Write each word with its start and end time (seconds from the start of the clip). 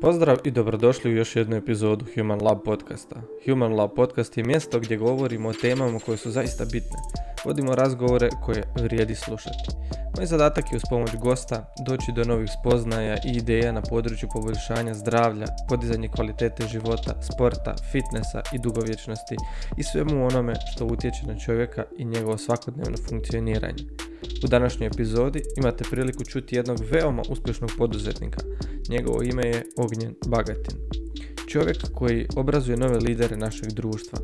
Pozdrav 0.00 0.38
i 0.44 0.50
dobrodošli 0.50 1.10
u 1.10 1.16
još 1.16 1.36
jednu 1.36 1.56
epizodu 1.56 2.04
Human 2.14 2.42
Lab 2.42 2.58
podcasta. 2.64 3.22
Human 3.46 3.74
Lab 3.74 3.90
podcast 3.96 4.36
je 4.36 4.44
mjesto 4.44 4.80
gdje 4.80 4.96
govorimo 4.96 5.48
o 5.48 5.52
temama 5.52 5.98
koje 5.98 6.18
su 6.18 6.30
zaista 6.30 6.64
bitne. 6.64 6.98
Vodimo 7.44 7.74
razgovore 7.74 8.28
koje 8.44 8.62
vrijedi 8.82 9.14
slušati. 9.14 9.68
Moj 10.16 10.26
zadatak 10.26 10.72
je 10.72 10.76
uz 10.76 10.82
pomoć 10.90 11.10
gosta 11.22 11.74
doći 11.86 12.12
do 12.12 12.24
novih 12.24 12.50
spoznaja 12.60 13.14
i 13.14 13.36
ideja 13.36 13.72
na 13.72 13.82
području 13.82 14.28
poboljšanja 14.32 14.94
zdravlja, 14.94 15.46
podizanje 15.68 16.08
kvalitete 16.08 16.66
života, 16.66 17.22
sporta, 17.22 17.74
fitnessa 17.92 18.42
i 18.52 18.58
dugovječnosti 18.58 19.36
i 19.76 19.82
svemu 19.82 20.26
onome 20.26 20.54
što 20.74 20.86
utječe 20.86 21.26
na 21.26 21.38
čovjeka 21.38 21.84
i 21.98 22.04
njegovo 22.04 22.38
svakodnevno 22.38 22.96
funkcioniranje. 23.08 23.84
U 24.44 24.48
današnjoj 24.48 24.86
epizodi 24.86 25.42
imate 25.56 25.84
priliku 25.90 26.24
čuti 26.24 26.56
jednog 26.56 26.78
veoma 26.90 27.22
uspješnog 27.28 27.70
poduzetnika. 27.78 28.40
Njegovo 28.88 29.22
ime 29.22 29.46
je 29.46 29.64
Ognjen 29.76 30.14
Bagatin. 30.26 30.76
Čovjek 31.46 31.76
koji 31.94 32.26
obrazuje 32.36 32.76
nove 32.76 32.98
lidere 32.98 33.36
našeg 33.36 33.72
društva, 33.72 34.18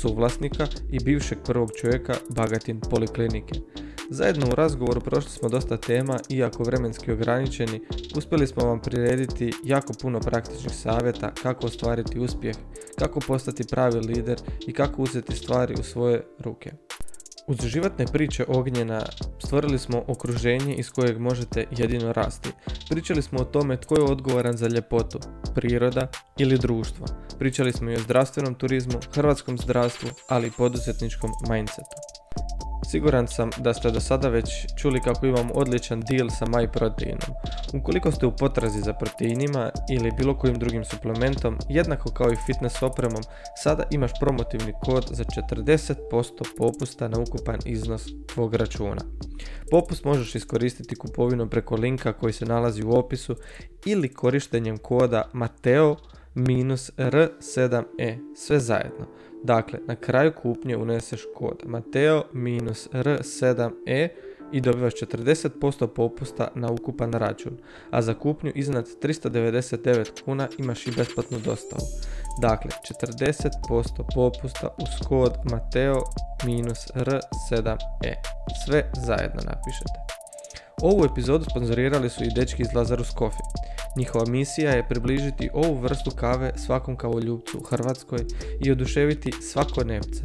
suvlasnika 0.00 0.66
i 0.90 1.04
bivšeg 1.04 1.38
prvog 1.44 1.70
čovjeka 1.80 2.14
Bagatin 2.28 2.80
Poliklinike. 2.80 3.60
Zajedno 4.10 4.46
u 4.52 4.54
razgovoru 4.54 5.00
prošli 5.00 5.30
smo 5.30 5.48
dosta 5.48 5.76
tema, 5.76 6.18
iako 6.28 6.62
vremenski 6.62 7.12
ograničeni, 7.12 7.80
uspjeli 8.16 8.46
smo 8.46 8.64
vam 8.64 8.80
prirediti 8.80 9.52
jako 9.64 9.92
puno 9.92 10.20
praktičnih 10.20 10.74
savjeta 10.74 11.34
kako 11.42 11.66
ostvariti 11.66 12.18
uspjeh, 12.18 12.56
kako 12.98 13.20
postati 13.20 13.66
pravi 13.70 14.00
lider 14.00 14.40
i 14.66 14.72
kako 14.72 15.02
uzeti 15.02 15.36
stvari 15.36 15.74
u 15.80 15.82
svoje 15.82 16.22
ruke. 16.38 16.70
Uz 17.46 17.58
životne 17.62 18.06
priče 18.06 18.44
Ognjena 18.48 19.02
stvorili 19.44 19.78
smo 19.78 20.04
okruženje 20.06 20.74
iz 20.74 20.90
kojeg 20.90 21.18
možete 21.18 21.66
jedino 21.70 22.12
rasti. 22.12 22.48
Pričali 22.90 23.22
smo 23.22 23.38
o 23.40 23.44
tome 23.44 23.80
tko 23.80 23.94
je 23.94 24.02
odgovoran 24.02 24.56
za 24.56 24.68
ljepotu, 24.68 25.18
priroda 25.54 26.08
ili 26.38 26.58
društvo. 26.58 27.06
Pričali 27.38 27.72
smo 27.72 27.90
i 27.90 27.94
o 27.94 28.00
zdravstvenom 28.00 28.54
turizmu, 28.54 29.00
hrvatskom 29.14 29.58
zdravstvu, 29.58 30.10
ali 30.28 30.46
i 30.46 30.50
poduzetničkom 30.50 31.30
mindsetu. 31.50 32.19
Siguran 32.90 33.26
sam 33.26 33.50
da 33.58 33.74
ste 33.74 33.90
do 33.90 34.00
sada 34.00 34.28
već 34.28 34.50
čuli 34.76 35.00
kako 35.00 35.26
imam 35.26 35.48
odličan 35.54 36.00
deal 36.00 36.30
sa 36.30 36.46
MyProteinom. 36.46 37.30
Ukoliko 37.74 38.12
ste 38.12 38.26
u 38.26 38.36
potrazi 38.36 38.80
za 38.80 38.92
proteinima 38.92 39.70
ili 39.90 40.12
bilo 40.18 40.38
kojim 40.38 40.58
drugim 40.58 40.84
suplementom, 40.84 41.58
jednako 41.68 42.10
kao 42.10 42.32
i 42.32 42.36
fitness 42.46 42.82
opremom, 42.82 43.22
sada 43.62 43.84
imaš 43.90 44.10
promotivni 44.20 44.72
kod 44.84 45.08
za 45.10 45.24
40% 45.24 45.94
popusta 46.58 47.08
na 47.08 47.20
ukupan 47.20 47.58
iznos 47.64 48.06
tvog 48.34 48.54
računa. 48.54 49.02
Popust 49.70 50.04
možeš 50.04 50.34
iskoristiti 50.34 50.96
kupovinom 50.96 51.48
preko 51.48 51.76
linka 51.76 52.12
koji 52.12 52.32
se 52.32 52.44
nalazi 52.44 52.84
u 52.84 52.92
opisu 52.92 53.36
ili 53.84 54.14
korištenjem 54.14 54.78
koda 54.78 55.30
Mateo 55.32 55.96
R7E, 56.34 58.34
sve 58.36 58.60
zajedno. 58.60 59.06
Dakle, 59.42 59.78
na 59.86 59.96
kraju 59.96 60.32
kupnje 60.42 60.76
uneseš 60.76 61.22
kod 61.36 61.62
Mateo-R7E 61.66 64.08
i 64.52 64.60
dobivaš 64.60 64.94
40% 64.94 65.86
popusta 65.86 66.48
na 66.54 66.72
ukupan 66.72 67.12
račun, 67.12 67.58
a 67.90 68.02
za 68.02 68.14
kupnju 68.14 68.52
iznad 68.54 68.86
399 69.02 70.24
kuna 70.24 70.48
imaš 70.58 70.86
i 70.86 70.90
besplatnu 70.90 71.38
dostavu. 71.38 71.82
Dakle, 72.42 72.70
40% 73.04 73.50
popusta 74.14 74.68
uz 74.78 75.08
kod 75.08 75.32
Mateo-R7E. 75.44 78.14
Sve 78.66 78.90
zajedno 79.06 79.40
napišete. 79.44 80.19
Ovu 80.82 81.04
epizodu 81.04 81.44
sponzorirali 81.50 82.10
su 82.10 82.24
i 82.24 82.34
dečki 82.36 82.62
iz 82.62 82.68
Lazarus 82.74 83.08
Coffee. 83.08 83.46
Njihova 83.96 84.24
misija 84.28 84.70
je 84.70 84.88
približiti 84.88 85.50
ovu 85.54 85.80
vrstu 85.80 86.10
kave 86.10 86.52
svakom 86.56 86.96
kavoljubcu 86.96 87.58
u 87.58 87.64
Hrvatskoj 87.64 88.18
i 88.60 88.70
oduševiti 88.70 89.32
svako 89.42 89.84
nevce. 89.84 90.22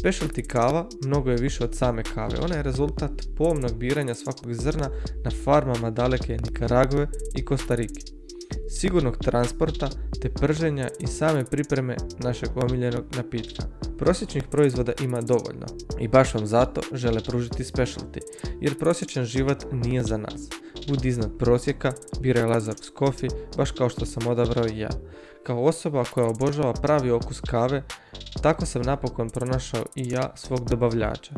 Specialty 0.00 0.46
kava 0.46 0.88
mnogo 1.04 1.30
je 1.30 1.36
više 1.36 1.64
od 1.64 1.74
same 1.74 2.02
kave. 2.02 2.38
Ona 2.44 2.56
je 2.56 2.62
rezultat 2.62 3.12
pomnog 3.36 3.78
biranja 3.78 4.14
svakog 4.14 4.54
zrna 4.54 4.90
na 5.24 5.30
farmama 5.44 5.90
daleke 5.90 6.36
Nikaragve 6.36 7.06
i 7.34 7.44
Kostarike. 7.44 8.13
Sigurnog 8.76 9.16
transporta 9.16 9.88
te 10.22 10.30
prženja 10.30 10.88
i 11.00 11.06
same 11.06 11.44
pripreme 11.44 11.96
našeg 12.18 12.48
omiljenog 12.56 13.04
napitka. 13.16 13.62
Prosječnih 13.98 14.44
proizvoda 14.50 14.92
ima 15.02 15.20
dovoljno 15.20 15.66
i 16.00 16.08
baš 16.08 16.34
vam 16.34 16.46
zato 16.46 16.80
žele 16.92 17.20
pružiti 17.20 17.64
specialty, 17.64 18.20
jer 18.60 18.78
prosječan 18.78 19.24
život 19.24 19.64
nije 19.72 20.02
za 20.02 20.16
nas. 20.16 20.48
Budi 20.88 21.08
iznad 21.08 21.38
prosjeka, 21.38 21.92
biraj 22.20 22.44
Lazarus 22.44 22.92
Coffee, 22.98 23.30
baš 23.56 23.70
kao 23.70 23.88
što 23.88 24.06
sam 24.06 24.26
odabrao 24.26 24.66
i 24.68 24.78
ja. 24.78 24.90
Kao 25.44 25.64
osoba 25.64 26.04
koja 26.04 26.26
obožava 26.26 26.72
pravi 26.72 27.10
okus 27.10 27.40
kave, 27.40 27.82
tako 28.42 28.66
sam 28.66 28.82
napokon 28.82 29.30
pronašao 29.30 29.84
i 29.94 30.10
ja 30.10 30.32
svog 30.36 30.68
dobavljača. 30.70 31.34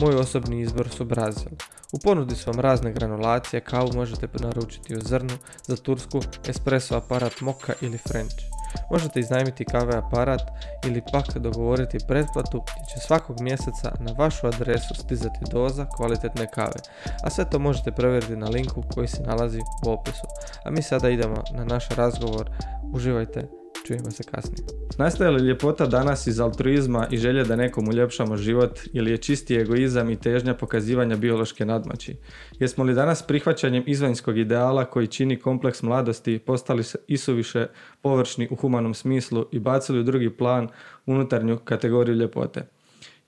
Moj 0.00 0.14
osobni 0.14 0.60
izbor 0.60 0.88
su 0.88 1.04
Brazil. 1.04 1.50
U 1.92 1.98
ponudi 1.98 2.34
su 2.34 2.50
vam 2.50 2.60
razne 2.60 2.92
granulacije, 2.92 3.60
kavu 3.60 3.90
možete 3.94 4.28
naručiti 4.40 4.96
u 4.96 5.00
zrnu, 5.00 5.34
za 5.66 5.76
tursku, 5.76 6.20
espresso 6.48 6.96
aparat 6.96 7.40
moka 7.40 7.72
ili 7.80 7.98
french. 7.98 8.59
Možete 8.90 9.20
iznajmiti 9.20 9.64
kave 9.64 9.96
aparat 9.96 10.42
ili 10.86 11.02
pak 11.12 11.38
dogovoriti 11.38 11.98
pretplatu 12.08 12.60
gdje 12.60 12.86
će 12.86 13.00
svakog 13.00 13.40
mjeseca 13.40 13.92
na 13.98 14.12
vašu 14.12 14.46
adresu 14.46 14.94
stizati 14.94 15.38
doza 15.50 15.86
kvalitetne 15.96 16.46
kave, 16.46 16.80
a 17.22 17.30
sve 17.30 17.50
to 17.50 17.58
možete 17.58 17.92
provjeriti 17.92 18.36
na 18.36 18.48
linku 18.48 18.82
koji 18.94 19.08
se 19.08 19.22
nalazi 19.22 19.60
u 19.86 19.90
opisu. 19.90 20.26
A 20.64 20.70
mi 20.70 20.82
sada 20.82 21.10
idemo 21.10 21.42
na 21.52 21.64
naš 21.64 21.88
razgovor. 21.88 22.50
Uživajte 22.92 23.59
Čujemo 23.86 24.10
se 24.10 24.22
kasnije. 24.22 24.64
Nastaje 24.98 25.30
li 25.30 25.46
ljepota 25.48 25.86
danas 25.86 26.26
iz 26.26 26.40
altruizma 26.40 27.06
i 27.10 27.18
želje 27.18 27.44
da 27.44 27.56
nekom 27.56 27.88
uljepšamo 27.88 28.36
život 28.36 28.80
ili 28.92 29.10
je 29.10 29.16
čisti 29.16 29.54
egoizam 29.54 30.10
i 30.10 30.20
težnja 30.20 30.54
pokazivanja 30.54 31.16
biološke 31.16 31.64
nadmoći? 31.64 32.16
Jesmo 32.58 32.84
li 32.84 32.94
danas 32.94 33.22
prihvaćanjem 33.22 33.84
izvanjskog 33.86 34.38
ideala 34.38 34.84
koji 34.84 35.06
čini 35.06 35.36
kompleks 35.36 35.82
mladosti 35.82 36.38
postali 36.38 36.82
isuviše 37.06 37.66
površni 38.02 38.48
u 38.50 38.56
humanom 38.56 38.94
smislu 38.94 39.46
i 39.52 39.58
bacili 39.58 40.00
u 40.00 40.02
drugi 40.02 40.30
plan 40.30 40.68
unutarnju 41.06 41.58
kategoriju 41.64 42.16
ljepote? 42.16 42.66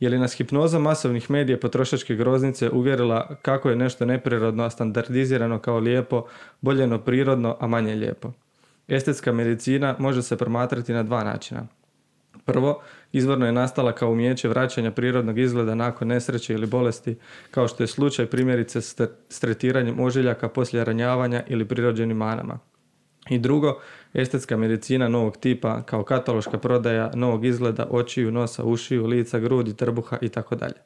Je 0.00 0.08
li 0.08 0.18
nas 0.18 0.34
hipnoza 0.34 0.78
masovnih 0.78 1.30
medija 1.30 1.58
potrošačke 1.58 2.14
groznice 2.14 2.70
uvjerila 2.70 3.36
kako 3.42 3.70
je 3.70 3.76
nešto 3.76 4.04
neprirodno, 4.04 4.70
standardizirano 4.70 5.58
kao 5.58 5.78
lijepo, 5.78 6.26
boljeno 6.60 6.98
prirodno, 6.98 7.56
a 7.60 7.66
manje 7.66 7.94
lijepo? 7.94 8.32
Estetska 8.92 9.32
medicina 9.32 9.96
može 9.98 10.22
se 10.22 10.36
promatrati 10.36 10.92
na 10.92 11.02
dva 11.02 11.24
načina. 11.24 11.66
Prvo, 12.44 12.82
izvorno 13.12 13.46
je 13.46 13.52
nastala 13.52 13.92
kao 13.92 14.10
umijeće 14.10 14.48
vraćanja 14.48 14.90
prirodnog 14.90 15.38
izgleda 15.38 15.74
nakon 15.74 16.08
nesreće 16.08 16.54
ili 16.54 16.66
bolesti, 16.66 17.16
kao 17.50 17.68
što 17.68 17.82
je 17.82 17.86
slučaj 17.86 18.26
primjerice 18.26 18.80
s 19.28 19.40
tretiranjem 19.40 20.00
ožiljaka 20.00 20.48
poslije 20.48 20.84
ranjavanja 20.84 21.42
ili 21.48 21.68
prirođenim 21.68 22.16
manama. 22.16 22.58
I 23.30 23.38
drugo, 23.38 23.80
estetska 24.14 24.56
medicina 24.56 25.08
novog 25.08 25.36
tipa 25.36 25.82
kao 25.82 26.04
kataloška 26.04 26.58
prodaja 26.58 27.10
novog 27.14 27.44
izgleda 27.44 27.86
očiju, 27.90 28.30
nosa, 28.30 28.64
ušiju, 28.64 29.06
lica, 29.06 29.38
grudi, 29.38 29.76
trbuha 29.76 30.18
i 30.20 30.28
tako 30.28 30.54
dalje. 30.54 30.76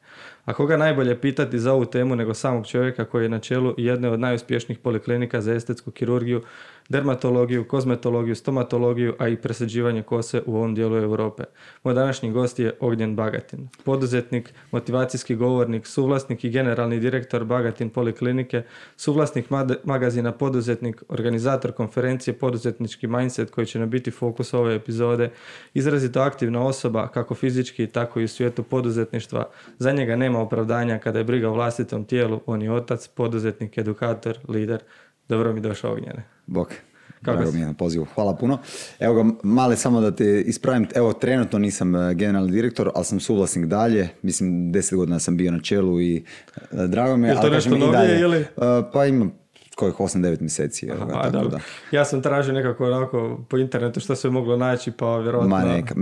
A 0.47 0.53
koga 0.53 0.77
najbolje 0.77 1.21
pitati 1.21 1.59
za 1.59 1.73
ovu 1.73 1.85
temu 1.85 2.15
nego 2.15 2.33
samog 2.33 2.67
čovjeka 2.67 3.05
koji 3.05 3.25
je 3.25 3.29
na 3.29 3.39
čelu 3.39 3.73
jedne 3.77 4.09
od 4.09 4.19
najuspješnijih 4.19 4.79
poliklinika 4.79 5.41
za 5.41 5.53
estetsku 5.53 5.91
kirurgiju 5.91 6.41
dermatologiju, 6.89 7.67
kozmetologiju, 7.67 8.35
stomatologiju, 8.35 9.15
a 9.19 9.27
i 9.27 9.35
presađivanje 9.35 10.03
kose 10.03 10.41
u 10.45 10.55
ovom 10.55 10.75
dijelu 10.75 10.97
Europe. 10.97 11.43
Moj 11.83 11.93
današnji 11.93 12.31
gost 12.31 12.59
je 12.59 12.73
Ognjen 12.79 13.15
Bagatin, 13.15 13.67
poduzetnik, 13.83 14.53
motivacijski 14.71 15.35
govornik, 15.35 15.87
suvlasnik 15.87 16.43
i 16.43 16.49
generalni 16.49 16.99
direktor 16.99 17.43
Bagatin 17.43 17.89
Poliklinike, 17.89 18.63
suvlasnik 18.97 19.45
magazina 19.83 20.31
Poduzetnik, 20.31 21.03
organizator 21.09 21.71
konferencije 21.71 22.33
Poduzetnički 22.33 23.07
mindset 23.07 23.51
koji 23.51 23.67
će 23.67 23.79
nam 23.79 23.89
biti 23.89 24.11
fokus 24.11 24.53
ove 24.53 24.75
epizode, 24.75 25.29
izrazito 25.73 26.21
aktivna 26.21 26.65
osoba 26.65 27.07
kako 27.07 27.35
fizički 27.35 27.87
tako 27.87 28.19
i 28.19 28.23
u 28.23 28.27
svijetu 28.27 28.63
poduzetništva. 28.63 29.49
Za 29.79 29.91
njega 29.91 30.15
nema 30.15 30.36
opravdanja 30.41 30.99
kada 30.99 31.19
je 31.19 31.23
briga 31.23 31.49
o 31.49 31.53
vlastitom 31.53 32.05
tijelu, 32.05 32.41
on 32.45 32.61
je 32.61 32.71
otac, 32.71 33.07
poduzetnik, 33.07 33.77
edukator, 33.77 34.37
lider. 34.47 34.83
Dobro 35.29 35.53
mi 35.53 35.61
došao 35.61 35.91
Ognjene. 35.91 36.23
Bok. 36.47 36.73
Kako 37.21 37.51
mi 37.51 37.59
je 37.59 37.65
na 37.65 37.73
pozivu. 37.73 38.05
Hvala 38.15 38.35
puno. 38.35 38.57
Evo 38.99 39.23
ga, 39.23 39.31
male 39.43 39.75
samo 39.75 40.01
da 40.01 40.15
te 40.15 40.41
ispravim. 40.41 40.87
Evo, 40.95 41.13
trenutno 41.13 41.59
nisam 41.59 41.95
e, 41.95 42.13
generalni 42.13 42.51
direktor, 42.51 42.91
ali 42.95 43.05
sam 43.05 43.19
suvlasnik 43.19 43.65
dalje. 43.65 44.09
Mislim, 44.21 44.71
deset 44.71 44.97
godina 44.97 45.19
sam 45.19 45.37
bio 45.37 45.51
na 45.51 45.59
čelu 45.59 46.01
i 46.01 46.23
e, 46.71 46.87
drago 46.87 47.17
me. 47.17 47.27
Je 47.27 47.41
to 47.41 47.49
nešto 47.49 47.77
novije 47.77 48.19
ili? 48.19 48.39
Uh, 48.39 48.63
pa 48.93 49.05
imam 49.05 49.31
kojih 49.77 49.95
8-9 49.95 50.41
mjeseci. 50.41 50.91
Aha, 50.91 51.05
tako 51.05 51.29
da. 51.29 51.49
da. 51.49 51.59
Ja 51.91 52.05
sam 52.05 52.21
tražio 52.21 52.53
nekako 52.53 52.85
onako 52.85 53.45
po 53.49 53.57
internetu 53.57 53.99
što 53.99 54.15
se 54.15 54.29
moglo 54.29 54.57
naći, 54.57 54.91
pa 54.91 55.17
vjerojatno... 55.17 55.49
Ma 55.49 55.63
neka, 55.63 55.95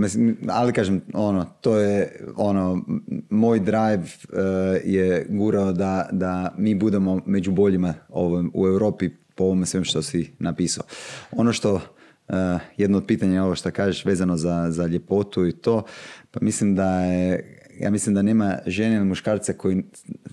ali 0.48 0.72
kažem, 0.72 1.00
ono, 1.14 1.44
to 1.60 1.76
je, 1.76 2.20
ono, 2.36 2.82
moj 3.30 3.60
drive 3.60 4.02
uh, 4.02 4.38
je 4.84 5.26
gurao 5.28 5.72
da, 5.72 6.08
da 6.12 6.54
mi 6.58 6.74
budemo 6.74 7.20
među 7.26 7.50
boljima 7.50 7.94
u 8.54 8.66
Europi 8.66 9.10
po 9.34 9.44
ovome 9.44 9.66
svem 9.66 9.84
što 9.84 10.02
si 10.02 10.32
napisao. 10.38 10.84
Ono 11.32 11.52
što 11.52 11.80
jedno 12.76 12.98
od 12.98 13.06
pitanja 13.06 13.34
je 13.34 13.42
ovo 13.42 13.54
što 13.54 13.70
kažeš 13.70 14.04
vezano 14.04 14.36
za, 14.36 14.66
za 14.70 14.86
ljepotu 14.86 15.46
i 15.46 15.52
to, 15.52 15.82
pa 16.30 16.40
mislim 16.42 16.74
da 16.74 17.00
je 17.00 17.52
ja 17.80 17.90
mislim 17.90 18.14
da 18.14 18.22
nema 18.22 18.58
žene 18.66 18.96
ili 18.96 19.04
muškarca 19.04 19.52
koji 19.52 19.82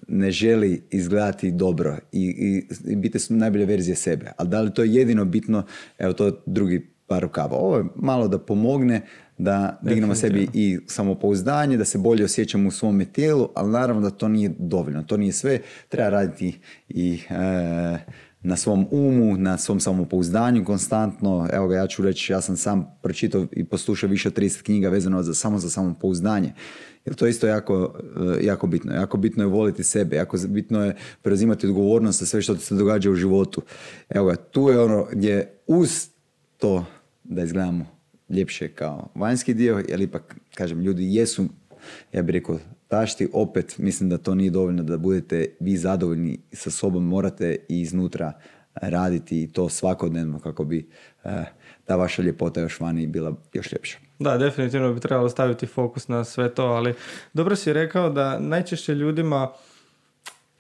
ne 0.07 0.31
želi 0.31 0.83
izgledati 0.91 1.51
dobro 1.51 1.97
i, 2.11 2.21
i, 2.21 2.91
i 2.91 2.95
biti 2.95 3.17
najbolje 3.29 3.65
verzije 3.65 3.95
sebe. 3.95 4.31
Ali 4.37 4.49
da 4.49 4.61
li 4.61 4.73
to 4.73 4.83
je 4.83 4.93
jedino 4.93 5.25
bitno, 5.25 5.63
evo 5.97 6.13
to 6.13 6.25
je 6.25 6.31
drugi 6.45 6.93
par 7.07 7.23
rukava. 7.23 7.57
Ovo 7.57 7.77
je 7.77 7.85
malo 7.95 8.27
da 8.27 8.39
pomogne 8.39 9.01
da 9.37 9.79
dignemo 9.81 10.15
sebi 10.15 10.47
i 10.53 10.79
samopouzdanje, 10.87 11.77
da 11.77 11.85
se 11.85 11.97
bolje 11.97 12.25
osjećamo 12.25 12.67
u 12.67 12.71
svome 12.71 13.05
tijelu, 13.05 13.49
ali 13.55 13.71
naravno 13.71 14.01
da 14.01 14.09
to 14.09 14.27
nije 14.27 14.51
dovoljno. 14.59 15.03
To 15.03 15.17
nije 15.17 15.33
sve. 15.33 15.59
Treba 15.89 16.09
raditi 16.09 16.59
i 16.89 17.19
e, 17.29 17.97
na 18.41 18.55
svom 18.57 18.87
umu, 18.91 19.37
na 19.37 19.57
svom 19.57 19.79
samopouzdanju 19.79 20.65
konstantno. 20.65 21.47
Evo 21.53 21.67
ga, 21.67 21.75
ja 21.75 21.87
ću 21.87 22.03
reći, 22.03 22.33
ja 22.33 22.41
sam 22.41 22.57
sam 22.57 22.97
pročitao 23.01 23.47
i 23.51 23.63
poslušao 23.63 24.09
više 24.09 24.27
od 24.27 24.37
30 24.37 24.63
knjiga 24.63 24.89
vezano 24.89 25.23
za, 25.23 25.33
samo 25.33 25.59
za 25.59 25.69
samopouzdanje. 25.69 26.53
Jer 27.05 27.15
to 27.15 27.25
je 27.25 27.29
isto 27.29 27.47
jako, 27.47 27.99
e, 28.39 28.45
jako 28.45 28.67
bitno. 28.67 28.93
Jako 28.93 29.17
bitno 29.17 29.43
je 29.43 29.47
voliti 29.47 29.83
sebe, 29.83 30.15
jako 30.15 30.37
bitno 30.47 30.85
je 30.85 30.95
preuzimati 31.21 31.67
odgovornost 31.67 32.19
za 32.19 32.25
sve 32.25 32.41
što 32.41 32.55
se 32.55 32.75
događa 32.75 33.11
u 33.11 33.15
životu. 33.15 33.61
Evo 34.09 34.25
ga, 34.25 34.35
tu 34.35 34.69
je 34.69 34.79
ono 34.79 35.07
gdje 35.11 35.53
uz 35.67 36.07
to 36.57 36.85
da 37.23 37.43
izgledamo 37.43 37.85
ljepše 38.29 38.67
kao 38.67 39.09
vanjski 39.15 39.53
dio, 39.53 39.83
jer 39.89 40.01
ipak, 40.01 40.35
kažem, 40.55 40.79
ljudi 40.81 41.15
jesu, 41.15 41.45
ja 42.13 42.21
bih 42.21 42.33
rekao, 42.33 42.59
tašti, 42.87 43.27
opet 43.33 43.77
mislim 43.77 44.09
da 44.09 44.17
to 44.17 44.35
nije 44.35 44.51
dovoljno 44.51 44.83
da 44.83 44.97
budete 44.97 45.45
vi 45.59 45.77
zadovoljni 45.77 46.39
sa 46.51 46.71
sobom, 46.71 47.07
morate 47.07 47.57
i 47.69 47.81
iznutra 47.81 48.33
raditi 48.73 49.49
to 49.53 49.69
svakodnevno 49.69 50.39
kako 50.39 50.63
bi 50.63 50.89
eh, 51.23 51.45
ta 51.85 51.95
vaša 51.95 52.21
ljepota 52.21 52.61
još 52.61 52.79
vani 52.79 53.07
bila 53.07 53.35
još 53.53 53.71
ljepša. 53.71 53.97
Da, 54.23 54.37
definitivno 54.37 54.93
bi 54.93 54.99
trebalo 54.99 55.29
staviti 55.29 55.67
fokus 55.67 56.07
na 56.07 56.23
sve 56.23 56.49
to, 56.49 56.65
ali 56.65 56.93
dobro 57.33 57.55
si 57.55 57.73
rekao 57.73 58.09
da 58.09 58.39
najčešće 58.39 58.95
ljudima 58.95 59.51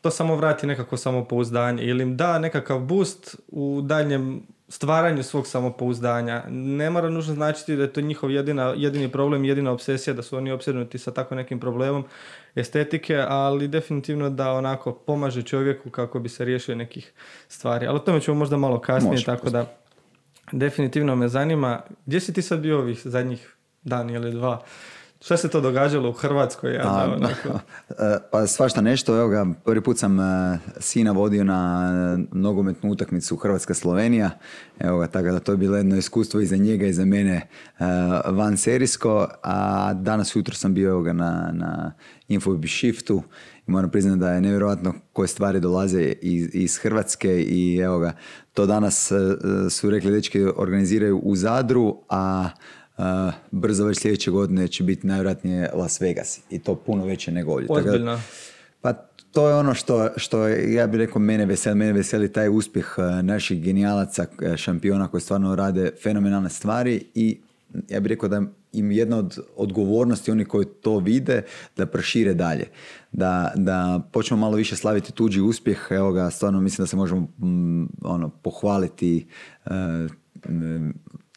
to 0.01 0.11
samo 0.11 0.35
vrati 0.35 0.67
nekako 0.67 0.97
samopouzdanje 0.97 1.83
ili 1.83 2.03
im 2.03 2.17
da 2.17 2.39
nekakav 2.39 2.79
boost 2.79 3.35
u 3.47 3.81
daljem 3.83 4.43
stvaranju 4.67 5.23
svog 5.23 5.47
samopouzdanja. 5.47 6.43
Ne 6.49 6.89
mora 6.89 7.09
nužno 7.09 7.33
značiti 7.33 7.75
da 7.75 7.83
je 7.83 7.93
to 7.93 8.01
njihov 8.01 8.31
jedina, 8.31 8.73
jedini 8.77 9.11
problem, 9.11 9.45
jedina 9.45 9.71
obsesija, 9.71 10.13
da 10.13 10.21
su 10.21 10.37
oni 10.37 10.51
obsednuti 10.51 10.97
sa 10.97 11.11
tako 11.11 11.35
nekim 11.35 11.59
problemom 11.59 12.03
estetike, 12.55 13.25
ali 13.27 13.67
definitivno 13.67 14.29
da 14.29 14.51
onako 14.51 14.91
pomaže 14.93 15.41
čovjeku 15.41 15.89
kako 15.89 16.19
bi 16.19 16.29
se 16.29 16.45
riješio 16.45 16.75
nekih 16.75 17.13
stvari. 17.47 17.87
Ali 17.87 17.95
o 17.95 17.99
tome 17.99 18.21
ćemo 18.21 18.37
možda 18.37 18.57
malo 18.57 18.79
kasnije, 18.79 19.23
tako 19.23 19.49
da 19.49 19.65
definitivno 20.53 21.15
me 21.15 21.27
zanima. 21.27 21.81
Gdje 22.05 22.19
si 22.19 22.33
ti 22.33 22.41
sad 22.41 22.59
bio 22.59 22.79
ovih 22.79 23.01
zadnjih 23.05 23.55
dan 23.83 24.09
ili 24.09 24.31
dva? 24.31 24.61
Šta 25.21 25.37
se 25.37 25.49
to 25.49 25.61
događalo 25.61 26.09
u 26.09 26.13
Hrvatskoj? 26.13 26.73
Ja, 26.73 27.17
e, 27.89 28.17
pa 28.31 28.47
svašta 28.47 28.81
nešto. 28.81 29.19
Evo 29.19 29.27
ga, 29.27 29.45
prvi 29.65 29.81
put 29.81 29.97
sam 29.97 30.19
e, 30.19 30.59
sina 30.79 31.11
vodio 31.11 31.43
na 31.43 31.91
nogometnu 32.31 32.91
utakmicu 32.91 33.35
Hrvatska-Slovenija. 33.35 34.29
Evo 34.79 34.99
ga, 34.99 35.07
tako 35.07 35.31
da 35.31 35.39
to 35.39 35.51
je 35.51 35.57
bilo 35.57 35.77
jedno 35.77 35.97
iskustvo 35.97 36.39
i 36.39 36.45
za 36.45 36.55
njega 36.55 36.85
i 36.85 36.93
za 36.93 37.05
mene 37.05 37.35
e, 37.35 37.85
van 38.25 38.57
serijsko. 38.57 39.27
A 39.43 39.93
danas 39.93 40.35
jutro 40.35 40.55
sam 40.55 40.73
bio 40.73 40.89
evo 40.89 41.01
ga, 41.01 41.13
na, 41.13 41.51
na 41.53 41.93
Infobi 42.27 42.67
Shiftu 42.67 43.23
i 43.67 43.71
moram 43.71 43.91
priznati 43.91 44.19
da 44.19 44.31
je 44.31 44.41
nevjerojatno 44.41 44.93
koje 45.13 45.27
stvari 45.27 45.59
dolaze 45.59 46.13
iz, 46.21 46.49
iz 46.53 46.77
Hrvatske 46.77 47.41
i 47.41 47.77
evo 47.77 47.99
ga, 47.99 48.13
to 48.53 48.65
danas 48.65 49.11
su 49.69 49.89
rekli 49.89 50.11
dečki 50.11 50.43
organiziraju 50.55 51.19
u 51.23 51.35
Zadru, 51.35 51.97
a 52.09 52.49
brzo 53.51 53.85
već 53.85 53.99
sljedeće 53.99 54.31
godine 54.31 54.67
će 54.67 54.83
biti 54.83 55.07
najvjerojatnije 55.07 55.69
Las 55.73 56.01
Vegas 56.01 56.39
i 56.49 56.59
to 56.59 56.75
puno 56.75 57.05
veće 57.05 57.31
nego 57.31 57.51
ovdje. 57.51 57.67
Ozbiljno. 57.69 58.19
Pa 58.81 58.93
to 59.31 59.49
je 59.49 59.55
ono 59.55 59.73
što, 59.73 60.09
što 60.17 60.47
ja 60.47 60.87
bih 60.87 60.97
rekao 60.97 61.19
mene 61.19 61.45
veseli, 61.45 61.75
mene 61.75 61.93
veseli 61.93 62.31
taj 62.31 62.49
uspjeh 62.49 62.95
naših 63.23 63.63
genijalaca, 63.63 64.25
šampiona 64.55 65.07
koji 65.07 65.21
stvarno 65.21 65.55
rade 65.55 65.91
fenomenalne 66.03 66.49
stvari 66.49 67.03
i 67.15 67.39
ja 67.89 67.99
bih 67.99 68.09
rekao 68.09 68.29
da 68.29 68.41
im 68.73 68.91
jedna 68.91 69.17
od 69.17 69.39
odgovornosti 69.55 70.31
oni 70.31 70.45
koji 70.45 70.65
to 70.65 70.99
vide 70.99 71.41
da 71.77 71.85
prošire 71.85 72.33
dalje. 72.33 72.65
Da, 73.11 73.51
da 73.55 74.01
počnemo 74.11 74.41
malo 74.41 74.55
više 74.55 74.75
slaviti 74.75 75.11
tuđi 75.11 75.41
uspjeh. 75.41 75.87
Evo 75.89 76.11
ga, 76.11 76.29
stvarno 76.29 76.61
mislim 76.61 76.83
da 76.83 76.87
se 76.87 76.95
možemo 76.95 77.21
mm, 77.21 77.85
ono, 78.01 78.29
pohvaliti 78.29 79.27
uh, 79.65 79.71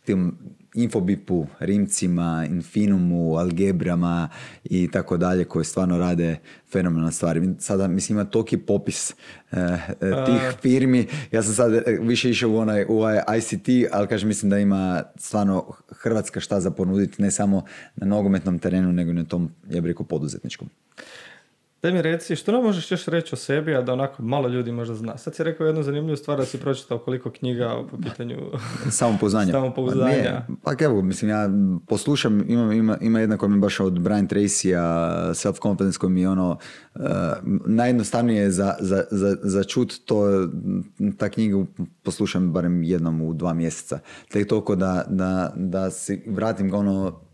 tim 0.04 0.38
Infobipu, 0.76 1.46
Rimcima, 1.58 2.46
Infinumu, 2.50 3.36
Algebrama 3.36 4.28
i 4.64 4.90
tako 4.90 5.16
dalje 5.16 5.44
koje 5.44 5.64
stvarno 5.64 5.98
rade 5.98 6.38
fenomenalne 6.72 7.12
stvari. 7.12 7.54
Sada 7.58 7.88
mislim 7.88 8.18
ima 8.18 8.24
toki 8.24 8.56
popis 8.56 9.10
eh, 9.10 9.16
eh, 9.52 10.24
tih 10.26 10.60
firmi. 10.62 11.06
Ja 11.32 11.42
sam 11.42 11.54
sad 11.54 11.74
eh, 11.74 11.82
više 12.00 12.30
išao 12.30 12.50
u 12.50 12.56
onaj, 12.56 12.84
u 12.88 12.98
ovaj 12.98 13.20
ICT, 13.38 13.68
ali 13.92 14.08
kažem 14.08 14.28
mislim 14.28 14.50
da 14.50 14.58
ima 14.58 15.02
stvarno 15.16 15.72
Hrvatska 15.88 16.40
šta 16.40 16.60
za 16.60 16.70
ponuditi 16.70 17.22
ne 17.22 17.30
samo 17.30 17.64
na 17.96 18.06
nogometnom 18.06 18.58
terenu 18.58 18.92
nego 18.92 19.10
i 19.10 19.14
na 19.14 19.24
tom, 19.24 19.50
ja 19.70 19.80
bih 19.80 19.88
rekao, 19.88 20.06
poduzetničkom. 20.06 20.68
Daj 21.86 21.92
mi 21.92 22.02
reci, 22.02 22.36
što 22.36 22.52
nam 22.52 22.62
možeš 22.62 22.90
još 22.90 23.06
reći 23.06 23.34
o 23.34 23.36
sebi, 23.36 23.74
a 23.74 23.82
da 23.82 23.92
onako 23.92 24.22
malo 24.22 24.48
ljudi 24.48 24.72
možda 24.72 24.94
zna? 24.94 25.18
Sad 25.18 25.34
si 25.34 25.44
rekao 25.44 25.66
jednu 25.66 25.82
zanimljivu 25.82 26.16
stvar 26.16 26.38
da 26.38 26.44
si 26.44 26.58
pročitao 26.58 26.98
koliko 26.98 27.30
knjiga 27.30 27.84
po 27.90 27.96
pitanju 27.96 28.36
samopouzdanja. 28.90 29.52
samopouzdanja. 29.52 30.46
Pa, 30.62 30.72
pa 30.76 30.84
evo, 30.84 31.02
mislim, 31.02 31.30
ja 31.30 31.50
poslušam, 31.88 32.50
ima, 32.50 32.74
ima, 32.74 32.98
ima 33.00 33.20
jedna 33.20 33.36
koja 33.36 33.48
mi 33.48 33.58
baš 33.58 33.80
od 33.80 34.00
Brian 34.00 34.28
Tracy-a, 34.28 34.80
self-confidence 35.34 35.98
koji 35.98 36.12
mi 36.12 36.20
je 36.20 36.28
ono, 36.28 36.58
uh, 36.94 37.02
najjednostavnije 37.66 38.50
za, 38.50 38.74
za, 38.80 39.04
za, 39.10 39.36
za 39.42 39.64
čut, 39.64 39.94
to, 40.04 40.48
ta 41.18 41.28
knjiga 41.28 41.64
poslušam 42.02 42.52
barem 42.52 42.82
jednom 42.82 43.22
u 43.22 43.34
dva 43.34 43.54
mjeseca. 43.54 43.98
Tek 44.28 44.48
toliko 44.48 44.76
da, 44.76 45.04
da, 45.08 45.52
da 45.56 45.90
si 45.90 46.24
vratim 46.26 46.70
ga 46.70 46.76
ono 46.76 47.25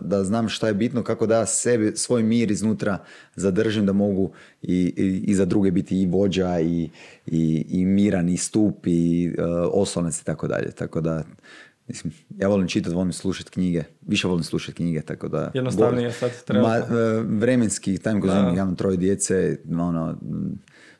da 0.00 0.24
znam 0.24 0.48
šta 0.48 0.68
je 0.68 0.74
bitno, 0.74 1.02
kako 1.02 1.26
da 1.26 1.46
sebi, 1.46 1.92
svoj 1.96 2.22
mir 2.22 2.50
iznutra 2.50 2.98
zadržim 3.36 3.86
da 3.86 3.92
mogu 3.92 4.30
i, 4.62 4.94
i, 5.26 5.34
za 5.34 5.44
druge 5.44 5.70
biti 5.70 6.02
i 6.02 6.06
vođa 6.06 6.60
i, 6.60 6.90
i, 7.26 7.66
i 7.68 7.84
miran 7.84 8.28
i 8.28 8.36
stup 8.36 8.86
i 8.86 9.32
uh, 9.38 9.44
oslonac 9.72 10.20
i 10.20 10.24
tako 10.24 10.48
dalje. 10.48 10.70
Tako 10.70 11.00
da, 11.00 11.24
mislim, 11.88 12.12
ja 12.38 12.48
volim 12.48 12.68
čitati, 12.68 12.96
volim 12.96 13.12
slušati 13.12 13.50
knjige, 13.50 13.84
više 14.06 14.28
volim 14.28 14.44
slušati 14.44 14.76
knjige, 14.76 15.02
tako 15.02 15.28
da... 15.28 15.50
Jednostavnije 15.54 16.12
sad 16.12 16.44
treba. 16.44 16.68
Ma, 16.68 16.76
uh, 16.78 17.26
vremenski, 17.40 17.98
time 17.98 18.20
ja 18.26 18.52
imam 18.52 18.76
troje 18.76 18.96
djece, 18.96 19.58
ono, 19.70 20.18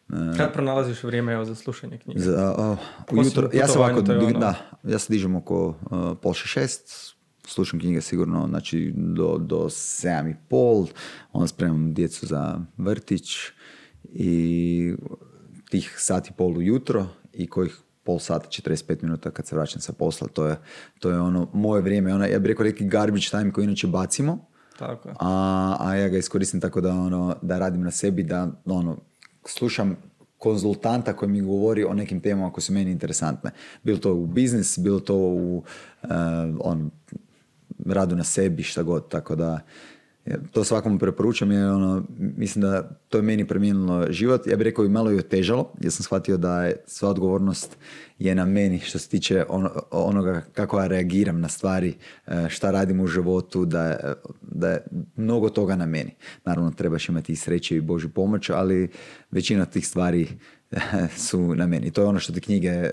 uh, 0.08 0.36
kad 0.36 0.52
pronalaziš 0.52 1.02
vrijeme 1.02 1.32
evo, 1.32 1.44
za 1.44 1.54
slušanje 1.54 1.98
knjige? 1.98 2.20
Za, 2.20 2.76
ujutro, 3.12 3.50
ja 3.54 3.68
se 3.68 3.78
ovako, 3.78 4.00
ono... 4.00 4.38
da, 4.38 4.54
ja 4.84 4.98
se 4.98 5.12
dižem 5.12 5.36
oko 5.36 5.66
uh, 5.68 6.18
pol 6.22 6.34
šest, 6.34 7.17
slušam 7.48 7.80
knjige 7.80 8.00
sigurno 8.00 8.46
znači 8.48 8.92
do, 8.96 9.38
do 9.38 9.70
sedam 9.70 10.28
i 10.28 10.36
pol, 10.48 10.86
onda 11.32 11.46
spremam 11.46 11.94
djecu 11.94 12.26
za 12.26 12.60
vrtić 12.76 13.36
i 14.04 14.94
tih 15.70 15.94
sat 15.98 16.28
i 16.28 16.32
pol 16.36 16.58
ujutro 16.58 17.06
i 17.32 17.46
kojih 17.46 17.78
pol 18.04 18.18
sata, 18.18 18.48
45 18.48 19.02
minuta 19.02 19.30
kad 19.30 19.46
se 19.46 19.56
vraćam 19.56 19.80
sa 19.80 19.92
posla, 19.92 20.28
to 20.28 20.46
je, 20.46 20.56
to 20.98 21.10
je 21.10 21.20
ono 21.20 21.48
moje 21.52 21.82
vrijeme, 21.82 22.14
ona, 22.14 22.26
ja 22.26 22.38
bih 22.38 22.48
rekao 22.48 22.64
neki 22.64 22.88
garbage 22.88 23.26
time 23.30 23.52
koji 23.52 23.64
inače 23.64 23.86
bacimo, 23.86 24.48
tako. 24.78 25.08
A, 25.20 25.76
a 25.80 25.94
ja 25.94 26.08
ga 26.08 26.18
iskoristim 26.18 26.60
tako 26.60 26.80
da, 26.80 26.92
ono, 26.92 27.36
da 27.42 27.58
radim 27.58 27.82
na 27.82 27.90
sebi, 27.90 28.22
da 28.22 28.48
ono, 28.64 28.96
slušam 29.44 29.96
konzultanta 30.38 31.12
koji 31.12 31.28
mi 31.30 31.40
govori 31.40 31.84
o 31.84 31.94
nekim 31.94 32.20
temama 32.20 32.52
koje 32.52 32.62
su 32.62 32.72
meni 32.72 32.90
interesantne. 32.90 33.50
Bilo 33.82 33.98
to 33.98 34.14
u 34.14 34.26
biznis, 34.26 34.78
bilo 34.78 35.00
to 35.00 35.16
u 35.16 35.56
uh, 36.02 36.08
on, 36.60 36.90
radu 37.86 38.16
na 38.16 38.24
sebi, 38.24 38.62
šta 38.62 38.82
god, 38.82 39.08
tako 39.08 39.34
da 39.36 39.60
to 40.52 40.64
svakom 40.64 40.98
preporučam 40.98 41.52
jer 41.52 41.64
ono, 41.64 42.04
mislim 42.18 42.62
da 42.62 42.90
to 43.08 43.18
je 43.18 43.22
meni 43.22 43.46
promijenilo 43.46 44.06
život. 44.10 44.46
Ja 44.46 44.56
bih 44.56 44.64
rekao 44.64 44.84
i 44.84 44.88
malo 44.88 45.12
i 45.12 45.18
otežalo 45.18 45.72
jer 45.80 45.92
sam 45.92 46.04
shvatio 46.04 46.36
da 46.36 46.64
je 46.64 46.76
sva 46.86 47.08
odgovornost 47.08 47.76
je 48.18 48.34
na 48.34 48.44
meni 48.44 48.80
što 48.80 48.98
se 48.98 49.08
tiče 49.08 49.44
onoga 49.90 50.42
kako 50.52 50.80
ja 50.80 50.86
reagiram 50.86 51.40
na 51.40 51.48
stvari, 51.48 51.94
e, 52.26 52.48
šta 52.48 52.70
radim 52.70 53.00
u 53.00 53.06
životu, 53.06 53.64
da 53.64 53.84
je, 53.84 54.14
da 54.42 54.68
je 54.68 54.82
mnogo 55.16 55.48
toga 55.48 55.76
na 55.76 55.86
meni. 55.86 56.14
Naravno 56.44 56.70
trebaš 56.70 57.08
imati 57.08 57.32
i 57.32 57.36
sreće 57.36 57.76
i 57.76 57.80
Božju 57.80 58.10
pomoć, 58.10 58.50
ali 58.50 58.90
većina 59.30 59.64
tih 59.64 59.86
stvari 59.86 60.28
su 61.28 61.54
na 61.54 61.66
meni. 61.66 61.90
To 61.90 62.00
je 62.00 62.06
ono 62.06 62.18
što 62.18 62.32
ti 62.32 62.40
knjige 62.40 62.68
e, 62.68 62.90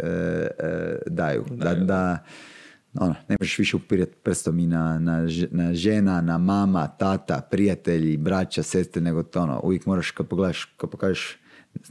e, 0.60 0.98
daju. 1.08 1.44
Da, 1.52 1.76
da 1.76 2.26
ono, 3.00 3.16
ne 3.28 3.36
možeš 3.40 3.60
više 3.60 3.76
upirati 3.76 4.14
prstom 4.24 4.60
i 4.60 4.68
na, 4.68 5.00
na, 5.00 5.28
na, 5.52 5.74
žena, 5.74 6.22
na 6.22 6.38
mama, 6.38 6.88
tata, 6.88 7.48
prijatelji, 7.52 8.18
braća, 8.18 8.64
sestre, 8.64 9.02
nego 9.02 9.24
to 9.24 9.42
ono, 9.42 9.60
uvijek 9.64 9.86
moraš 9.86 10.12
kad 10.12 10.28
pogledaš, 10.28 10.66
kad 10.78 10.90
pokažeš 10.90 11.38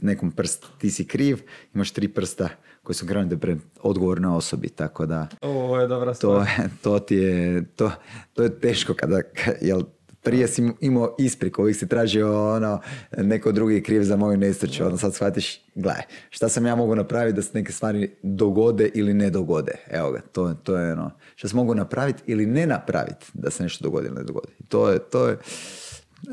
nekom 0.01 0.31
prst, 0.31 0.65
ti 0.77 0.89
si 0.89 1.07
kriv, 1.07 1.41
imaš 1.73 1.91
tri 1.91 2.07
prsta 2.07 2.49
koji 2.83 2.95
su 2.95 3.05
krenuli 3.05 3.39
pre 3.39 3.57
odgovorne 3.81 4.27
osobi, 4.27 4.69
tako 4.69 5.05
da... 5.05 5.27
Ovo 5.41 5.79
je 5.79 5.87
dobra 5.87 6.13
stvar. 6.13 6.45
To, 6.45 6.63
to 6.81 6.99
ti 6.99 7.15
je, 7.15 7.65
to, 7.75 7.91
to 8.33 8.43
je 8.43 8.59
teško 8.59 8.93
kada, 8.93 9.21
jel, 9.61 9.83
prije 10.25 10.47
si 10.47 10.63
imao 10.81 11.15
ispriku, 11.19 11.61
ovih 11.61 11.77
si 11.77 11.87
tražio 11.87 12.53
ono, 12.53 12.81
neko 13.17 13.51
drugi 13.51 13.83
kriv 13.83 14.03
za 14.03 14.15
moju 14.15 14.37
nesreću, 14.37 14.85
onda 14.85 14.97
sad 14.97 15.13
shvatiš, 15.13 15.61
gledaj, 15.75 16.03
šta 16.29 16.49
sam 16.49 16.65
ja 16.65 16.75
mogu 16.75 16.95
napraviti 16.95 17.35
da 17.35 17.41
se 17.41 17.49
neke 17.53 17.71
stvari 17.71 18.11
dogode 18.23 18.89
ili 18.93 19.13
ne 19.13 19.29
dogode. 19.29 19.71
Evo 19.91 20.11
ga, 20.11 20.21
to, 20.21 20.53
to 20.53 20.77
je 20.77 20.93
ono, 20.93 21.11
šta 21.35 21.47
se 21.47 21.55
mogu 21.55 21.75
napraviti 21.75 22.23
ili 22.25 22.45
ne 22.45 22.67
napraviti 22.67 23.25
da 23.33 23.51
se 23.51 23.63
nešto 23.63 23.83
dogodi 23.83 24.07
ili 24.07 24.15
ne 24.15 24.23
dogodi. 24.23 24.53
To 24.67 24.89
je, 24.89 24.99
to 24.99 25.27
je, 25.27 25.37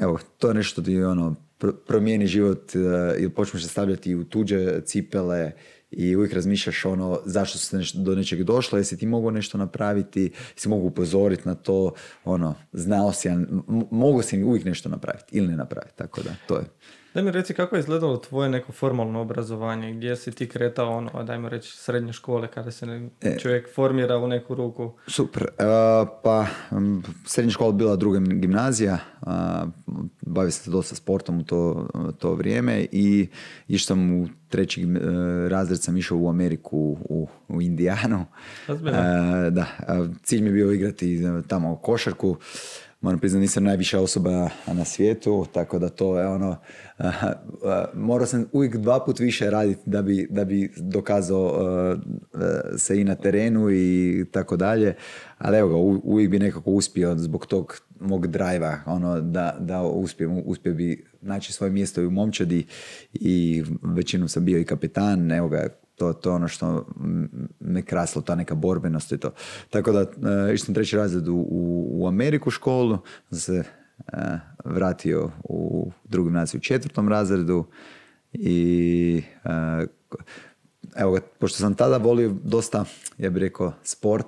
evo, 0.01 0.19
to 0.39 0.49
je 0.49 0.55
nešto 0.55 0.83
ti 0.83 1.03
ono, 1.03 1.35
promijeni 1.87 2.27
život 2.27 2.75
uh, 2.75 2.83
ili 3.19 3.31
počneš 3.31 3.63
se 3.63 3.69
stavljati 3.69 4.15
u 4.15 4.25
tuđe 4.25 4.81
cipele 4.81 5.53
i 5.93 6.17
uvijek 6.17 6.33
razmišljaš 6.33 6.85
ono 6.85 7.21
zašto 7.25 7.59
se 7.59 7.81
do 7.95 8.15
nečeg 8.15 8.43
došlo, 8.43 8.79
jesi 8.79 8.99
ti 8.99 9.07
mogao 9.07 9.31
nešto 9.31 9.59
napraviti, 9.59 10.33
jesi 10.55 10.69
mogu 10.69 10.87
upozoriti 10.87 11.49
na 11.49 11.55
to, 11.55 11.93
ono, 12.25 12.55
znao 12.73 13.13
si, 13.13 13.29
mogu 13.91 14.23
si 14.23 14.43
uvijek 14.43 14.65
nešto 14.65 14.89
napraviti 14.89 15.37
ili 15.37 15.49
ne 15.49 15.57
napraviti, 15.57 15.97
tako 15.97 16.23
da, 16.23 16.31
to 16.47 16.57
je. 16.57 16.65
Daj 17.14 17.23
mi 17.23 17.31
reci 17.31 17.54
kako 17.54 17.76
je 17.76 17.81
izgledalo 17.81 18.16
tvoje 18.16 18.49
neko 18.49 18.73
formalno 18.73 19.21
obrazovanje, 19.21 19.92
gdje 19.92 20.16
si 20.16 20.33
ti 20.33 20.49
kretao 20.49 20.90
ono, 20.97 21.23
dajmo 21.23 21.49
reći 21.49 21.76
srednje 21.76 22.12
škole 22.12 22.49
kada 22.49 22.71
se 22.71 23.11
e. 23.21 23.38
čovjek 23.38 23.75
formira 23.75 24.19
u 24.19 24.26
neku 24.26 24.54
ruku? 24.54 24.92
Super, 25.07 25.42
uh, 25.42 26.09
pa 26.23 26.47
srednja 27.26 27.50
škola 27.50 27.73
bila 27.73 27.97
druga 27.97 28.19
gimnazija, 28.19 28.99
uh, 29.21 29.28
bavio 30.21 30.50
sam 30.50 30.64
se 30.64 30.71
dosta 30.71 30.95
sportom 30.95 31.40
u 31.40 31.45
to, 31.45 31.88
to 32.19 32.35
vrijeme 32.35 32.87
i 32.92 33.28
išao 33.69 33.87
sam 33.87 34.21
u 34.23 34.28
treći 34.49 34.85
uh, 34.85 34.92
razred 35.49 35.83
sam 35.83 35.97
išao 35.97 36.19
u 36.19 36.28
Ameriku, 36.28 36.97
u, 37.09 37.28
u 37.49 37.62
Indijanu. 37.62 38.25
da, 39.50 39.66
cilj 40.23 40.40
mi 40.42 40.49
je 40.49 40.52
bio 40.52 40.73
igrati 40.73 41.21
tamo 41.49 41.76
košarku 41.76 42.37
moram 43.02 43.18
priznati 43.18 43.40
nisam 43.40 43.64
najviša 43.64 44.00
osoba 44.00 44.49
na 44.66 44.85
svijetu, 44.85 45.47
tako 45.52 45.78
da 45.78 45.88
to 45.88 46.18
je 46.18 46.26
ono, 46.26 46.56
morao 47.94 48.26
sam 48.26 48.47
uvijek 48.52 48.76
dva 48.76 49.04
put 49.04 49.21
više 49.21 49.50
raditi 49.50 49.80
da 49.87 50.02
bi, 50.02 50.26
da 50.30 50.44
bi 50.44 50.73
dokazao 50.76 51.52
se 52.78 53.00
i 53.00 53.04
na 53.04 53.14
terenu 53.14 53.71
i 53.71 54.25
tako 54.32 54.56
dalje, 54.56 54.94
ali 55.38 55.59
evo 55.59 55.68
ga, 55.68 55.76
uvijek 56.04 56.30
bi 56.30 56.38
nekako 56.38 56.71
uspio 56.71 57.14
zbog 57.18 57.47
tog 57.47 57.80
mog 58.00 58.26
drajva, 58.26 58.78
ono, 58.87 59.21
da, 59.21 59.56
da 59.61 59.82
uspijem, 59.82 60.42
uspio 60.44 60.75
bi 60.75 61.04
naći 61.21 61.52
svoje 61.52 61.73
mjesto 61.73 62.02
i 62.02 62.06
u 62.06 62.11
momčadi 62.11 62.66
i 63.12 63.64
većinom 63.82 64.28
sam 64.28 64.44
bio 64.44 64.59
i 64.59 64.64
kapetan, 64.64 65.32
evo 65.32 65.49
ga, 65.49 65.68
to, 65.95 66.13
to 66.13 66.35
ono 66.35 66.49
što 66.49 66.87
me 67.61 67.83
krasilo, 67.83 68.23
ta 68.23 68.35
neka 68.35 68.55
borbenost 68.55 69.13
i 69.13 69.19
to. 69.19 69.31
Tako 69.71 69.93
da, 69.93 70.01
uh, 70.01 70.55
išao 70.55 70.65
sam 70.65 70.75
treći 70.75 70.97
razred 70.97 71.29
u, 71.29 71.47
u 71.91 72.07
Ameriku 72.09 72.51
školu, 72.51 72.99
se 73.31 73.63
uh, 73.99 74.19
vratio 74.65 75.31
u 75.45 75.91
drugu 76.05 76.29
gimnaziju 76.29 76.59
u 76.59 76.63
četvrtom 76.63 77.09
razredu 77.09 77.65
i 78.33 79.23
uh, 79.45 79.89
evo 80.97 81.19
pošto 81.39 81.59
sam 81.59 81.75
tada 81.75 81.97
volio 81.97 82.35
dosta, 82.45 82.85
ja 83.19 83.31
bih 83.31 83.41
rekao, 83.41 83.73
sport, 83.83 84.27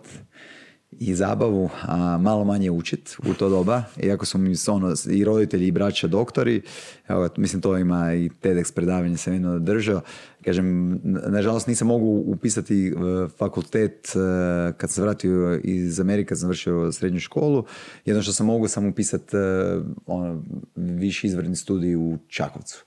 i 1.00 1.14
zabavu, 1.14 1.70
a 1.82 2.18
malo 2.18 2.44
manje 2.44 2.70
učit 2.70 3.16
u 3.26 3.34
to 3.34 3.48
doba, 3.48 3.82
iako 4.02 4.26
su 4.26 4.38
mi 4.38 4.54
ono, 4.68 4.94
i 5.10 5.24
roditelji 5.24 5.66
i 5.66 5.72
braća 5.72 6.06
doktori, 6.06 6.62
evo, 7.08 7.28
mislim 7.36 7.62
to 7.62 7.78
ima 7.78 8.14
i 8.14 8.30
TEDx 8.42 8.74
predavanje 8.74 9.16
sam 9.16 9.32
jedno 9.32 9.58
držao, 9.58 10.00
kažem, 10.44 11.00
nažalost 11.04 11.66
nisam 11.66 11.88
mogu 11.88 12.22
upisati 12.26 12.86
e, 12.86 12.92
fakultet 13.38 14.08
e, 14.08 14.72
kad 14.72 14.90
sam 14.90 15.04
vratio 15.04 15.60
iz 15.64 16.00
Amerika, 16.00 16.36
sam 16.36 16.48
vršio 16.48 16.92
srednju 16.92 17.20
školu, 17.20 17.64
jedno 18.04 18.22
što 18.22 18.32
sam 18.32 18.46
mogu 18.46 18.68
sam 18.68 18.86
upisati 18.86 19.36
e, 19.36 19.40
ono, 20.06 20.42
viši 20.76 21.26
izvrdni 21.26 21.56
studij 21.56 21.96
u 21.96 22.18
Čakovcu 22.28 22.84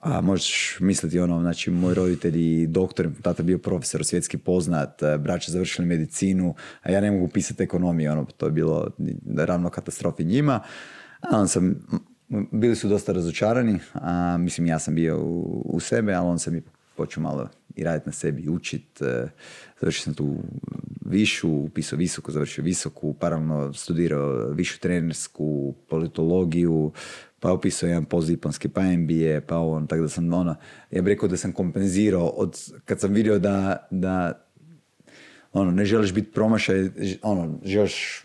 a 0.00 0.20
možeš 0.20 0.76
misliti 0.80 1.20
ono, 1.20 1.40
znači 1.40 1.70
moji 1.70 1.94
roditelji 1.94 2.66
doktor, 2.66 3.08
tata 3.22 3.42
bio 3.42 3.58
profesor 3.58 4.04
svjetski 4.04 4.38
poznat, 4.38 5.02
e, 5.02 5.18
braća 5.18 5.52
završili 5.52 5.88
medicinu, 5.88 6.54
a 6.82 6.90
ja 6.90 7.00
ne 7.00 7.10
mogu 7.10 7.28
pisati 7.28 7.62
ekonomiju, 7.62 8.12
ono, 8.12 8.24
to 8.24 8.46
je 8.46 8.52
bilo 8.52 8.90
ravno 9.36 9.70
katastrofi 9.70 10.24
njima. 10.24 10.60
A 11.20 11.38
on 11.38 11.48
sam, 11.48 11.74
bili 12.52 12.76
su 12.76 12.88
dosta 12.88 13.12
razočarani, 13.12 13.78
a 13.94 14.36
mislim 14.38 14.66
ja 14.66 14.78
sam 14.78 14.94
bio 14.94 15.18
u, 15.20 15.62
u 15.64 15.80
sebe, 15.80 16.14
ali 16.14 16.28
on 16.28 16.38
sam 16.38 16.56
i 16.56 16.62
počeo 16.96 17.22
malo 17.22 17.48
i 17.76 17.84
raditi 17.84 18.08
na 18.08 18.12
sebi, 18.12 18.48
učit. 18.48 19.02
E, 19.02 19.28
završio 19.80 20.02
sam 20.02 20.14
tu 20.14 20.36
višu, 21.04 21.50
upisao 21.50 21.98
visoku, 21.98 22.32
završio 22.32 22.64
visoku, 22.64 23.14
paralelno 23.14 23.72
studirao 23.72 24.50
višu 24.50 24.80
trenersku, 24.80 25.74
politologiju, 25.88 26.92
pa 27.40 27.52
upisao 27.52 27.86
jedan 27.86 28.04
postdiplomski, 28.04 28.68
pa 28.68 28.82
MBA, 28.82 29.40
pa 29.46 29.58
on, 29.58 29.86
tako 29.86 30.02
da 30.02 30.08
sam 30.08 30.32
ono, 30.32 30.56
ja 30.90 31.02
bih 31.02 31.12
rekao 31.12 31.28
da 31.28 31.36
sam 31.36 31.52
kompenzirao 31.52 32.26
od, 32.26 32.58
kad 32.84 33.00
sam 33.00 33.12
vidio 33.12 33.38
da, 33.38 33.86
da 33.90 34.44
ono, 35.52 35.70
ne 35.70 35.84
želiš 35.84 36.12
biti 36.12 36.32
promašaj, 36.32 36.90
ono, 37.22 37.58
želiš 37.64 38.22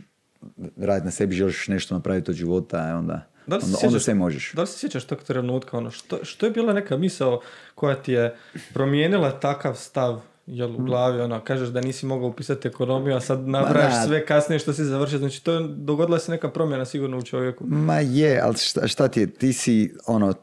raditi 0.78 1.06
na 1.06 1.12
sebi, 1.12 1.36
želiš 1.36 1.68
nešto 1.68 1.96
napraviti 1.96 2.32
od 2.32 2.38
života, 2.38 2.90
e, 2.90 2.94
onda, 2.94 3.28
da 3.48 3.56
onda, 3.56 3.68
sjećaš, 3.68 3.84
onda 3.84 4.00
sve 4.00 4.14
možeš. 4.14 4.54
Da 4.54 4.62
li 4.62 4.68
se 4.68 4.78
sjećaš 4.78 5.06
tog 5.06 5.24
trenutka, 5.24 5.78
ono, 5.78 5.92
što, 5.92 6.26
što 6.26 6.46
je 6.46 6.52
bila 6.52 6.74
neka 6.74 6.98
misao 6.98 7.42
koja 7.76 7.96
ti 7.96 8.12
je 8.12 8.36
promijenila 8.74 9.40
takav 9.40 9.76
stav 9.76 10.22
jel 10.46 10.76
u 10.76 10.82
mm. 10.82 10.86
glavi, 10.86 11.22
ono, 11.22 11.44
kažeš 11.44 11.70
da 11.70 11.82
nisi 11.82 12.06
mogao 12.06 12.30
upisati 12.30 12.68
ekonomiju, 12.68 13.16
a 13.16 13.20
sad 13.20 13.48
nabrajaš 13.48 14.06
sve 14.06 14.26
kasnije 14.26 14.60
što 14.60 14.74
si 14.74 14.84
završio, 14.84 15.20
znači 15.20 15.44
to 15.44 15.54
je, 15.54 15.68
dogodila 15.68 16.20
se 16.20 16.32
neka 16.32 16.50
promjena 16.50 16.86
sigurno 16.86 17.18
u 17.18 17.22
čovjeku. 17.22 17.64
Ma 17.68 18.00
je, 18.00 18.40
ali 18.44 18.58
šta, 18.58 18.88
šta 18.88 19.08
ti 19.08 19.20
je, 19.20 19.28
ti 19.28 19.54
si, 19.54 19.94
ono, 20.08 20.34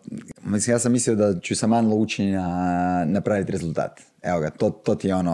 mislim, 0.42 0.74
ja 0.74 0.78
sam 0.78 0.92
mislio 0.92 1.16
da 1.16 1.40
ću 1.40 1.56
sa 1.56 1.66
manjlo 1.66 1.96
učenja 1.96 2.44
napraviti 3.04 3.52
rezultat. 3.52 4.00
Evo 4.22 4.40
ga, 4.40 4.50
to, 4.50 4.70
to 4.70 4.94
ti 4.94 5.08
je 5.08 5.14
ono, 5.14 5.32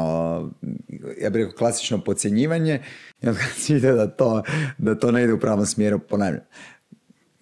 ja 1.21 1.31
bih 1.31 1.43
rekao 1.43 1.57
klasično 1.59 2.05
podcjenjivanje, 2.05 2.83
i 3.23 3.29
onda 3.29 3.41
si 3.61 3.81
da 3.81 4.07
to, 4.07 4.43
da 4.79 4.95
to 4.99 5.11
ne 5.11 5.25
ide 5.25 5.33
u 5.33 5.41
pravom 5.41 5.67
smjeru, 5.67 5.99
ponavljam 5.99 6.43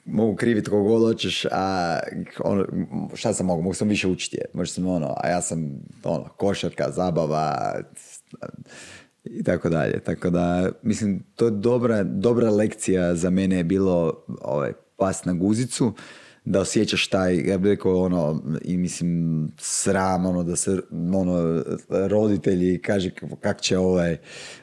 mogu 0.05 0.37
kriviti 0.37 0.71
kogo 0.71 0.89
god 0.89 1.03
hoćeš, 1.03 1.47
a 1.51 1.99
ono, 2.45 2.67
šta 3.15 3.33
sam 3.35 3.47
mogu? 3.47 3.63
Mogu 3.63 3.75
sam 3.75 3.89
više 3.89 4.09
učiti, 4.09 4.39
možda 4.53 4.73
sam 4.73 4.87
ono, 4.87 5.15
a 5.17 5.29
ja 5.29 5.43
sam 5.43 5.81
ono, 6.05 6.29
košarka, 6.37 6.91
zabava 6.91 7.75
i 9.25 9.43
tako 9.43 9.69
dalje. 9.69 10.01
Tako 10.01 10.31
da, 10.31 10.71
mislim, 10.83 11.25
to 11.35 11.45
je 11.45 11.51
dobra, 11.51 12.03
dobra 12.03 12.51
lekcija 12.51 13.15
za 13.15 13.31
mene 13.31 13.57
je 13.57 13.65
bilo 13.65 14.25
ovaj, 14.41 14.73
pas 14.97 15.25
na 15.25 15.33
guzicu 15.33 15.93
da 16.45 16.61
osjećaš 16.61 17.09
taj, 17.09 17.37
ja 17.37 17.59
bih 17.59 17.71
rekao 17.71 18.03
ono, 18.03 18.43
i 18.63 18.77
mislim 18.77 19.49
sram, 19.59 20.27
ono, 20.27 20.43
da 20.43 20.57
se, 20.57 20.81
ono, 21.15 21.63
roditelji 21.91 22.83
kaže 22.83 23.11
kak 23.41 23.61
će 23.61 23.79
ovaj, 23.79 24.17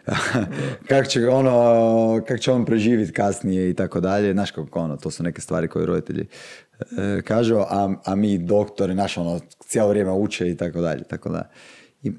kak 0.89 1.07
će 1.07 1.27
ono, 1.27 2.21
kak 2.27 2.39
će 2.39 2.51
on 2.51 2.65
preživjeti 2.65 3.13
kasnije 3.13 3.69
i 3.69 3.73
tako 3.73 4.00
dalje, 4.00 4.33
znaš 4.33 4.51
kako 4.51 4.79
ono, 4.79 4.97
to 4.97 5.11
su 5.11 5.23
neke 5.23 5.41
stvari 5.41 5.67
koje 5.67 5.85
roditelji 5.85 6.27
e, 6.97 7.21
kažu, 7.21 7.55
a, 7.57 7.93
a 8.05 8.15
mi 8.15 8.38
doktori, 8.38 8.95
naš 8.95 9.17
ono, 9.17 9.39
cijelo 9.59 9.89
vrijeme 9.89 10.11
uče 10.11 10.50
i 10.50 10.57
tako 10.57 10.81
dalje, 10.81 11.03
tako 11.03 11.29
da. 11.29 11.50
I, 12.03 12.12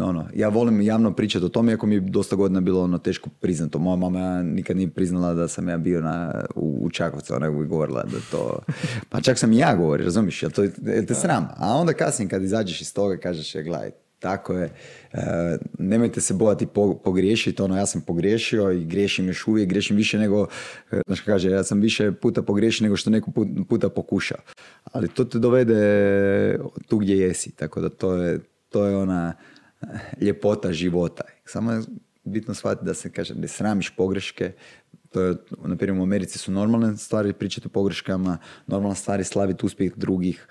ono, 0.00 0.28
ja 0.34 0.48
volim 0.48 0.80
javno 0.80 1.12
pričati 1.12 1.44
o 1.44 1.48
tome, 1.48 1.72
iako 1.72 1.86
mi 1.86 1.94
je 1.94 2.00
dosta 2.00 2.36
godina 2.36 2.60
bilo 2.60 2.82
ono 2.82 2.98
teško 2.98 3.30
priznato. 3.40 3.78
Moja 3.78 3.96
mama 3.96 4.42
nikad 4.42 4.76
nije 4.76 4.90
priznala 4.90 5.34
da 5.34 5.48
sam 5.48 5.68
ja 5.68 5.78
bio 5.78 6.00
na, 6.00 6.44
u, 6.54 6.78
u 6.82 6.90
Čakovcu, 6.90 7.34
ona 7.34 7.46
je 7.46 7.52
govorila 7.52 8.02
da 8.02 8.18
to... 8.30 8.58
Pa 9.10 9.20
čak 9.20 9.38
sam 9.38 9.52
i 9.52 9.58
ja 9.58 9.74
govori, 9.74 10.04
razumiješ, 10.04 10.42
jel, 10.42 10.50
to, 10.50 10.62
jel 10.62 11.06
te 11.08 11.14
sram? 11.14 11.48
A 11.56 11.74
onda 11.74 11.92
kasnije 11.92 12.28
kad 12.28 12.42
izađeš 12.42 12.80
iz 12.80 12.94
toga 12.94 13.16
kažeš, 13.16 13.54
je, 13.54 13.62
gledaj, 13.62 13.90
tako 14.18 14.52
je, 14.52 14.70
e, 15.12 15.58
nemojte 15.78 16.20
se 16.20 16.34
bojati 16.34 16.66
po, 16.66 16.94
pogriješiti, 16.94 17.62
ono, 17.62 17.76
ja 17.76 17.86
sam 17.86 18.00
pogriješio 18.00 18.72
i 18.72 18.84
griješim 18.84 19.26
još 19.26 19.46
uvijek, 19.46 19.68
griješim 19.68 19.96
više 19.96 20.18
nego, 20.18 20.46
e, 20.90 21.00
znaš 21.06 21.20
kaže, 21.20 21.50
ja 21.50 21.64
sam 21.64 21.80
više 21.80 22.12
puta 22.12 22.42
pogriješio 22.42 22.84
nego 22.84 22.96
što 22.96 23.10
neko 23.10 23.30
puta 23.68 23.88
pokušao. 23.88 24.38
Ali 24.84 25.08
to 25.08 25.24
te 25.24 25.38
dovede 25.38 26.58
tu 26.88 26.98
gdje 26.98 27.18
jesi, 27.18 27.56
tako 27.56 27.80
da 27.80 27.88
to 27.88 28.14
je, 28.14 28.40
to 28.74 28.86
je 28.86 28.96
ona 28.96 29.34
eh, 29.82 29.86
ljepota 30.20 30.72
života. 30.72 31.24
Samo 31.44 31.72
je 31.72 31.82
bitno 32.24 32.54
shvatiti 32.54 32.84
da 32.84 32.94
se 32.94 33.12
kaže, 33.12 33.34
ne 33.34 33.48
sramiš 33.48 33.90
pogreške, 33.96 34.52
to 35.12 35.20
je, 35.20 35.36
na 35.64 35.76
primjer 35.76 36.00
u 36.00 36.02
Americi 36.02 36.38
su 36.38 36.52
normalne 36.52 36.96
stvari 36.96 37.32
pričati 37.32 37.66
o 37.66 37.70
pogreškama, 37.70 38.38
normalna 38.66 38.94
stvari 38.94 39.24
slaviti 39.24 39.66
uspjeh 39.66 39.92
drugih. 39.96 40.46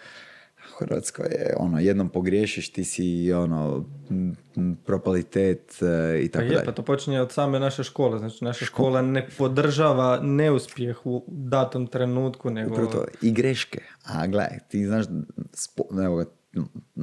Hrvatskoj 0.77 1.25
je 1.25 1.55
ono, 1.57 1.79
jednom 1.79 2.09
pogriješiš, 2.09 2.71
ti 2.71 2.83
si 2.83 3.33
ono, 3.33 3.85
propalitet 4.85 5.75
eh, 5.81 6.23
i 6.23 6.29
tako 6.29 6.47
pa 6.47 6.53
je, 6.53 6.65
Pa 6.65 6.71
to 6.71 6.81
počinje 6.81 7.21
od 7.21 7.31
same 7.31 7.59
naše 7.59 7.83
škole. 7.83 8.19
Znači, 8.19 8.43
naša 8.43 8.65
škola 8.65 9.01
ne 9.01 9.27
podržava 9.37 10.19
neuspjeh 10.21 11.05
u 11.05 11.23
datom 11.27 11.87
trenutku, 11.87 12.49
nego... 12.49 12.71
Upravo 12.71 12.91
to, 12.91 13.05
i 13.21 13.31
greške. 13.31 13.81
A 14.03 14.27
gledaj, 14.27 14.59
ti 14.69 14.85
znaš, 14.85 15.05
evo 16.05 16.25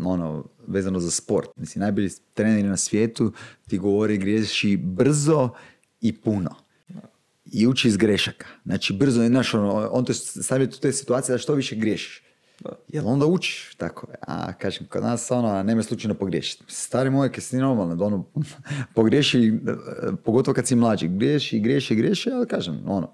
ono, 0.04 0.44
vezano 0.66 1.00
za 1.00 1.10
sport. 1.10 1.48
Mislim, 1.56 1.80
najbolji 1.80 2.10
trener 2.34 2.64
na 2.64 2.76
svijetu 2.76 3.32
ti 3.68 3.78
govori 3.78 4.18
griješi 4.18 4.76
brzo 4.76 5.48
i 6.00 6.12
puno. 6.12 6.54
I 7.52 7.66
uči 7.66 7.88
iz 7.88 7.96
grešaka. 7.96 8.46
Znači, 8.64 8.92
brzo, 8.92 9.26
znaš, 9.26 9.54
ono, 9.54 9.88
on 9.92 10.04
te 10.04 10.14
stavlja 10.14 10.64
u 10.64 10.80
te 10.80 10.92
situacije 10.92 11.34
da 11.34 11.38
što 11.38 11.54
više 11.54 11.76
griješiš. 11.76 12.22
Jel 12.88 13.08
onda 13.08 13.26
učiš 13.26 13.74
tako? 13.76 14.06
A 14.20 14.52
kažem, 14.52 14.86
kod 14.86 15.02
nas 15.02 15.30
ono, 15.30 15.62
nema 15.62 15.82
slučajno 15.82 16.14
pogriješiti. 16.14 16.64
Stari 16.68 17.10
moj, 17.10 17.32
kad 17.32 17.44
si 17.44 17.56
normalno, 17.56 18.04
ono, 18.04 18.24
pogriješi, 18.94 19.52
pogotovo 20.24 20.54
kad 20.54 20.66
si 20.66 20.76
mlađi, 20.76 21.08
griješi, 21.08 21.60
griješi, 21.60 21.94
griješi, 21.94 22.30
ali 22.30 22.46
kažem, 22.46 22.82
ono, 22.86 23.12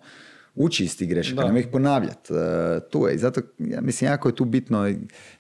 uči 0.56 0.84
iz 0.84 0.98
tih 0.98 1.08
grešaka, 1.08 1.44
nema 1.44 1.58
ih 1.58 1.66
ponavljati. 1.72 2.32
E, 2.32 2.80
tu 2.90 3.06
je. 3.06 3.14
I 3.14 3.18
zato, 3.18 3.40
ja 3.58 3.80
mislim, 3.80 4.10
jako 4.10 4.28
je 4.28 4.34
tu 4.34 4.44
bitno 4.44 4.94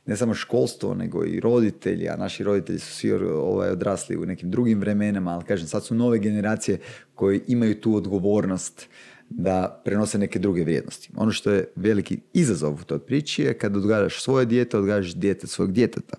ne 0.06 0.16
samo 0.16 0.34
školstvo, 0.34 0.94
nego 0.94 1.24
i 1.24 1.40
roditelji, 1.40 2.08
a 2.08 2.16
naši 2.16 2.44
roditelji 2.44 2.78
su 2.78 2.92
svi 2.92 3.12
ovaj, 3.12 3.70
odrasli 3.70 4.16
u 4.16 4.26
nekim 4.26 4.50
drugim 4.50 4.80
vremenama, 4.80 5.30
ali 5.30 5.44
kažem, 5.44 5.66
sad 5.66 5.84
su 5.84 5.94
nove 5.94 6.18
generacije 6.18 6.78
koji 7.14 7.40
imaju 7.46 7.80
tu 7.80 7.94
odgovornost 7.94 8.88
da 9.28 9.82
prenose 9.84 10.18
neke 10.18 10.38
druge 10.38 10.64
vrijednosti. 10.64 11.10
Ono 11.16 11.32
što 11.32 11.50
je 11.50 11.68
veliki 11.76 12.18
izazov 12.32 12.74
u 12.74 12.84
toj 12.84 12.98
priči 12.98 13.42
je 13.42 13.58
kad 13.58 13.76
odgajaš 13.76 14.22
svoje 14.22 14.46
dijete, 14.46 14.78
odgajaš 14.78 15.14
dijete 15.14 15.46
svog 15.46 15.72
djeteta. 15.72 16.16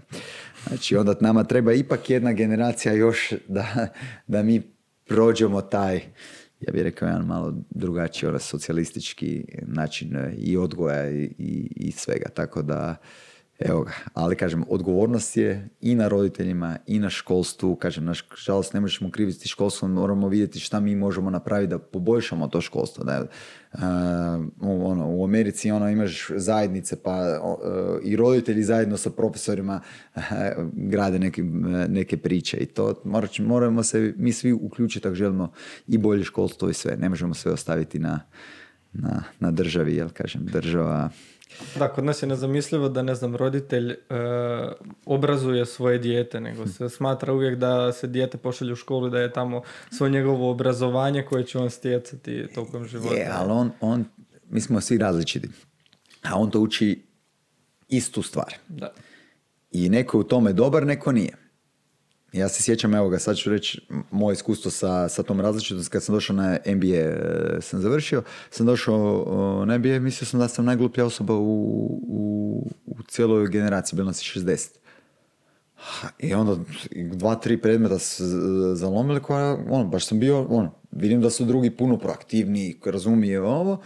Znači 0.68 0.96
onda 0.96 1.16
nama 1.22 1.44
treba 1.44 1.74
ipak 1.74 2.10
jedna 2.10 2.34
generacija 2.34 2.94
još 2.94 3.34
da, 3.48 3.88
da 4.28 4.44
mi 4.44 4.62
prođemo 5.06 5.62
taj, 5.62 6.02
ja 6.60 6.74
bih 6.74 6.82
rekao 6.82 7.08
jedan 7.08 7.26
malo 7.26 7.54
drugačiji 7.70 8.30
ono, 8.30 8.40
socijalistički 8.40 9.46
način 9.62 10.18
i 10.38 10.58
odgoja 10.58 11.10
i, 11.10 11.24
i, 11.38 11.72
i 11.76 11.92
svega. 11.92 12.30
Tako 12.30 12.62
da 12.62 12.96
Evo 13.60 13.82
ga, 13.82 13.92
ali 14.14 14.36
kažem, 14.36 14.64
odgovornost 14.70 15.38
je 15.38 15.70
i 15.82 15.96
na 15.96 16.08
roditeljima 16.08 16.78
i 16.88 17.00
na 17.00 17.10
školstvu, 17.10 17.76
kažem, 17.76 18.06
nažalost 18.06 18.74
ne 18.74 18.80
možemo 18.80 19.12
kriviti 19.12 19.48
školstvo, 19.48 19.88
moramo 19.88 20.28
vidjeti 20.28 20.60
šta 20.60 20.80
mi 20.80 20.96
možemo 20.96 21.30
napraviti 21.30 21.70
da 21.70 21.80
poboljšamo 21.80 22.48
to 22.48 22.62
školstvo. 22.62 23.04
Da, 23.04 23.26
uh, 23.78 23.84
ono, 24.62 25.08
u 25.10 25.24
Americi 25.24 25.72
ono, 25.72 25.90
imaš 25.90 26.32
zajednice 26.36 26.96
pa 27.04 27.40
uh, 27.44 27.58
i 28.04 28.16
roditelji 28.16 28.64
zajedno 28.64 28.98
sa 28.98 29.10
profesorima 29.10 29.82
uh, 30.16 30.22
grade 30.92 31.20
neke, 31.20 31.44
neke 31.90 32.18
priče 32.18 32.58
i 32.58 32.66
to 32.66 33.02
moramo 33.40 33.84
se 33.84 34.14
mi 34.18 34.34
svi 34.34 34.54
uključiti 34.54 35.08
ako 35.08 35.16
želimo 35.16 35.52
i 35.88 35.98
bolje 35.98 36.24
školstvo 36.24 36.70
i 36.70 36.74
sve. 36.74 36.98
Ne 36.98 37.10
možemo 37.10 37.34
sve 37.34 37.52
ostaviti 37.52 38.00
na, 38.00 38.20
na, 38.94 39.24
na 39.40 39.52
državi, 39.52 39.96
jel 39.96 40.10
kažem, 40.10 40.46
država 40.46 41.10
da, 41.80 41.88
kod 41.88 42.04
nas 42.04 42.24
je 42.24 42.28
nezamislivo 42.28 42.90
da, 42.90 43.02
ne 43.02 43.16
znam, 43.16 43.36
roditelj 43.36 43.92
e, 43.92 43.96
obrazuje 45.06 45.66
svoje 45.66 45.98
dijete, 45.98 46.40
nego 46.40 46.68
se 46.68 46.90
smatra 46.90 47.34
uvijek 47.34 47.60
da 47.60 47.92
se 47.92 48.08
dijete 48.08 48.38
pošalje 48.38 48.74
u 48.74 48.76
školu, 48.76 49.10
da 49.10 49.20
je 49.20 49.34
tamo 49.34 49.62
svoje 49.92 50.12
njegovo 50.12 50.52
obrazovanje 50.52 51.24
koje 51.24 51.44
će 51.44 51.58
on 51.58 51.70
stjecati 51.70 52.48
tokom 52.56 52.86
života. 52.86 53.16
Je, 53.16 53.30
ali 53.34 53.52
on, 53.52 53.72
on, 53.82 54.06
mi 54.50 54.62
smo 54.62 54.82
svi 54.82 54.98
različiti, 54.98 55.50
a 56.24 56.36
on 56.36 56.52
to 56.52 56.60
uči 56.60 57.04
istu 57.88 58.22
stvar. 58.22 58.54
Da. 58.68 58.94
I 59.72 59.90
neko 59.90 60.20
u 60.20 60.24
tome 60.24 60.54
dobar, 60.54 60.86
neko 60.86 61.12
nije. 61.12 61.47
Ja 62.34 62.50
se 62.50 62.64
sjećam, 62.64 62.94
evo 62.94 63.10
ga, 63.10 63.20
sad 63.20 63.36
ću 63.36 63.50
reći 63.50 63.82
moje 64.12 64.34
iskustvo 64.34 64.72
sa, 64.72 65.10
sa 65.10 65.24
tom 65.24 65.42
različitost. 65.42 65.90
Kad 65.90 66.04
sam 66.04 66.16
došao 66.16 66.36
na 66.36 66.58
MBA, 66.66 66.96
e, 66.96 67.62
sam 67.62 67.82
završio, 67.82 68.24
sam 68.50 68.66
došao 68.66 69.66
na 69.66 69.78
MBA, 69.78 70.00
mislio 70.00 70.26
sam 70.26 70.40
da 70.40 70.48
sam 70.48 70.66
najgluplja 70.66 71.06
osoba 71.06 71.34
u, 71.34 71.42
u, 72.08 72.72
u 72.86 73.04
cijeloj 73.08 73.48
generaciji, 73.48 73.98
bilo 73.98 74.06
nas 74.06 74.22
je 74.22 74.42
60. 74.42 74.68
I 76.20 76.34
onda 76.34 76.56
dva, 77.14 77.36
tri 77.36 77.62
predmeta 77.62 78.00
se 78.00 78.24
zalomili 78.74 79.22
koja, 79.22 79.58
ono, 79.70 79.86
baš 79.86 80.08
sam 80.08 80.20
bio, 80.20 80.44
ono, 80.50 80.72
vidim 80.92 81.22
da 81.22 81.30
su 81.30 81.46
drugi 81.46 81.70
puno 81.70 81.98
proaktivniji, 81.98 82.74
koji 82.80 82.94
razumije 82.94 83.42
ovo, 83.42 83.82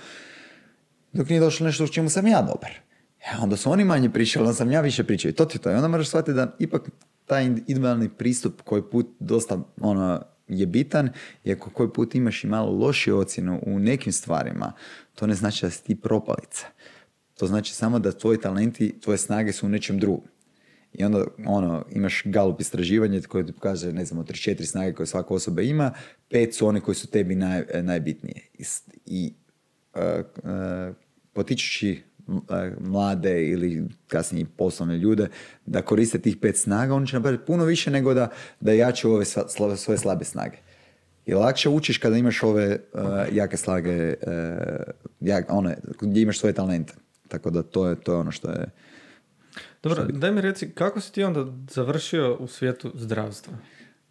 dok 1.13 1.29
nije 1.29 1.39
došlo 1.39 1.65
nešto 1.65 1.83
u 1.83 1.87
čemu 1.87 2.09
sam 2.09 2.27
ja 2.27 2.41
dobar. 2.41 2.71
E, 3.19 3.37
onda 3.41 3.57
su 3.57 3.71
oni 3.71 3.83
manje 3.83 4.09
pričali, 4.09 4.45
onda 4.45 4.55
sam 4.55 4.71
ja 4.71 4.81
više 4.81 5.03
pričao. 5.03 5.29
I 5.29 5.33
to 5.33 5.45
ti 5.45 5.59
to. 5.59 5.71
I 5.71 5.73
onda 5.73 5.87
moraš 5.87 6.07
shvatiti 6.07 6.33
da 6.33 6.55
ipak 6.59 6.89
taj 7.25 7.45
individualni 7.45 8.09
pristup 8.09 8.61
koji 8.61 8.81
put 8.91 9.07
dosta 9.19 9.59
ono, 9.81 10.21
je 10.47 10.65
bitan 10.65 11.09
i 11.43 11.51
ako 11.51 11.69
koji 11.69 11.89
put 11.89 12.15
imaš 12.15 12.43
i 12.43 12.47
malo 12.47 12.71
lošiju 12.71 13.17
ocjenu 13.17 13.59
u 13.65 13.79
nekim 13.79 14.13
stvarima, 14.13 14.73
to 15.15 15.27
ne 15.27 15.35
znači 15.35 15.65
da 15.65 15.69
si 15.69 15.83
ti 15.83 15.95
propalica. 15.95 16.67
To 17.33 17.47
znači 17.47 17.73
samo 17.73 17.99
da 17.99 18.11
tvoji 18.11 18.37
talenti, 18.37 18.99
tvoje 18.99 19.17
snage 19.17 19.51
su 19.51 19.65
u 19.65 19.69
nečem 19.69 19.99
drugom. 19.99 20.27
I 20.93 21.03
onda 21.03 21.25
ono, 21.45 21.85
imaš 21.91 22.23
galup 22.25 22.61
istraživanje 22.61 23.21
koje 23.21 23.45
ti 23.45 23.53
pokaže, 23.53 23.93
ne 23.93 24.05
znam, 24.05 24.19
od 24.19 24.27
34 24.27 24.65
snage 24.65 24.93
koje 24.93 25.07
svaka 25.07 25.33
osoba 25.33 25.61
ima, 25.61 25.91
pet 26.29 26.55
su 26.55 26.67
one 26.67 26.81
koje 26.81 26.95
su 26.95 27.07
tebi 27.07 27.35
naj, 27.35 27.63
najbitnije. 27.81 28.41
I, 28.53 28.63
i 29.05 29.33
uh, 29.95 30.01
uh, 30.43 30.95
potičući 31.33 32.03
mlade 32.79 33.47
ili 33.47 33.87
kasnije 34.07 34.45
poslovne 34.57 34.97
ljude 34.97 35.27
da 35.65 35.81
koriste 35.81 36.19
tih 36.19 36.37
pet 36.37 36.57
snaga, 36.57 36.93
on 36.93 37.05
će 37.05 37.15
napraviti 37.15 37.45
puno 37.45 37.65
više 37.65 37.91
nego 37.91 38.13
da, 38.13 38.29
da 38.59 38.71
jače 38.71 39.07
ove 39.07 39.25
svoje 39.77 39.97
slabe 39.97 40.25
snage. 40.25 40.57
I 41.25 41.33
lakše 41.33 41.69
učiš 41.69 41.97
kada 41.97 42.17
imaš 42.17 42.43
ove 42.43 42.79
uh, 42.93 43.01
jake 43.31 43.57
snage, 43.57 44.07
uh, 44.07 44.13
jak, 45.19 45.45
one, 45.49 45.77
gdje 46.01 46.21
imaš 46.21 46.39
svoje 46.39 46.53
talente. 46.53 46.93
Tako 47.27 47.49
da 47.49 47.63
to 47.63 47.87
je, 47.87 47.95
to 47.95 48.13
je 48.13 48.17
ono 48.17 48.31
što 48.31 48.49
je... 48.49 48.69
Dobro, 49.83 50.05
daj 50.05 50.31
mi 50.31 50.41
reci, 50.41 50.69
kako 50.69 51.01
si 51.01 51.13
ti 51.13 51.23
onda 51.23 51.45
završio 51.69 52.35
u 52.39 52.47
svijetu 52.47 52.91
zdravstva? 52.95 53.53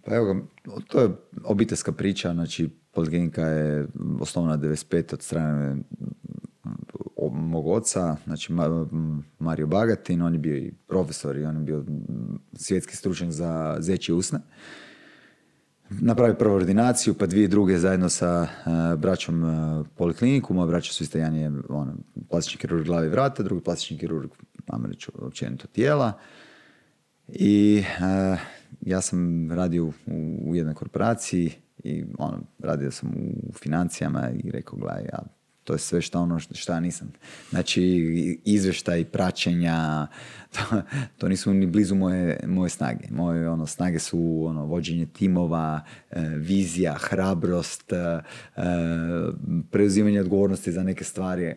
Pa 0.05 0.15
evo 0.15 0.35
ga, 0.35 0.41
to 0.89 1.01
je 1.01 1.09
obiteljska 1.45 1.93
priča, 1.93 2.33
znači 2.33 2.69
Poliklinika 2.93 3.43
je 3.43 3.87
osnovna 4.21 4.59
95 4.59 5.15
od 5.15 5.23
strane 5.23 5.77
mog 7.33 7.67
oca, 7.67 8.17
znači 8.25 8.53
Mario 9.39 9.67
Bagatin, 9.67 10.23
on 10.23 10.33
je 10.33 10.39
bio 10.39 10.57
i 10.57 10.73
profesor 10.87 11.37
i 11.37 11.45
on 11.45 11.57
je 11.57 11.63
bio 11.63 11.85
svjetski 12.53 12.97
stručnjak 12.97 13.31
za 13.31 13.77
zeći 13.81 14.13
usne. 14.13 14.39
Napravio 15.91 16.35
prvu 16.35 16.55
ordinaciju, 16.55 17.15
pa 17.15 17.27
dvije 17.27 17.49
druge 17.49 17.79
zajedno 17.79 18.09
sa 18.09 18.43
uh, 18.43 19.01
braćom 19.01 19.45
uh, 19.45 19.87
polikliniku. 19.97 20.55
Moja 20.55 20.67
braća 20.67 20.93
su 20.93 21.05
isto 21.05 21.19
jedan 21.19 21.35
je 21.35 21.53
ono, 21.69 21.95
plastični 22.29 22.61
kirurg 22.61 22.85
glave 22.85 23.07
i 23.07 23.11
vrata, 23.11 23.43
drugi 23.43 23.65
plastični 23.65 23.99
kirurg, 23.99 24.31
vam 24.69 24.87
reći, 24.87 25.11
općenito 25.15 25.67
tijela. 25.67 26.13
I 27.29 27.83
uh, 27.99 28.39
ja 28.81 29.01
sam 29.01 29.53
radio 29.53 29.85
u, 29.85 29.93
u 30.43 30.55
jednoj 30.55 30.75
korporaciji 30.75 31.53
i 31.85 32.05
ono, 32.19 32.41
radio 32.59 32.91
sam 32.91 33.09
u 33.49 33.53
financijama 33.53 34.31
i 34.31 34.51
rekao, 34.51 34.79
gledaj, 34.79 35.05
ja 35.05 35.40
to 35.65 35.73
je 35.73 35.79
sve 35.79 36.01
što 36.01 36.21
ono 36.21 36.39
što 36.39 36.73
ja 36.73 36.81
nisam. 36.81 37.13
Znači, 37.51 37.83
izvještaj, 38.45 39.05
praćenja, 39.05 40.07
to, 40.55 40.83
to, 41.19 41.29
nisu 41.29 41.55
ni 41.55 41.67
blizu 41.67 41.95
moje, 41.95 42.41
moje 42.47 42.71
snage. 42.71 43.05
Moje 43.11 43.49
ono, 43.49 43.67
snage 43.67 43.99
su 43.99 44.45
ono, 44.47 44.65
vođenje 44.65 45.07
timova, 45.07 45.81
e, 46.11 46.21
vizija, 46.21 46.95
hrabrost, 46.95 47.93
e, 47.93 48.23
preuzimanje 49.71 50.21
odgovornosti 50.21 50.73
za 50.73 50.83
neke 50.83 51.05
stvari 51.05 51.55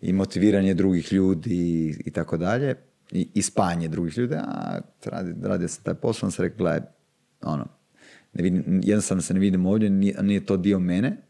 i 0.00 0.12
motiviranje 0.12 0.74
drugih 0.74 1.12
ljudi 1.12 1.96
i, 2.06 2.10
tako 2.10 2.36
dalje. 2.36 2.74
I, 3.12 3.28
i 3.34 3.42
spanje 3.42 3.88
drugih 3.88 4.18
ljudi. 4.18 4.34
A 4.34 4.80
radio, 5.04 5.34
radio 5.42 5.68
sam 5.68 5.84
taj 5.84 5.94
posao, 5.94 6.30
sam 6.30 6.42
rekao, 6.42 6.58
gledaj, 6.58 6.80
ono, 7.42 7.66
ne 8.32 8.42
vidim, 8.42 8.80
jednostavno 8.84 9.22
se 9.22 9.34
ne 9.34 9.40
vidim 9.40 9.66
ovdje, 9.66 9.90
nije, 9.90 10.22
nije 10.22 10.46
to 10.46 10.56
dio 10.56 10.78
mene, 10.78 11.29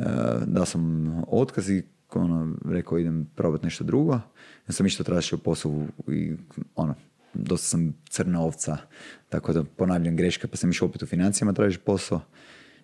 E, 0.00 0.04
dao 0.46 0.64
sam 0.64 1.08
otkaz 1.28 1.70
i 1.70 1.82
ono, 2.14 2.54
rekao 2.64 2.98
idem 2.98 3.30
probati 3.34 3.64
nešto 3.64 3.84
drugo. 3.84 4.12
Ja 4.68 4.72
sam 4.72 4.86
išto 4.86 5.04
tražio 5.04 5.38
posao 5.38 5.86
i 6.08 6.32
ono, 6.76 6.94
dosta 7.34 7.66
sam 7.66 7.94
crna 8.08 8.42
ovca, 8.42 8.76
tako 9.28 9.52
da 9.52 9.64
ponavljam 9.64 10.16
greške, 10.16 10.46
pa 10.46 10.56
sam 10.56 10.70
išao 10.70 10.88
opet 10.88 11.02
u 11.02 11.06
financijama 11.06 11.52
tražiti 11.52 11.84
posao. 11.84 12.20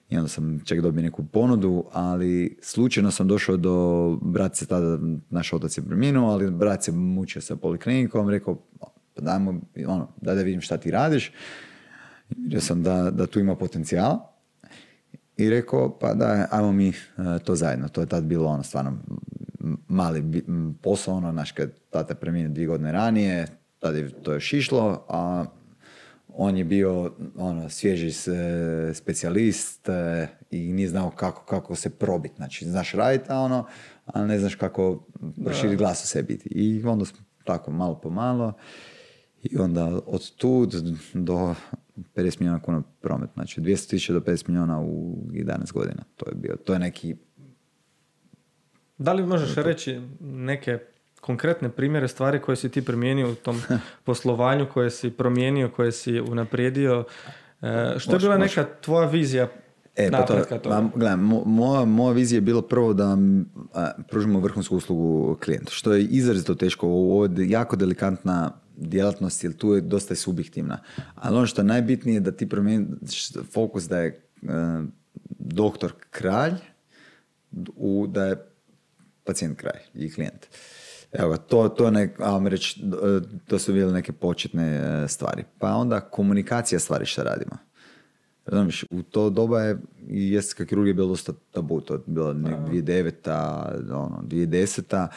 I 0.08 0.16
onda 0.16 0.28
sam 0.28 0.60
čak 0.64 0.80
dobio 0.80 1.02
neku 1.02 1.24
ponudu, 1.24 1.84
ali 1.92 2.58
slučajno 2.62 3.10
sam 3.10 3.28
došao 3.28 3.56
do, 3.56 4.18
brat 4.22 4.56
se 4.56 4.66
tada, 4.66 4.98
naš 5.30 5.52
otac 5.52 5.78
je 5.78 5.84
preminuo, 5.84 6.30
ali 6.30 6.50
brat 6.50 6.82
se 6.84 6.92
mučio 6.92 7.42
sa 7.42 7.56
poliklinikom, 7.56 8.30
rekao, 8.30 8.62
pa 9.14 9.22
dajmo, 9.22 9.60
ono, 9.86 10.08
daj 10.20 10.34
da 10.34 10.42
vidim 10.42 10.60
šta 10.60 10.76
ti 10.76 10.90
radiš. 10.90 11.32
Vidio 12.28 12.60
sam 12.60 12.82
da, 12.82 13.10
da 13.10 13.26
tu 13.26 13.40
ima 13.40 13.56
potencijala 13.56 14.35
i 15.36 15.50
rekao, 15.50 15.98
pa 15.98 16.14
da, 16.14 16.48
ajmo 16.50 16.72
mi 16.72 16.88
e, 16.88 16.92
to 17.44 17.54
zajedno. 17.54 17.88
To 17.88 18.00
je 18.00 18.06
tad 18.06 18.24
bilo 18.24 18.48
ono 18.48 18.62
stvarno 18.62 18.98
mali 19.88 20.44
posao, 20.82 21.14
ono, 21.14 21.32
naš 21.32 21.52
kad 21.52 21.70
tata 21.90 22.14
premine 22.14 22.48
dvije 22.48 22.66
godine 22.66 22.92
ranije, 22.92 23.46
tad 23.78 23.96
je 23.96 24.10
to 24.22 24.32
još 24.32 24.52
išlo, 24.52 25.04
a 25.08 25.44
on 26.28 26.56
je 26.56 26.64
bio 26.64 27.12
ono, 27.36 27.68
svježi 27.68 28.12
specijalist 28.94 29.88
e, 29.88 30.28
i 30.50 30.72
nije 30.72 30.88
znao 30.88 31.10
kako, 31.10 31.44
kako 31.44 31.74
se 31.74 31.90
probiti. 31.90 32.34
Znači, 32.36 32.64
znaš 32.64 32.92
raditi, 32.92 33.24
a 33.28 33.38
ono, 33.38 33.66
ali 34.06 34.28
ne 34.28 34.38
znaš 34.38 34.54
kako 34.54 35.06
proširiti 35.44 35.76
glas 35.76 36.04
u 36.04 36.06
sebi. 36.06 36.38
I 36.44 36.82
onda 36.84 37.04
smo 37.04 37.18
tako 37.44 37.70
malo 37.70 38.00
po 38.00 38.10
malo 38.10 38.52
I 39.42 39.58
onda 39.58 40.00
od 40.06 40.36
tu 40.36 40.68
do 41.14 41.54
50 42.14 42.40
milijuna 42.40 42.60
kuna 42.60 42.82
promet. 43.00 43.30
Znači 43.34 43.60
200 43.60 43.90
tisuća 43.90 44.12
do 44.12 44.20
50 44.20 44.48
milijuna 44.48 44.80
u 44.80 45.16
11 45.30 45.72
godina. 45.72 46.02
To 46.16 46.28
je 46.28 46.34
bio, 46.34 46.56
to 46.64 46.72
je 46.72 46.78
neki... 46.78 47.16
Da 48.98 49.12
li 49.12 49.26
možeš 49.26 49.54
reći 49.54 50.00
neke 50.20 50.78
konkretne 51.20 51.68
primjere 51.68 52.08
stvari 52.08 52.40
koje 52.40 52.56
si 52.56 52.68
ti 52.68 52.84
primijenio 52.84 53.30
u 53.30 53.34
tom 53.34 53.62
poslovanju, 54.04 54.66
koje 54.72 54.90
si 54.90 55.10
promijenio, 55.10 55.68
koje 55.68 55.92
si 55.92 56.20
unaprijedio? 56.20 57.04
E, 57.62 57.94
što 57.98 58.12
je 58.12 58.18
bila 58.18 58.38
neka 58.38 58.66
tvoja 58.80 59.08
vizija 59.08 59.48
E, 59.96 60.10
pa 60.10 60.22
to, 60.22 60.34
gledaj, 60.94 61.16
moja, 61.46 61.84
moja 61.84 62.12
vizija 62.12 62.36
je 62.36 62.40
bilo 62.40 62.62
prvo 62.62 62.92
da 62.92 63.16
a, 63.74 63.90
pružimo 64.08 64.40
vrhunsku 64.40 64.76
uslugu 64.76 65.36
klijentu, 65.44 65.72
što 65.72 65.92
je 65.92 66.04
izrazito 66.04 66.54
teško, 66.54 66.86
ovo 66.86 67.24
je 67.24 67.50
jako 67.50 67.76
delikatna 67.76 68.50
djelatnost, 68.76 69.44
jer 69.44 69.56
tu 69.56 69.74
je 69.74 69.80
dosta 69.80 70.12
je 70.14 70.18
subjektivna. 70.18 70.78
Ali 71.14 71.36
ono 71.36 71.46
što 71.46 71.60
je 71.60 71.64
najbitnije 71.64 72.16
je 72.16 72.20
da 72.20 72.32
ti 72.32 72.48
promijeniš 72.48 73.32
fokus 73.52 73.88
da 73.88 73.98
je 73.98 74.08
e, 74.08 74.46
doktor 75.38 75.92
kralj, 76.10 76.54
u, 77.76 78.06
da 78.06 78.24
je 78.24 78.46
pacijent 79.24 79.58
kraj 79.58 79.80
i 79.94 80.12
klijent. 80.12 80.46
Evo 81.12 81.36
to, 81.36 81.68
to, 81.68 81.90
ne, 81.90 82.14
reći, 82.46 82.80
e, 82.80 83.20
to 83.46 83.58
su 83.58 83.72
bile 83.72 83.92
neke 83.92 84.12
početne 84.12 84.76
e, 84.76 85.08
stvari. 85.08 85.44
Pa 85.58 85.74
onda 85.74 86.00
komunikacija 86.00 86.78
stvari 86.78 87.06
što 87.06 87.22
radimo. 87.22 87.56
Znaš, 88.46 88.84
u 88.90 89.02
to 89.02 89.30
doba 89.30 89.62
je 89.62 89.78
i 90.08 90.32
jestka 90.32 90.64
kirurgija 90.64 90.94
bilo 90.94 91.08
dosta 91.08 91.32
tabu, 91.50 91.80
to 91.80 91.94
je 91.94 92.00
bila 92.06 92.34
2009. 92.34 93.92
Ono, 93.92 94.22
2010. 94.28 95.08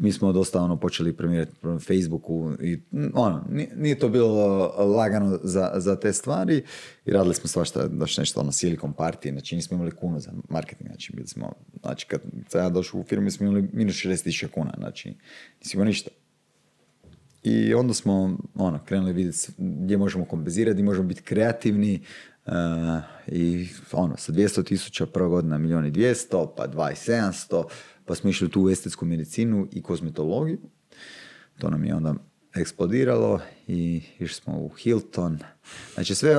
I 0.00 0.02
mi 0.02 0.12
smo 0.12 0.32
dosta 0.32 0.62
ono, 0.62 0.76
počeli 0.76 1.12
premijerati 1.12 1.52
na 1.62 1.78
Facebooku 1.78 2.52
i 2.62 2.80
ono, 3.14 3.44
nije, 3.76 3.98
to 3.98 4.08
bilo 4.08 4.66
lagano 4.96 5.38
za, 5.42 5.72
za 5.76 5.96
te 5.96 6.12
stvari 6.12 6.62
i 7.06 7.10
radili 7.10 7.34
smo 7.34 7.48
svašta, 7.48 7.88
baš 7.88 8.16
nešto 8.16 8.40
ono 8.40 8.52
Silicon 8.52 8.94
Party, 8.94 9.32
znači 9.32 9.56
nismo 9.56 9.74
imali 9.74 9.90
kunu 9.90 10.20
za 10.20 10.32
marketing, 10.48 10.90
znači 10.90 11.12
bili 11.16 11.28
smo, 11.28 11.52
znači 11.80 12.06
kad 12.06 12.20
sam 12.48 12.60
ja 12.60 12.68
došao 12.68 13.00
u 13.00 13.04
firmu 13.04 13.30
smo 13.30 13.46
imali 13.46 13.68
minus 13.72 13.94
60.000 13.94 14.46
kuna, 14.48 14.74
znači 14.78 15.14
nisi 15.60 15.76
imao 15.76 15.84
ništa. 15.84 16.10
I 17.42 17.74
onda 17.74 17.94
smo 17.94 18.38
ono, 18.54 18.84
krenuli 18.84 19.12
vidjeti 19.12 19.38
gdje 19.58 19.98
možemo 19.98 20.24
kompenzirati, 20.24 20.74
gdje 20.74 20.84
možemo 20.84 21.08
biti 21.08 21.22
kreativni, 21.22 22.00
Uh, 22.46 22.54
I 23.26 23.68
ono, 23.92 24.16
sa 24.16 24.32
200 24.32 24.64
tisuća 24.64 25.06
prva 25.06 25.28
godina 25.28 25.58
milijon 25.58 25.86
i 25.86 25.92
200, 25.92 26.48
pa 26.56 26.68
2 26.68 26.94
pa 28.04 28.14
smo 28.14 28.30
išli 28.30 28.50
tu 28.50 28.62
u 28.62 28.70
estetsku 28.70 29.06
medicinu 29.06 29.68
i 29.72 29.82
kozmetologiju. 29.82 30.58
To 31.58 31.70
nam 31.70 31.84
je 31.84 31.94
onda 31.94 32.14
eksplodiralo 32.54 33.40
i 33.66 34.02
išli 34.18 34.34
smo 34.42 34.58
u 34.58 34.68
Hilton. 34.68 35.38
Znači 35.94 36.14
sve 36.14 36.36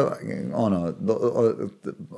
ono, 0.54 0.94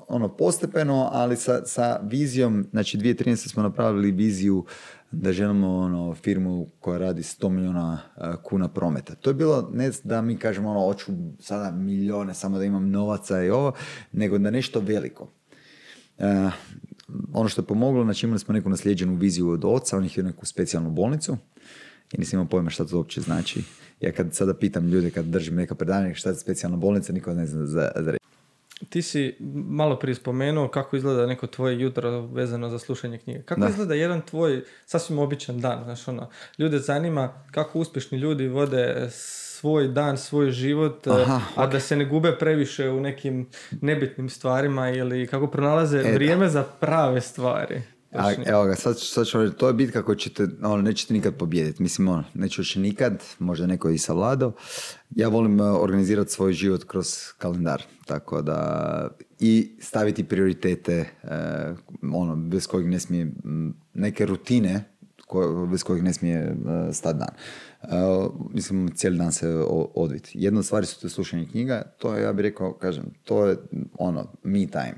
ono 0.07 0.35
postepeno, 0.35 1.09
ali 1.11 1.35
sa, 1.35 1.65
sa 1.65 1.99
vizijom, 2.03 2.67
znači 2.71 2.97
2013. 2.97 3.35
smo 3.35 3.63
napravili 3.63 4.11
viziju 4.11 4.65
da 5.11 5.31
želimo 5.31 5.77
ono, 5.77 6.15
firmu 6.15 6.67
koja 6.79 6.97
radi 6.97 7.21
100 7.21 7.49
milijuna 7.49 7.99
kuna 8.43 8.67
prometa. 8.67 9.15
To 9.15 9.29
je 9.29 9.33
bilo 9.33 9.69
ne 9.73 9.91
da 10.03 10.21
mi 10.21 10.37
kažemo 10.37 10.69
ono, 10.69 10.79
hoću 10.79 11.11
sada 11.39 11.71
milijone 11.71 12.33
samo 12.33 12.57
da 12.57 12.65
imam 12.65 12.89
novaca 12.89 13.43
i 13.43 13.49
ovo, 13.49 13.73
nego 14.11 14.37
da 14.37 14.51
nešto 14.51 14.79
veliko. 14.79 15.29
Ono 17.33 17.49
što 17.49 17.61
je 17.61 17.65
pomoglo, 17.65 18.03
znači 18.03 18.25
imali 18.25 18.39
smo 18.39 18.53
neku 18.53 18.69
nasljeđenu 18.69 19.15
viziju 19.15 19.49
od 19.49 19.65
oca, 19.65 19.97
on 19.97 20.05
ih 20.05 20.17
je 20.17 20.23
neku 20.23 20.45
specijalnu 20.45 20.89
bolnicu 20.89 21.37
i 22.13 22.17
nisam 22.17 22.37
imao 22.37 22.49
pojma 22.49 22.69
šta 22.69 22.85
to 22.85 22.97
uopće 22.97 23.21
znači. 23.21 23.63
Ja 24.01 24.11
kad 24.11 24.35
sada 24.35 24.53
pitam 24.53 24.87
ljude 24.87 25.09
kad 25.09 25.25
držim 25.25 25.55
neka 25.55 25.75
predavanja 25.75 26.15
šta 26.15 26.29
je 26.29 26.35
specijalna 26.35 26.77
bolnica, 26.77 27.13
niko 27.13 27.33
ne 27.33 27.45
zna 27.45 27.65
za, 27.65 27.91
za 27.95 28.13
ti 28.89 29.01
si 29.01 29.35
malo 29.53 29.99
prije 29.99 30.15
spomenuo 30.15 30.67
kako 30.67 30.95
izgleda 30.95 31.25
neko 31.25 31.47
tvoje 31.47 31.79
jutro 31.79 32.21
vezano 32.21 32.69
za 32.69 32.79
slušanje 32.79 33.17
knjige. 33.17 33.41
Kako 33.41 33.67
izgleda 33.67 33.93
jedan 33.93 34.21
tvoj 34.21 34.63
sasvim 34.85 35.19
običan 35.19 35.61
dan? 35.61 35.83
Znaš, 35.83 36.07
ono, 36.07 36.29
ljude 36.57 36.79
zanima 36.79 37.33
kako 37.51 37.79
uspješni 37.79 38.17
ljudi 38.17 38.47
vode 38.47 39.09
svoj 39.63 39.87
dan, 39.87 40.17
svoj 40.17 40.51
život, 40.51 41.07
Aha, 41.07 41.41
a 41.55 41.67
da 41.67 41.79
se 41.79 41.95
ne 41.95 42.05
gube 42.05 42.35
previše 42.39 42.89
u 42.89 42.99
nekim 42.99 43.47
nebitnim 43.81 44.29
stvarima 44.29 44.89
ili 44.89 45.27
kako 45.27 45.47
pronalaze 45.47 45.97
e, 45.99 46.13
vrijeme 46.13 46.49
za 46.49 46.63
prave 46.63 47.21
stvari. 47.21 47.81
A, 48.11 48.31
evo 48.45 48.65
ga, 48.65 48.75
sad, 48.75 48.99
sad 48.99 49.27
ću, 49.27 49.51
to 49.51 49.67
je 49.67 49.73
bitka 49.73 50.03
koju 50.03 50.15
ćete, 50.15 50.47
ono, 50.63 50.81
nećete 50.81 51.13
nikad 51.13 51.35
pobijediti. 51.35 51.83
Mislim, 51.83 52.07
ono, 52.07 52.23
neću 52.33 52.61
još 52.61 52.75
nikad, 52.75 53.23
možda 53.39 53.67
neko 53.67 53.89
i 53.89 53.97
savladao. 53.97 54.51
Ja 55.15 55.27
volim 55.27 55.59
uh, 55.59 55.81
organizirati 55.81 56.31
svoj 56.31 56.53
život 56.53 56.83
kroz 56.83 57.07
kalendar, 57.37 57.83
tako 58.05 58.41
da 58.41 59.07
i 59.39 59.71
staviti 59.79 60.23
prioritete, 60.23 61.05
uh, 61.23 61.29
ono, 62.13 62.35
bez 62.35 62.67
kojeg 62.67 62.87
ne 62.87 62.99
smije, 62.99 63.31
neke 63.93 64.25
rutine, 64.25 64.83
bez 65.71 65.83
kojih 65.83 66.03
ne 66.03 66.13
smije 66.13 66.51
uh, 66.51 66.95
stati 66.95 67.19
dan. 67.19 67.35
Uh, 67.83 68.31
mislim, 68.53 68.91
cijeli 68.95 69.17
dan 69.17 69.31
se 69.31 69.47
odviti. 69.95 70.31
Jedna 70.33 70.59
od 70.59 70.65
stvari 70.65 70.85
su 70.85 71.01
te 71.01 71.09
slušanje 71.09 71.47
knjiga, 71.51 71.81
to 71.97 72.15
je, 72.15 72.23
ja 72.23 72.33
bih 72.33 72.43
rekao, 72.43 72.73
kažem, 72.73 73.03
to 73.23 73.45
je 73.45 73.57
ono, 73.93 74.31
me 74.43 74.67
time. 74.67 74.95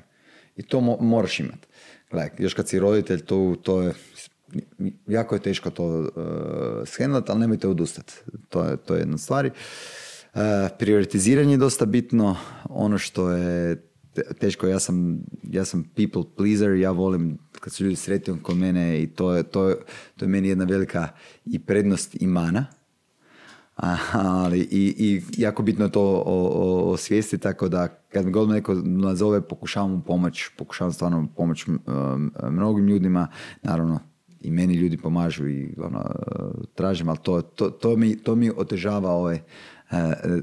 I 0.55 0.63
to 0.63 0.81
moraš 0.81 1.39
imati. 1.39 1.67
Gledaj, 2.11 2.29
još 2.37 2.53
kad 2.53 2.69
si 2.69 2.79
roditelj, 2.79 3.25
to, 3.25 3.55
to 3.61 3.81
je, 3.81 3.93
jako 5.07 5.35
je 5.35 5.41
teško 5.41 5.69
to 5.69 5.85
uh, 5.85 7.23
ali 7.27 7.39
nemojte 7.39 7.67
odustati. 7.67 8.13
To 8.49 8.63
je, 8.63 8.77
to 8.77 8.93
je 8.95 8.99
jedna 8.99 9.17
stvar. 9.17 9.45
Uh, 9.45 10.41
prioritiziranje 10.79 11.53
je 11.53 11.57
dosta 11.57 11.85
bitno. 11.85 12.37
Ono 12.69 12.97
što 12.97 13.31
je 13.31 13.83
teško, 14.39 14.67
ja 14.67 14.79
sam, 14.79 15.19
ja 15.43 15.65
sam 15.65 15.83
people 15.95 16.23
pleaser, 16.37 16.71
ja 16.71 16.91
volim 16.91 17.37
kad 17.51 17.73
su 17.73 17.83
ljudi 17.83 17.95
sretni 17.95 18.33
oko 18.33 18.55
mene 18.55 19.03
i 19.03 19.07
to 19.07 19.33
je, 19.33 19.43
to, 19.43 19.69
je, 19.69 19.75
to 20.17 20.25
je 20.25 20.29
meni 20.29 20.47
jedna 20.47 20.65
velika 20.65 21.07
i 21.45 21.59
prednost 21.59 22.21
i 22.21 22.27
mana. 22.27 22.65
Ali 24.11 24.59
i, 24.59 24.95
i 24.97 25.21
jako 25.37 25.63
bitno 25.63 25.85
je 25.85 25.91
to 25.91 26.23
osvijesti 26.85 27.37
tako 27.37 27.69
da 27.69 27.87
kad 27.87 28.29
god 28.29 28.49
neko 28.49 28.73
nazove 28.83 29.41
pokušavam 29.41 29.91
mu 29.91 30.01
pomoć, 30.01 30.49
pokušavam 30.57 30.93
stvarno 30.93 31.27
pomoć 31.35 31.65
mnogim 32.49 32.87
ljudima, 32.87 33.27
naravno 33.63 33.99
i 34.45 34.51
meni 34.51 34.73
ljudi 34.73 34.97
pomažu 34.97 35.47
i 35.47 35.75
ono, 35.77 36.05
tražim, 36.75 37.09
ali 37.09 37.17
to, 37.23 37.41
to, 37.41 37.69
to, 37.69 37.97
mi, 37.97 38.17
to 38.17 38.35
mi 38.35 38.51
otežava 38.57 39.11
ovaj 39.11 39.39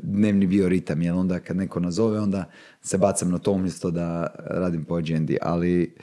dnevni 0.03 0.47
bioritam, 0.47 1.03
jer 1.03 1.15
onda 1.15 1.41
kad 1.41 1.57
neko 1.57 1.81
nazove, 1.81 2.21
onda 2.21 2.45
se 2.83 2.99
bacam 2.99 3.31
na 3.31 3.39
to 3.39 3.53
umjesto 3.53 3.91
da 3.91 4.27
radim 4.37 4.85
po 4.85 4.97
agendi, 4.97 5.39
ali 5.43 5.95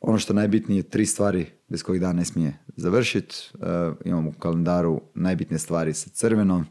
ono 0.00 0.18
što 0.18 0.34
najbitnije, 0.34 0.82
tri 0.82 1.06
stvari 1.06 1.46
bez 1.68 1.82
kojih 1.82 2.00
dan 2.00 2.16
ne 2.16 2.24
smije 2.24 2.58
završiti. 2.76 3.36
Uh, 3.54 3.60
imamo 4.04 4.28
u 4.28 4.32
kalendaru 4.32 5.00
najbitnije 5.14 5.58
stvari 5.58 5.94
sa 5.94 6.10
crvenom, 6.10 6.66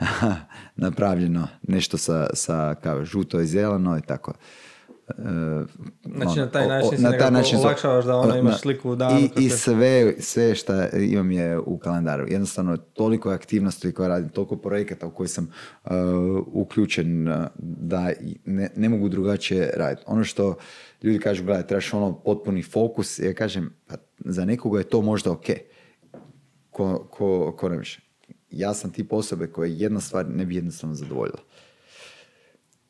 napravljeno 0.76 1.48
nešto 1.62 1.98
sa, 1.98 2.26
sa 2.34 2.74
kao 2.82 3.04
žuto 3.04 3.40
i 3.40 3.46
zeleno 3.46 3.98
i 3.98 4.02
tako. 4.02 4.32
Uh, 5.18 5.68
znači 6.16 6.40
na 6.40 6.50
taj 6.50 6.68
način 6.68 6.98
se 6.98 7.02
na 7.02 7.18
taj 7.18 7.30
način 7.30 7.58
olakšavaš 7.58 8.04
da 8.04 8.16
ona 8.16 8.38
imaš 8.38 8.60
sliku 8.60 8.90
u 8.90 8.96
danu. 8.96 9.20
I, 9.20 9.30
i 9.36 9.48
sve, 9.48 10.14
sve 10.18 10.54
što 10.54 10.72
imam 10.98 11.30
je 11.30 11.58
u 11.58 11.78
kalendaru. 11.78 12.26
Jednostavno 12.28 12.76
toliko 12.76 13.30
aktivnosti 13.30 13.92
koje 13.92 14.08
radim, 14.08 14.28
toliko 14.28 14.56
projekata 14.56 15.06
u 15.06 15.10
koji 15.10 15.28
sam 15.28 15.48
uh, 15.84 15.90
uključen 16.46 17.28
da 17.58 18.10
ne, 18.44 18.70
ne 18.76 18.88
mogu 18.88 19.08
drugačije 19.08 19.70
raditi. 19.76 20.02
Ono 20.06 20.24
što 20.24 20.56
ljudi 21.02 21.18
kažu, 21.18 21.44
gledaj, 21.44 21.66
trebaš 21.66 21.94
ono 21.94 22.20
potpuni 22.20 22.62
fokus. 22.62 23.18
Ja 23.18 23.34
kažem, 23.34 23.74
pa 23.86 23.94
za 24.18 24.44
nekoga 24.44 24.78
je 24.78 24.84
to 24.84 25.02
možda 25.02 25.30
ok. 25.30 25.46
Ko, 26.70 27.08
ko, 27.10 27.56
ko 27.58 27.68
ne 27.68 27.76
više. 27.78 28.00
Ja 28.50 28.74
sam 28.74 28.92
tip 28.92 29.12
osobe 29.12 29.46
koje 29.46 29.78
jedna 29.78 30.00
stvar 30.00 30.26
ne 30.28 30.44
bi 30.44 30.54
jednostavno 30.54 30.94
zadovoljila. 30.94 31.38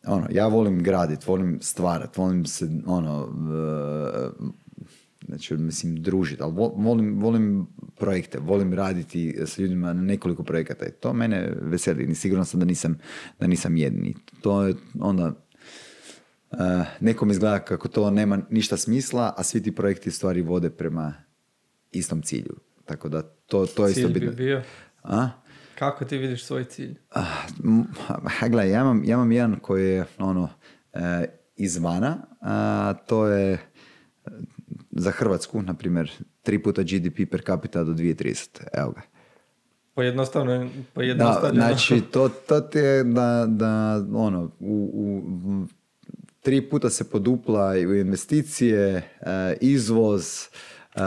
Ono, 0.06 0.26
ja 0.30 0.46
volim 0.46 0.82
graditi, 0.82 1.24
volim 1.28 1.58
stvarati, 1.62 2.20
volim 2.20 2.44
se, 2.46 2.68
ono, 2.86 3.24
uh, 3.24 4.46
znači, 5.26 5.56
mislim, 5.56 6.02
družiti, 6.02 6.42
ali 6.42 6.52
volim, 6.76 7.20
volim 7.20 7.66
projekte, 7.96 8.38
volim 8.38 8.74
raditi 8.74 9.36
sa 9.46 9.62
ljudima 9.62 9.92
na 9.92 10.02
nekoliko 10.02 10.42
projekata 10.42 10.86
i 10.86 10.92
to 10.92 11.12
mene 11.12 11.52
veseli. 11.60 12.04
I 12.04 12.14
sigurno 12.14 12.44
sam 12.44 12.60
da 12.60 12.66
nisam, 12.66 12.98
da 13.40 13.46
nisam 13.46 13.76
jedini. 13.76 14.14
To 14.42 14.62
je 14.62 14.74
onda 15.00 15.32
Uh, 16.52 16.58
nekom 17.00 17.30
izgleda 17.30 17.58
kako 17.58 17.88
to 17.88 18.10
nema 18.10 18.38
ništa 18.50 18.76
smisla, 18.76 19.34
a 19.36 19.42
svi 19.42 19.62
ti 19.62 19.74
projekti 19.74 20.10
stvari 20.10 20.42
vode 20.42 20.70
prema 20.70 21.14
istom 21.92 22.22
cilju. 22.22 22.56
Tako 22.84 23.08
da 23.08 23.22
to, 23.22 23.66
to 23.66 23.86
je 23.86 23.90
isto 23.90 24.08
bitno. 24.08 24.30
Bi 24.30 24.36
bio. 24.36 24.62
A? 25.02 25.28
Kako 25.81 26.05
ti 26.05 26.19
vidiš 26.19 26.45
svoj 26.45 26.64
cilj? 26.64 26.95
Uh, 27.16 27.85
gledaj, 28.51 28.71
ja 28.71 28.81
imam, 28.81 29.05
ja 29.05 29.14
imam 29.14 29.33
jedan 29.33 29.57
koji 29.62 29.88
je 29.90 30.05
ono, 30.19 30.43
uh, 30.43 31.01
izvana, 31.57 32.16
a 32.40 32.95
to 33.07 33.27
je 33.27 33.59
za 34.90 35.11
Hrvatsku, 35.11 35.62
na 35.62 35.75
primjer, 35.75 36.12
tri 36.43 36.62
puta 36.62 36.83
GDP 36.83 37.31
per 37.31 37.43
capita 37.47 37.85
do 37.85 37.93
2030. 37.93 38.61
Evo 38.73 38.90
ga. 38.90 39.01
pojednostavno, 39.95 40.59
Da, 40.59 40.69
pojednostavljeno. 40.95 41.66
znači, 41.66 42.01
to, 42.01 42.29
to 42.29 42.61
ti 42.61 42.79
je 42.79 43.05
da, 43.05 43.47
da 43.49 44.05
ono, 44.14 44.51
u, 44.61 44.90
u, 44.95 45.66
tri 46.40 46.71
puta 46.71 46.90
se 46.90 47.11
podupla 47.11 47.71
u 47.71 47.95
investicije, 47.95 48.97
e, 49.21 49.57
izvoz, 49.61 50.49
e, 50.95 51.01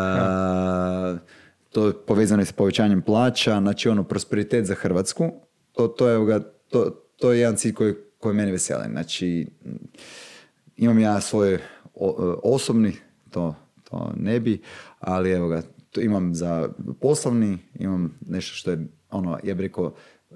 to 1.73 1.87
je 1.87 1.93
povezano 2.07 2.41
je 2.41 2.45
s 2.45 2.51
povećanjem 2.51 3.01
plaća, 3.01 3.59
znači 3.59 3.89
ono, 3.89 4.03
prosperitet 4.03 4.65
za 4.65 4.75
Hrvatsku, 4.75 5.31
to, 5.71 5.87
to, 5.87 6.07
je, 6.07 6.25
ga, 6.25 6.39
to, 6.69 6.89
to 7.17 7.31
je 7.31 7.39
jedan 7.39 7.55
cilj 7.55 7.73
koji, 7.73 7.93
koji 8.17 8.35
mene 8.35 8.51
veseli. 8.51 8.83
Znači, 8.91 9.47
imam 10.77 10.99
ja 10.99 11.21
svoj 11.21 11.59
o- 11.93 12.39
osobni, 12.43 12.93
to, 13.31 13.55
to 13.83 14.13
ne 14.17 14.39
bi, 14.39 14.61
ali 14.99 15.31
evo 15.31 15.47
ga, 15.47 15.61
to 15.91 16.01
imam 16.01 16.35
za 16.35 16.69
poslovni, 17.01 17.57
imam 17.79 18.19
nešto 18.27 18.55
što 18.55 18.71
je, 18.71 18.87
ono, 19.09 19.39
ja 19.43 19.53
bih 19.53 19.63
rekao, 19.63 19.93
e, 20.31 20.35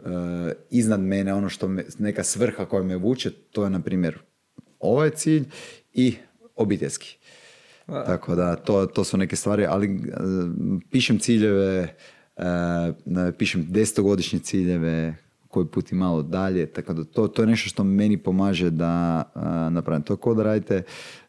iznad 0.69 1.00
mene, 1.00 1.34
ono 1.34 1.50
što 1.50 1.67
me, 1.67 1.86
neka 2.00 2.23
svrha 2.23 2.65
koja 2.65 2.84
me 2.84 2.95
vuče, 2.95 3.32
to 3.52 3.63
je, 3.63 3.69
na 3.69 3.80
primjer, 3.80 4.19
ovaj 4.80 5.10
cilj 5.10 5.43
i 5.93 6.15
obiteljski. 6.56 7.16
Tako 7.88 8.36
da, 8.36 8.56
to, 8.56 8.86
to 8.86 9.04
su 9.04 9.17
neke 9.17 9.36
stvari, 9.36 9.65
ali 9.65 9.88
e, 9.88 10.00
pišem 10.91 11.19
ciljeve, 11.19 11.95
e, 12.38 13.32
pišem 13.38 13.65
desetogodišnje 13.69 14.39
ciljeve, 14.39 15.15
koji 15.47 15.67
put 15.67 15.91
i 15.91 15.95
malo 15.95 16.23
dalje, 16.23 16.65
tako 16.65 16.93
da 16.93 17.04
to, 17.04 17.28
to 17.28 17.41
je 17.41 17.47
nešto 17.47 17.69
što 17.69 17.84
meni 17.84 18.17
pomaže 18.17 18.69
da 18.69 19.23
e, 19.36 19.39
napravim. 19.69 20.04
To 20.04 20.15
kao 20.17 20.34
da 20.34 20.43
radite, 20.43 20.84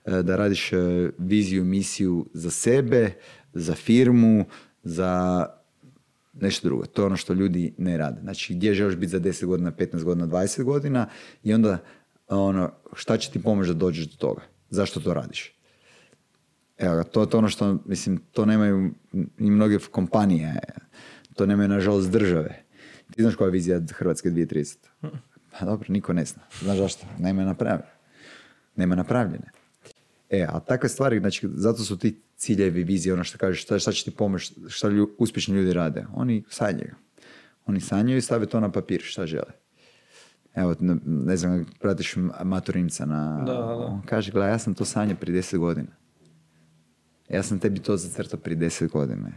da 0.05 0.37
radiš 0.37 0.71
viziju, 1.19 1.65
misiju 1.65 2.27
za 2.33 2.51
sebe, 2.51 3.11
za 3.53 3.75
firmu, 3.75 4.45
za 4.83 5.47
nešto 6.33 6.69
drugo. 6.69 6.87
To 6.87 7.03
je 7.03 7.07
ono 7.07 7.17
što 7.17 7.33
ljudi 7.33 7.75
ne 7.79 7.99
rade. 7.99 8.21
Znači, 8.21 8.55
gdje 8.55 8.75
želiš 8.75 8.97
biti 8.97 9.11
za 9.11 9.21
10 9.21 9.47
godina, 9.47 9.73
15 9.73 10.05
godina, 10.05 10.27
20 10.27 10.63
godina 10.63 11.07
i 11.45 11.55
onda 11.55 11.79
ono, 12.29 12.73
šta 12.93 13.17
će 13.17 13.31
ti 13.31 13.43
pomoći 13.43 13.69
da 13.69 13.75
dođeš 13.75 14.07
do 14.07 14.17
toga? 14.17 14.43
Zašto 14.71 15.01
to 15.01 15.15
radiš? 15.15 15.58
Evo 16.79 16.97
ga, 16.97 17.05
to 17.05 17.21
je 17.21 17.31
to 17.31 17.39
ono 17.39 17.49
što, 17.49 17.79
mislim, 17.85 18.21
to 18.33 18.47
nemaju 18.47 18.91
i 19.39 19.51
mnoge 19.51 19.79
kompanije, 19.91 20.55
to 21.35 21.47
nemaju, 21.47 21.69
nažalost, 21.69 22.11
države. 22.11 22.63
Ti 23.11 23.23
znaš 23.23 23.35
koja 23.35 23.47
je 23.47 23.53
vizija 23.53 23.81
Hrvatske 23.93 24.31
2030? 24.31 24.77
Pa 25.59 25.65
dobro, 25.65 25.87
niko 25.89 26.13
ne 26.13 26.25
zna. 26.25 26.43
Znaš 26.61 26.79
zašto? 26.79 27.07
Nema 27.19 27.43
je 27.43 27.47
napravljene. 27.47 27.93
Nema 28.77 28.95
napravljene. 28.95 29.51
E, 30.31 30.47
a 30.49 30.61
takve 30.61 30.89
stvari, 30.89 31.19
znači, 31.19 31.49
zato 31.55 31.85
su 31.85 31.99
ti 31.99 32.21
ciljevi, 32.37 32.85
vizije, 32.85 33.13
ono 33.13 33.25
što 33.25 33.39
kažeš, 33.39 33.63
šta, 33.63 33.79
šta 33.79 33.93
će 33.93 34.05
ti 34.05 34.11
pomoći, 34.11 34.55
šta 34.69 34.89
lju, 34.89 35.11
uspješni 35.19 35.57
ljudi 35.57 35.73
rade. 35.73 36.07
Oni 36.15 36.45
sanjaju. 36.51 36.95
Oni 37.67 37.81
sanjaju 37.81 38.19
i 38.19 38.21
stave 38.21 38.47
to 38.47 38.61
na 38.61 38.73
papir, 38.73 39.01
šta 39.03 39.27
žele. 39.27 39.53
Evo, 40.55 40.75
ne, 40.81 40.97
ne 41.05 41.37
znam, 41.37 41.67
pratiš 41.81 42.15
Maturinca 42.45 43.07
na... 43.07 43.43
Da, 43.47 43.53
da. 43.53 43.61
On 43.63 44.03
kaže, 44.07 44.33
gledaj, 44.33 44.51
ja 44.51 44.59
sam 44.59 44.75
to 44.75 44.85
sanja 44.85 45.15
prije 45.15 45.35
deset 45.35 45.61
godina. 45.61 45.98
Ja 47.31 47.43
sam 47.43 47.59
tebi 47.59 47.81
to 47.81 47.97
zacrtao 47.97 48.41
prije 48.41 48.57
deset 48.57 48.91
godina. 48.91 49.33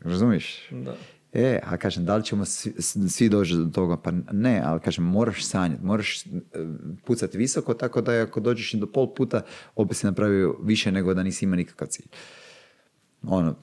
Razumiješ? 0.00 0.68
Da. 0.70 0.96
E, 1.32 1.60
a 1.64 1.76
kažem, 1.76 2.04
da 2.04 2.16
li 2.16 2.24
ćemo 2.24 2.44
svi, 2.44 2.72
svi 3.08 3.28
doći 3.28 3.54
do 3.54 3.70
toga? 3.74 3.96
Pa 3.96 4.10
ne, 4.32 4.62
ali 4.64 4.80
kažem, 4.80 5.04
moraš 5.04 5.44
sanjati, 5.44 5.84
moraš 5.84 6.26
e, 6.26 6.28
pucati 7.04 7.38
visoko, 7.38 7.74
tako 7.74 8.00
da 8.00 8.22
ako 8.22 8.40
dođeš 8.40 8.72
do 8.72 8.86
pol 8.86 9.14
puta, 9.14 9.42
opet 9.76 9.96
si 9.96 10.06
napravio 10.06 10.56
više 10.62 10.92
nego 10.92 11.14
da 11.14 11.22
nisi 11.22 11.44
imao 11.44 11.56
nikakav 11.56 11.88
cilj. 11.88 12.06
Ono, 13.22 13.56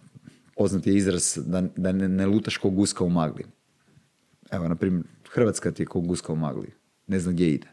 poznat 0.55 0.87
je 0.87 0.95
izraz 0.95 1.37
da, 1.45 1.61
da 1.61 1.91
ne, 1.91 2.07
ne 2.07 2.25
lutaš 2.25 2.57
ko 2.57 2.69
guska 2.69 3.03
u 3.03 3.09
magli. 3.09 3.45
Evo, 4.51 4.67
na 4.67 4.75
primjer, 4.75 5.03
Hrvatska 5.29 5.71
ti 5.71 5.81
je 5.81 5.87
ko 5.87 5.99
guska 5.99 6.33
u 6.33 6.35
magli. 6.35 6.73
Ne 7.07 7.19
znam 7.19 7.35
gdje 7.35 7.49
ide. 7.49 7.67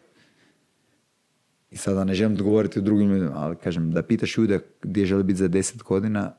I 1.72 1.76
sada 1.76 2.04
ne 2.04 2.14
želim 2.14 2.37
govoriti 2.37 2.78
o 2.78 2.82
drugim 2.82 3.11
ljudima, 3.11 3.32
ali 3.35 3.56
kažem, 3.56 3.90
da 3.90 4.02
pitaš 4.02 4.38
ljude 4.38 4.61
gdje 4.82 5.06
žele 5.06 5.22
biti 5.22 5.38
za 5.38 5.48
deset 5.48 5.82
godina, 5.82 6.35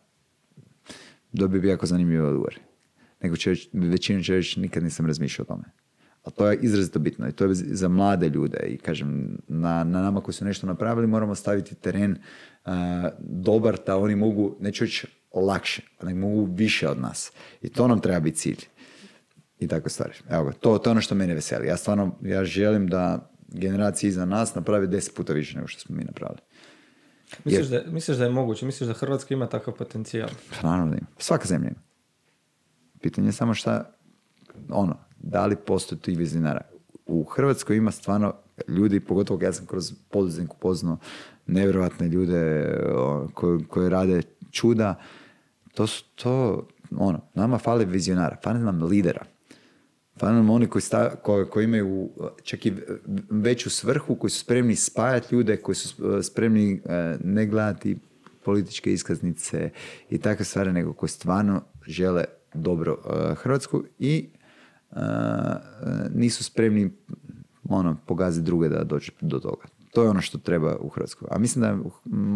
dobio 1.31 1.61
bi 1.61 1.67
jako 1.67 1.85
zanimljiv 1.85 2.25
odgovor. 2.25 2.59
Nego 3.21 3.35
će, 3.35 3.53
većina 3.73 4.23
će 4.23 4.33
reći, 4.33 4.59
nikad 4.59 4.83
nisam 4.83 5.05
razmišljao 5.05 5.43
o 5.43 5.53
tome. 5.53 5.63
A 6.23 6.29
to 6.29 6.51
je 6.51 6.59
izrazito 6.61 6.99
bitno 6.99 7.27
i 7.27 7.31
to 7.31 7.45
je 7.45 7.53
za 7.53 7.87
mlade 7.87 8.29
ljude 8.29 8.57
i 8.67 8.77
kažem, 8.77 9.37
na, 9.47 9.83
na 9.83 10.01
nama 10.01 10.21
koji 10.21 10.33
su 10.33 10.45
nešto 10.45 10.67
napravili 10.67 11.07
moramo 11.07 11.35
staviti 11.35 11.75
teren 11.75 12.17
a, 12.65 13.09
dobar 13.19 13.77
da 13.85 13.97
oni 13.97 14.15
mogu, 14.15 14.55
neću 14.59 14.83
reći 14.83 15.07
lakše, 15.33 15.81
ali 15.99 16.13
mogu 16.13 16.47
više 16.55 16.89
od 16.89 16.99
nas. 16.99 17.31
I 17.61 17.69
to 17.69 17.87
nam 17.87 17.99
treba 17.99 18.19
biti 18.19 18.37
cilj. 18.37 18.59
I 19.59 19.67
tako 19.67 19.89
stvari. 19.89 20.13
Evo 20.29 20.51
to, 20.51 20.77
to 20.77 20.89
je 20.89 20.91
ono 20.91 21.01
što 21.01 21.15
mene 21.15 21.33
veseli. 21.33 21.67
Ja 21.67 21.77
stvarno, 21.77 22.15
ja 22.21 22.45
želim 22.45 22.87
da 22.87 23.32
generacije 23.53 24.07
iza 24.07 24.25
nas 24.25 24.55
napravi 24.55 24.87
deset 24.87 25.15
puta 25.15 25.33
više 25.33 25.55
nego 25.55 25.67
što 25.67 25.79
smo 25.79 25.95
mi 25.95 26.03
napravili. 26.03 26.39
Misliš, 27.45 27.67
da, 27.67 27.75
je- 27.75 27.85
misliš 27.87 28.17
da 28.17 28.23
je 28.23 28.29
moguće? 28.31 28.65
Misliš 28.65 28.87
da 28.87 28.93
Hrvatska 28.93 29.33
ima 29.33 29.47
takav 29.47 29.73
potencijal? 29.73 30.29
Pa 30.61 30.67
naravno 30.67 30.91
da 30.91 30.97
ima. 30.97 31.07
Svaka 31.17 31.47
zemlja 31.47 31.67
ima. 31.69 31.79
Pitanje 33.01 33.27
je 33.27 33.31
samo 33.31 33.53
šta, 33.53 33.91
ono, 34.69 34.97
da 35.17 35.45
li 35.45 35.55
postoji 35.55 35.99
ti 36.01 36.15
vizionara. 36.15 36.61
U 37.05 37.23
Hrvatskoj 37.23 37.77
ima 37.77 37.91
stvarno 37.91 38.33
ljudi, 38.67 38.99
pogotovo 38.99 39.43
ja 39.43 39.53
sam 39.53 39.65
kroz 39.65 39.93
poduzetniku 40.09 40.57
poznao 40.57 40.97
nevjerojatne 41.47 42.07
ljude 42.07 42.65
koji, 43.33 43.63
koji 43.63 43.89
rade 43.89 44.21
čuda. 44.51 44.95
To 45.73 45.87
su 45.87 46.03
to, 46.15 46.67
ono, 46.97 47.21
nama 47.33 47.57
fali 47.57 47.85
vizionara, 47.85 48.37
fali 48.43 48.59
nam 48.59 48.83
lidera. 48.83 49.25
Fali 50.19 50.36
nam 50.36 50.49
oni 50.49 50.67
koji, 50.67 50.82
sta, 50.82 51.15
koji, 51.15 51.45
koji 51.45 51.63
imaju 51.63 52.10
čak 52.43 52.65
i 52.65 52.73
veću 53.30 53.69
svrhu, 53.69 54.15
koji 54.15 54.32
su 54.32 54.39
spremni 54.39 54.76
spajati 54.76 55.36
ljude, 55.36 55.58
koji 55.58 55.76
su 55.76 56.17
eh, 56.17 56.23
spremni 56.23 56.82
eh, 56.86 57.17
ne 57.23 57.45
gledati 57.45 57.97
političke 58.45 58.93
iskaznice 58.93 59.69
i 60.10 60.17
takve 60.17 60.45
stvari, 60.45 60.73
nego 60.73 60.93
koji 60.93 61.10
stvarno 61.10 61.62
žele 61.88 62.23
dobro 62.54 62.97
eh, 63.06 63.36
Hrvatsku 63.36 63.84
i 63.99 64.30
nisu 66.10 66.43
spremni 66.43 66.91
ono, 67.69 67.97
pogaziti 68.06 68.45
druge 68.45 68.69
da 68.69 68.84
dođe 68.84 69.12
do 69.21 69.39
toga. 69.39 69.65
To 69.93 70.03
je 70.03 70.10
ono 70.10 70.21
što 70.21 70.38
treba 70.38 70.77
u 70.79 70.89
Hrvatskoj. 70.89 71.27
A 71.32 71.38
mislim 71.38 71.62
da 71.62 71.77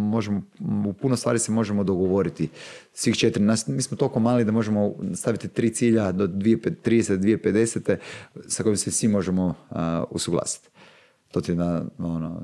možemo, 0.10 0.42
u 0.88 0.94
puno 0.94 1.16
stvari 1.16 1.40
se 1.40 1.52
možemo 1.52 1.84
dogovoriti. 1.84 2.50
Svih 2.94 3.16
četiri, 3.16 3.44
nas, 3.44 3.68
mi 3.68 3.82
smo 3.82 3.98
toliko 3.98 4.20
mali 4.20 4.46
da 4.46 4.52
možemo 4.52 4.94
staviti 5.16 5.48
tri 5.48 5.74
cilja 5.74 6.12
do 6.12 6.28
2030. 6.28 7.18
2050. 7.18 7.98
sa 8.48 8.64
kojim 8.64 8.78
se 8.78 8.92
svi 8.92 9.08
možemo 9.08 9.54
a, 9.70 10.04
usuglasiti. 10.10 10.70
To 11.32 11.42
ti 11.42 11.52
je 11.52 11.56
na, 11.56 11.86
ono, 11.98 12.42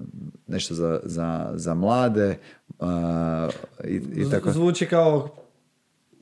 nešto 0.48 0.74
za, 0.74 1.00
za, 1.04 1.52
za 1.56 1.74
mlade 1.74 2.38
a, 2.80 3.50
i, 3.84 3.96
i 3.96 4.30
tako. 4.32 4.52
Zvuči 4.52 4.86
kao 4.86 5.43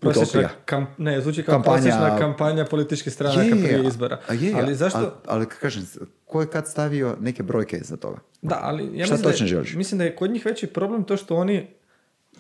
prosječna 0.02 0.50
kam, 0.66 0.88
ne, 0.98 1.22
zvuči 1.22 1.44
kao 1.44 1.56
Kampanja- 1.56 1.64
prosječna 1.64 2.18
kampanja 2.18 2.66
političkih 2.66 3.14
stranaka 3.14 3.42
Je, 3.42 3.52
prije 3.52 3.84
izbora. 3.88 4.20
je, 4.32 4.54
ali 4.56 4.76
zašto? 4.76 4.98
Ali, 5.00 5.10
ali 5.26 5.46
kažem, 5.46 5.84
ko 6.26 6.42
je 6.42 6.48
kad 6.48 6.68
stavio 6.68 7.18
neke 7.20 7.44
brojke 7.44 7.80
za 7.82 7.98
toga? 7.98 8.20
Da, 8.42 8.60
ali 8.62 8.84
ja 8.94 9.06
Šta 9.06 9.16
mislim, 9.16 9.32
da 9.32 9.46
želiš? 9.48 9.74
mislim 9.74 9.98
da 9.98 10.04
je 10.04 10.16
kod 10.16 10.32
njih 10.32 10.46
veći 10.46 10.68
problem 10.68 11.04
to 11.04 11.18
što 11.18 11.36
oni 11.36 11.68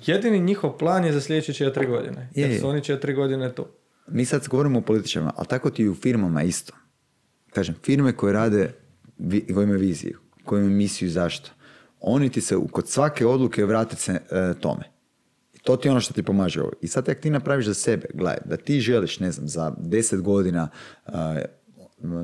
jedini 0.05 0.39
njihov 0.39 0.77
plan 0.77 1.05
je 1.05 1.13
za 1.13 1.21
sljedeće 1.21 1.53
četiri 1.53 1.85
godine. 1.87 2.29
Je, 2.35 2.41
jer 2.41 2.51
je. 2.51 2.59
su 2.59 2.69
oni 2.69 2.83
četiri 2.83 3.13
godine 3.13 3.51
tu. 3.51 3.65
Mi 4.07 4.25
sad 4.25 4.47
govorimo 4.47 4.79
o 4.79 4.81
političarima, 4.81 5.33
ali 5.37 5.47
tako 5.47 5.69
ti 5.69 5.83
i 5.83 5.89
u 5.89 5.95
firmama 5.95 6.43
isto. 6.43 6.73
Kažem, 7.49 7.75
firme 7.83 8.13
koje 8.13 8.33
rade, 8.33 8.73
koje 9.53 9.63
imaju 9.63 9.79
viziju, 9.79 10.19
koje 10.45 10.59
imaju 10.59 10.75
misiju 10.77 11.09
zašto, 11.09 11.49
oni 11.99 12.29
ti 12.29 12.41
se 12.41 12.55
kod 12.71 12.89
svake 12.89 13.25
odluke 13.25 13.65
vrate 13.65 13.95
se 13.95 14.11
e, 14.11 14.53
tome. 14.59 14.90
To 15.61 15.77
ti 15.77 15.87
je 15.87 15.91
ono 15.91 16.01
što 16.01 16.13
ti 16.13 16.23
pomaže 16.23 16.61
ovo. 16.61 16.71
I 16.81 16.87
sad 16.87 17.19
ti 17.19 17.29
napraviš 17.29 17.65
za 17.65 17.73
sebe, 17.73 18.07
gledaj, 18.13 18.37
da 18.45 18.57
ti 18.57 18.79
želiš, 18.79 19.19
ne 19.19 19.31
znam, 19.31 19.47
za 19.47 19.73
deset 19.77 20.21
godina 20.21 20.69
e, 21.07 21.11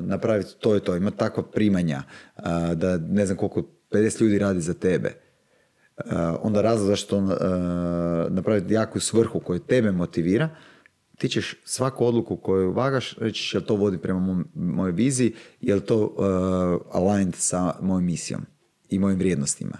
napraviti 0.00 0.50
to 0.60 0.76
i 0.76 0.80
to, 0.80 0.96
ima 0.96 1.10
takva 1.10 1.42
primanja, 1.42 2.02
e, 2.36 2.40
da 2.74 2.98
ne 2.98 3.26
znam 3.26 3.38
koliko, 3.38 3.62
50 3.90 4.22
ljudi 4.22 4.38
radi 4.38 4.60
za 4.60 4.74
tebe, 4.74 5.28
Uh, 6.04 6.12
onda 6.42 6.62
razlog 6.62 6.86
zašto 6.86 7.16
uh, 7.18 7.30
napraviti 8.28 8.74
jaku 8.74 9.00
svrhu 9.00 9.40
koja 9.40 9.58
tebe 9.58 9.92
motivira, 9.92 10.48
ti 11.18 11.28
ćeš 11.28 11.56
svaku 11.64 12.06
odluku 12.06 12.36
koju 12.36 12.72
vagaš 12.72 13.16
reći 13.16 13.56
jel 13.56 13.62
to 13.62 13.74
vodi 13.74 13.98
prema 13.98 14.20
mom- 14.20 14.44
mojoj 14.54 14.92
viziji, 14.92 15.34
jel 15.60 15.80
to 15.80 16.04
uh, 16.06 17.02
aligned 17.02 17.34
sa 17.34 17.74
mojom 17.80 18.04
misijom 18.04 18.46
i 18.88 18.98
mojim 18.98 19.18
vrijednostima. 19.18 19.78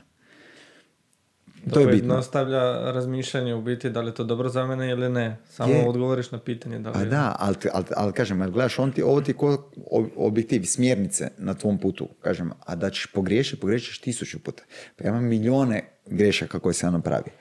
To 1.68 1.80
je 1.80 1.86
bitno. 1.86 2.14
Nastavlja 2.14 2.60
razmišljanje 2.92 3.54
u 3.54 3.62
biti 3.62 3.90
da 3.90 4.00
li 4.00 4.08
je 4.08 4.14
to 4.14 4.24
dobro 4.24 4.48
za 4.48 4.66
mene 4.66 4.90
ili 4.90 5.08
ne. 5.08 5.36
Samo 5.48 5.72
Je. 5.74 5.88
odgovoriš 5.88 6.30
na 6.30 6.38
pitanje 6.38 6.78
da 6.78 6.88
li 6.88 6.94
Pa 6.94 7.00
je. 7.00 7.06
da, 7.06 7.36
ali, 7.38 7.56
ali, 7.72 7.84
ali 7.96 8.12
kažem, 8.12 8.42
ali 8.42 8.52
gledaš, 8.52 8.78
on 8.78 8.92
ti, 8.92 9.02
ovo 9.02 9.20
ti 9.20 9.30
je 9.30 9.34
ko 9.34 9.70
ob- 9.90 10.08
objektiv, 10.16 10.62
smjernice 10.64 11.30
na 11.38 11.54
tvom 11.54 11.78
putu, 11.78 12.08
kažem, 12.20 12.50
a 12.66 12.74
da 12.74 12.90
ćeš 12.90 13.06
pogriješiti, 13.06 13.60
pogriješiš 13.60 13.98
tisuću 13.98 14.38
puta. 14.38 14.62
Pa 14.96 15.04
ja 15.04 15.10
imam 15.10 15.24
milijone 15.24 15.88
grešaka 16.06 16.58
koje 16.58 16.74
sam 16.74 16.86
ja 16.88 16.92
napravio. 16.92 17.32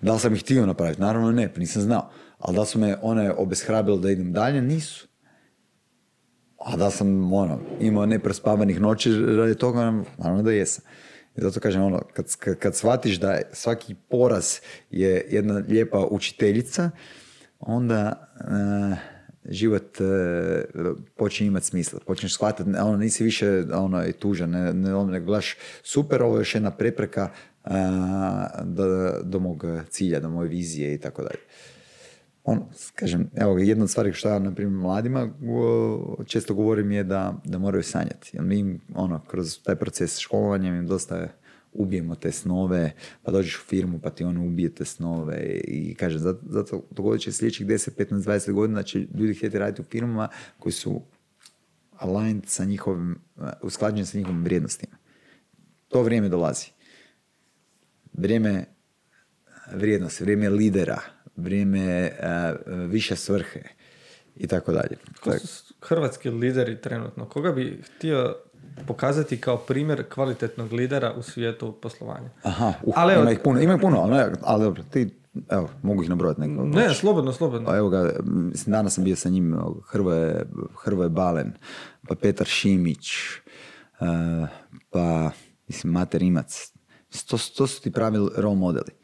Da 0.00 0.12
li 0.12 0.18
sam 0.18 0.34
ih 0.34 0.40
htio 0.40 0.66
napraviti? 0.66 1.00
Naravno 1.00 1.32
ne, 1.32 1.54
pa 1.54 1.60
nisam 1.60 1.82
znao. 1.82 2.10
Ali 2.38 2.56
da 2.56 2.64
su 2.64 2.78
me 2.78 2.96
one 3.02 3.32
obeshrabile 3.32 3.98
da 3.98 4.10
idem 4.10 4.32
dalje? 4.32 4.62
Nisu. 4.62 5.08
A 6.58 6.76
da 6.76 6.90
sam 6.90 7.32
ono, 7.32 7.60
imao 7.80 8.06
neprospavanih 8.06 8.80
noći 8.80 9.12
radi 9.36 9.54
toga, 9.54 9.80
naravno 10.18 10.42
da 10.42 10.52
jesam. 10.52 10.84
I 11.36 11.40
zato 11.40 11.60
kažem, 11.60 11.82
ono, 11.82 12.02
kad, 12.12 12.36
kad, 12.36 12.58
kad 12.58 12.76
shvatiš 12.76 13.20
da 13.20 13.40
svaki 13.52 13.94
poraz 14.08 14.54
je 14.90 15.26
jedna 15.30 15.62
lijepa 15.68 16.06
učiteljica, 16.10 16.90
onda 17.60 18.28
uh, 18.40 18.98
život 19.44 20.00
uh, 20.00 20.96
počinje 21.16 21.48
imati 21.48 21.66
smisla. 21.66 22.00
Počneš 22.06 22.34
shvatiti, 22.34 22.70
ono, 22.70 22.96
nisi 22.96 23.24
više 23.24 23.64
ono, 23.72 24.12
tužan, 24.12 24.50
ne, 24.50 24.72
ne, 24.72 24.94
ono, 24.94 25.12
nego 25.12 25.26
gledaš, 25.26 25.56
super, 25.82 26.22
ovo 26.22 26.36
je 26.36 26.40
još 26.40 26.54
jedna 26.54 26.70
prepreka 26.70 27.30
uh, 27.64 27.72
do, 28.62 29.12
do 29.22 29.38
mog 29.38 29.64
cilja, 29.88 30.20
do 30.20 30.30
moje 30.30 30.48
vizije 30.48 30.94
i 30.94 30.98
tako 30.98 31.22
dalje 31.22 31.38
on, 32.44 32.62
kažem, 32.94 33.30
evo, 33.36 33.58
jedna 33.58 33.84
od 33.84 33.90
stvari 33.90 34.12
što 34.12 34.28
ja, 34.28 34.38
na 34.38 34.54
primjer, 34.54 34.78
mladima 34.78 35.30
često 36.26 36.54
govorim 36.54 36.90
je 36.92 37.04
da, 37.04 37.40
da 37.44 37.58
moraju 37.58 37.82
sanjati. 37.82 38.30
Jer 38.32 38.44
mi 38.44 38.80
ono, 38.94 39.20
kroz 39.26 39.62
taj 39.62 39.76
proces 39.76 40.18
školovanja 40.18 40.68
im 40.68 40.86
dosta 40.86 41.28
ubijemo 41.72 42.14
te 42.14 42.32
snove, 42.32 42.92
pa 43.22 43.32
dođeš 43.32 43.56
u 43.56 43.66
firmu 43.66 43.98
pa 43.98 44.10
ti 44.10 44.24
ono 44.24 44.46
ubije 44.46 44.74
te 44.74 44.84
snove 44.84 45.60
i 45.64 45.94
kažem, 45.94 46.18
zato, 46.18 46.40
zato 46.48 46.82
dogodit 46.90 47.22
će 47.22 47.32
sljedećih 47.32 47.66
10, 47.66 47.90
15, 47.98 48.14
20 48.14 48.52
godina 48.52 48.82
će 48.82 48.98
ljudi 48.98 49.34
htjeti 49.34 49.58
raditi 49.58 49.82
u 49.82 49.84
firmama 49.84 50.28
koji 50.58 50.72
su 50.72 51.02
aligned 51.98 52.46
sa 52.46 52.64
njihovim, 52.64 53.18
usklađeni 53.62 54.06
sa 54.06 54.18
njihovim 54.18 54.44
vrijednostima. 54.44 54.96
To 55.88 56.02
vrijeme 56.02 56.28
dolazi. 56.28 56.66
Vrijeme 58.12 58.64
vrijednosti, 59.72 60.24
vrijeme 60.24 60.48
lidera, 60.48 61.00
vrijeme 61.36 62.10
uh, 62.10 62.90
više 62.90 63.16
svrhe 63.16 63.60
i 64.36 64.46
tako 64.46 64.72
dalje. 64.72 64.96
Ko 65.20 65.38
su 65.38 65.74
hrvatski 65.80 66.30
lideri 66.30 66.80
trenutno? 66.80 67.28
Koga 67.28 67.52
bi 67.52 67.82
htio 67.84 68.36
pokazati 68.86 69.40
kao 69.40 69.56
primjer 69.56 70.04
kvalitetnog 70.14 70.72
lidera 70.72 71.12
u 71.12 71.22
svijetu 71.22 71.72
poslovanja? 71.72 72.30
Aha, 72.42 72.72
uh, 72.82 72.94
ali, 72.96 73.14
ima 73.14 73.30
ih 73.30 73.38
puno, 73.44 73.60
ima 73.60 73.74
ih 73.74 73.80
puno, 73.80 74.00
ali, 74.00 74.32
ali 74.42 74.62
dobro, 74.62 74.82
ti 74.90 75.10
Evo, 75.48 75.68
mogu 75.82 76.02
ih 76.02 76.08
nabrojati 76.08 76.40
neko. 76.40 76.64
Ne, 76.64 76.94
slobodno, 76.94 77.32
slobodno. 77.32 77.66
Pa 77.66 77.76
evo 77.76 77.88
ga, 77.88 78.12
mislim, 78.24 78.72
danas 78.72 78.94
sam 78.94 79.04
bio 79.04 79.16
sa 79.16 79.28
njim, 79.28 79.58
Hrvoje, 79.86 80.46
Hrvoje 80.84 81.08
Balen, 81.08 81.52
pa 82.08 82.14
Petar 82.14 82.46
Šimić, 82.46 83.10
uh, 84.00 84.48
pa, 84.90 85.30
mislim, 85.68 85.92
Mater 85.92 86.22
Imac. 86.22 86.72
To, 87.26 87.36
to 87.56 87.66
su 87.66 87.82
ti 87.82 87.92
pravi 87.92 88.18
role 88.36 88.56
modeli 88.56 89.03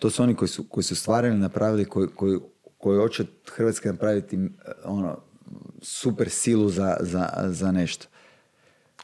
to 0.00 0.10
su 0.10 0.22
oni 0.22 0.34
koji 0.34 0.48
su, 0.48 0.64
koji 0.68 0.84
su 0.84 0.96
stvarali, 0.96 1.34
napravili, 1.38 1.84
koji, 1.84 2.08
koji, 2.08 2.38
koji 2.78 2.98
hoće 2.98 3.24
Hrvatske 3.50 3.88
napraviti 3.88 4.38
ono, 4.84 5.18
super 5.82 6.30
silu 6.30 6.68
za, 6.68 6.96
za, 7.00 7.28
za 7.46 7.72
nešto. 7.72 8.06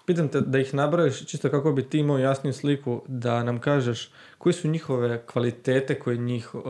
Pitam 0.06 0.28
te 0.28 0.40
da 0.40 0.58
ih 0.58 0.74
nabrojiš 0.74 1.26
čisto 1.26 1.50
kako 1.50 1.72
bi 1.72 1.88
ti 1.88 1.98
imao 1.98 2.18
jasniju 2.18 2.52
sliku 2.52 3.02
da 3.08 3.42
nam 3.42 3.60
kažeš 3.60 4.12
koje 4.38 4.52
su 4.52 4.68
njihove 4.68 5.26
kvalitete 5.26 5.98
koje 5.98 6.16
njih 6.16 6.54
uh, 6.54 6.62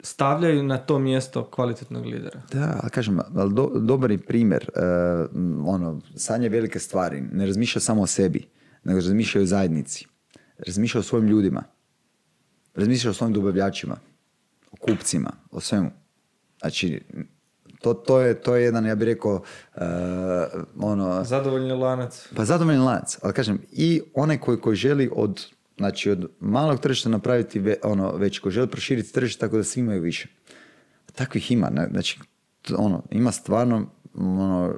stavljaju 0.00 0.62
na 0.62 0.78
to 0.78 0.98
mjesto 0.98 1.44
kvalitetnog 1.44 2.06
lidera. 2.06 2.42
Da, 2.52 2.78
ali 2.82 2.90
kažem, 2.90 3.18
ali 3.36 3.54
do, 3.54 3.70
dobar 3.74 4.10
je 4.10 4.18
primjer, 4.18 4.70
uh, 4.74 5.74
ono, 5.74 6.00
sanje 6.16 6.48
velike 6.48 6.78
stvari, 6.78 7.20
ne 7.20 7.46
razmišlja 7.46 7.80
samo 7.80 8.02
o 8.02 8.06
sebi, 8.06 8.48
nego 8.84 9.00
razmišlja 9.00 9.42
o 9.42 9.44
zajednici, 9.44 10.06
razmišlja 10.66 11.00
o 11.00 11.02
svojim 11.02 11.28
ljudima 11.28 11.62
razmišlja 12.74 13.10
o 13.10 13.14
svojim 13.14 13.34
dobavljačima, 13.34 13.96
o 14.72 14.76
kupcima, 14.76 15.30
o 15.50 15.60
svemu. 15.60 15.90
Znači, 16.60 17.00
to, 17.80 17.94
to, 17.94 18.20
je, 18.20 18.40
to 18.40 18.56
je 18.56 18.64
jedan, 18.64 18.86
ja 18.86 18.94
bih 18.94 19.06
rekao, 19.06 19.34
uh, 19.34 19.82
ono... 20.78 21.24
Zadovoljni 21.24 21.72
lanac. 21.72 22.28
Pa 22.36 22.44
zadovoljni 22.44 22.80
lanac, 22.80 23.18
ali 23.22 23.32
kažem, 23.32 23.58
i 23.72 24.02
onaj 24.14 24.38
koji, 24.38 24.60
koji 24.60 24.76
želi 24.76 25.10
od, 25.12 25.46
znači, 25.76 26.10
od 26.10 26.30
malog 26.40 26.80
tržišta 26.80 27.08
napraviti 27.08 27.58
ve, 27.58 27.76
ono, 27.82 28.16
već, 28.16 28.38
koji 28.38 28.52
želi 28.52 28.66
proširiti 28.66 29.12
tržište 29.12 29.40
tako 29.40 29.56
da 29.56 29.64
svi 29.64 29.80
imaju 29.80 30.02
više. 30.02 30.28
Takvih 31.14 31.52
ima, 31.52 31.70
znači, 31.90 32.20
ono, 32.76 33.02
ima 33.10 33.32
stvarno 33.32 33.86
ono, 34.14 34.74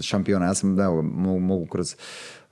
šampiona. 0.00 0.46
Ja 0.46 0.54
sam, 0.54 0.80
evo, 0.80 1.02
mogu, 1.02 1.40
mogu 1.40 1.66
kroz 1.66 1.96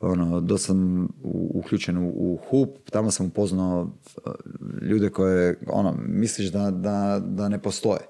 ono, 0.07 0.41
dosta 0.41 0.67
sam 0.67 1.09
uključen 1.55 1.99
u, 1.99 2.09
u 2.15 2.39
HUP, 2.49 2.91
tamo 2.91 3.11
sam 3.11 3.27
upoznao 3.27 3.91
e, 4.17 4.31
ljude 4.87 5.11
koje, 5.11 5.59
ono, 5.67 5.97
misliš 6.07 6.49
da, 6.53 6.71
da, 6.71 7.23
da 7.25 7.49
ne 7.49 7.63
postoje. 7.63 8.01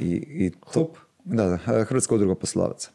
I, 0.00 0.10
i 0.28 0.50
to, 0.50 0.80
HUP? 0.80 0.96
Da, 1.24 1.46
da, 1.46 1.56
Hrvatska 1.56 2.14
udruga 2.14 2.34
poslodavaca. 2.34 2.90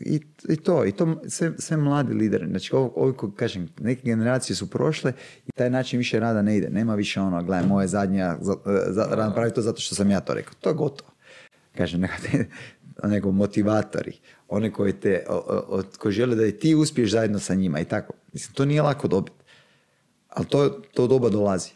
I, 0.00 0.20
I 0.48 0.56
to, 0.56 0.84
i 0.84 0.92
to 0.92 1.20
sve, 1.28 1.52
sve 1.58 1.76
mladi 1.76 2.14
lideri. 2.14 2.46
Znači, 2.46 2.74
ovo, 2.74 2.92
ovo 2.96 3.32
kažem, 3.36 3.68
neke 3.80 4.02
generacije 4.04 4.56
su 4.56 4.70
prošle 4.70 5.12
i 5.46 5.50
taj 5.52 5.70
način 5.70 5.98
više 5.98 6.20
rada 6.20 6.42
ne 6.42 6.56
ide. 6.56 6.70
Nema 6.70 6.94
više 6.94 7.20
ono, 7.20 7.42
gledaj, 7.42 7.68
moje 7.68 7.88
zadnja, 7.88 8.36
za, 8.40 8.54
za, 8.88 9.32
pravi 9.34 9.54
to 9.54 9.62
zato 9.62 9.80
što 9.80 9.94
sam 9.94 10.10
ja 10.10 10.20
to 10.20 10.34
rekao. 10.34 10.54
To 10.60 10.70
je 10.70 10.74
gotovo. 10.74 11.10
Kažem, 11.76 12.00
neka 12.00 12.14
nego 13.04 13.32
motivatori, 13.32 14.20
one 14.48 14.72
koji 14.72 14.92
te, 14.92 15.24
koji 15.98 16.12
žele 16.12 16.36
da 16.36 16.46
i 16.46 16.58
ti 16.58 16.74
uspiješ 16.74 17.10
zajedno 17.10 17.38
sa 17.38 17.54
njima 17.54 17.80
i 17.80 17.84
tako. 17.84 18.14
Mislim, 18.32 18.54
to 18.54 18.64
nije 18.64 18.82
lako 18.82 19.08
dobiti. 19.08 19.36
Ali 20.28 20.46
to, 20.46 20.68
to 20.68 21.06
doba 21.06 21.28
dolazi. 21.28 21.70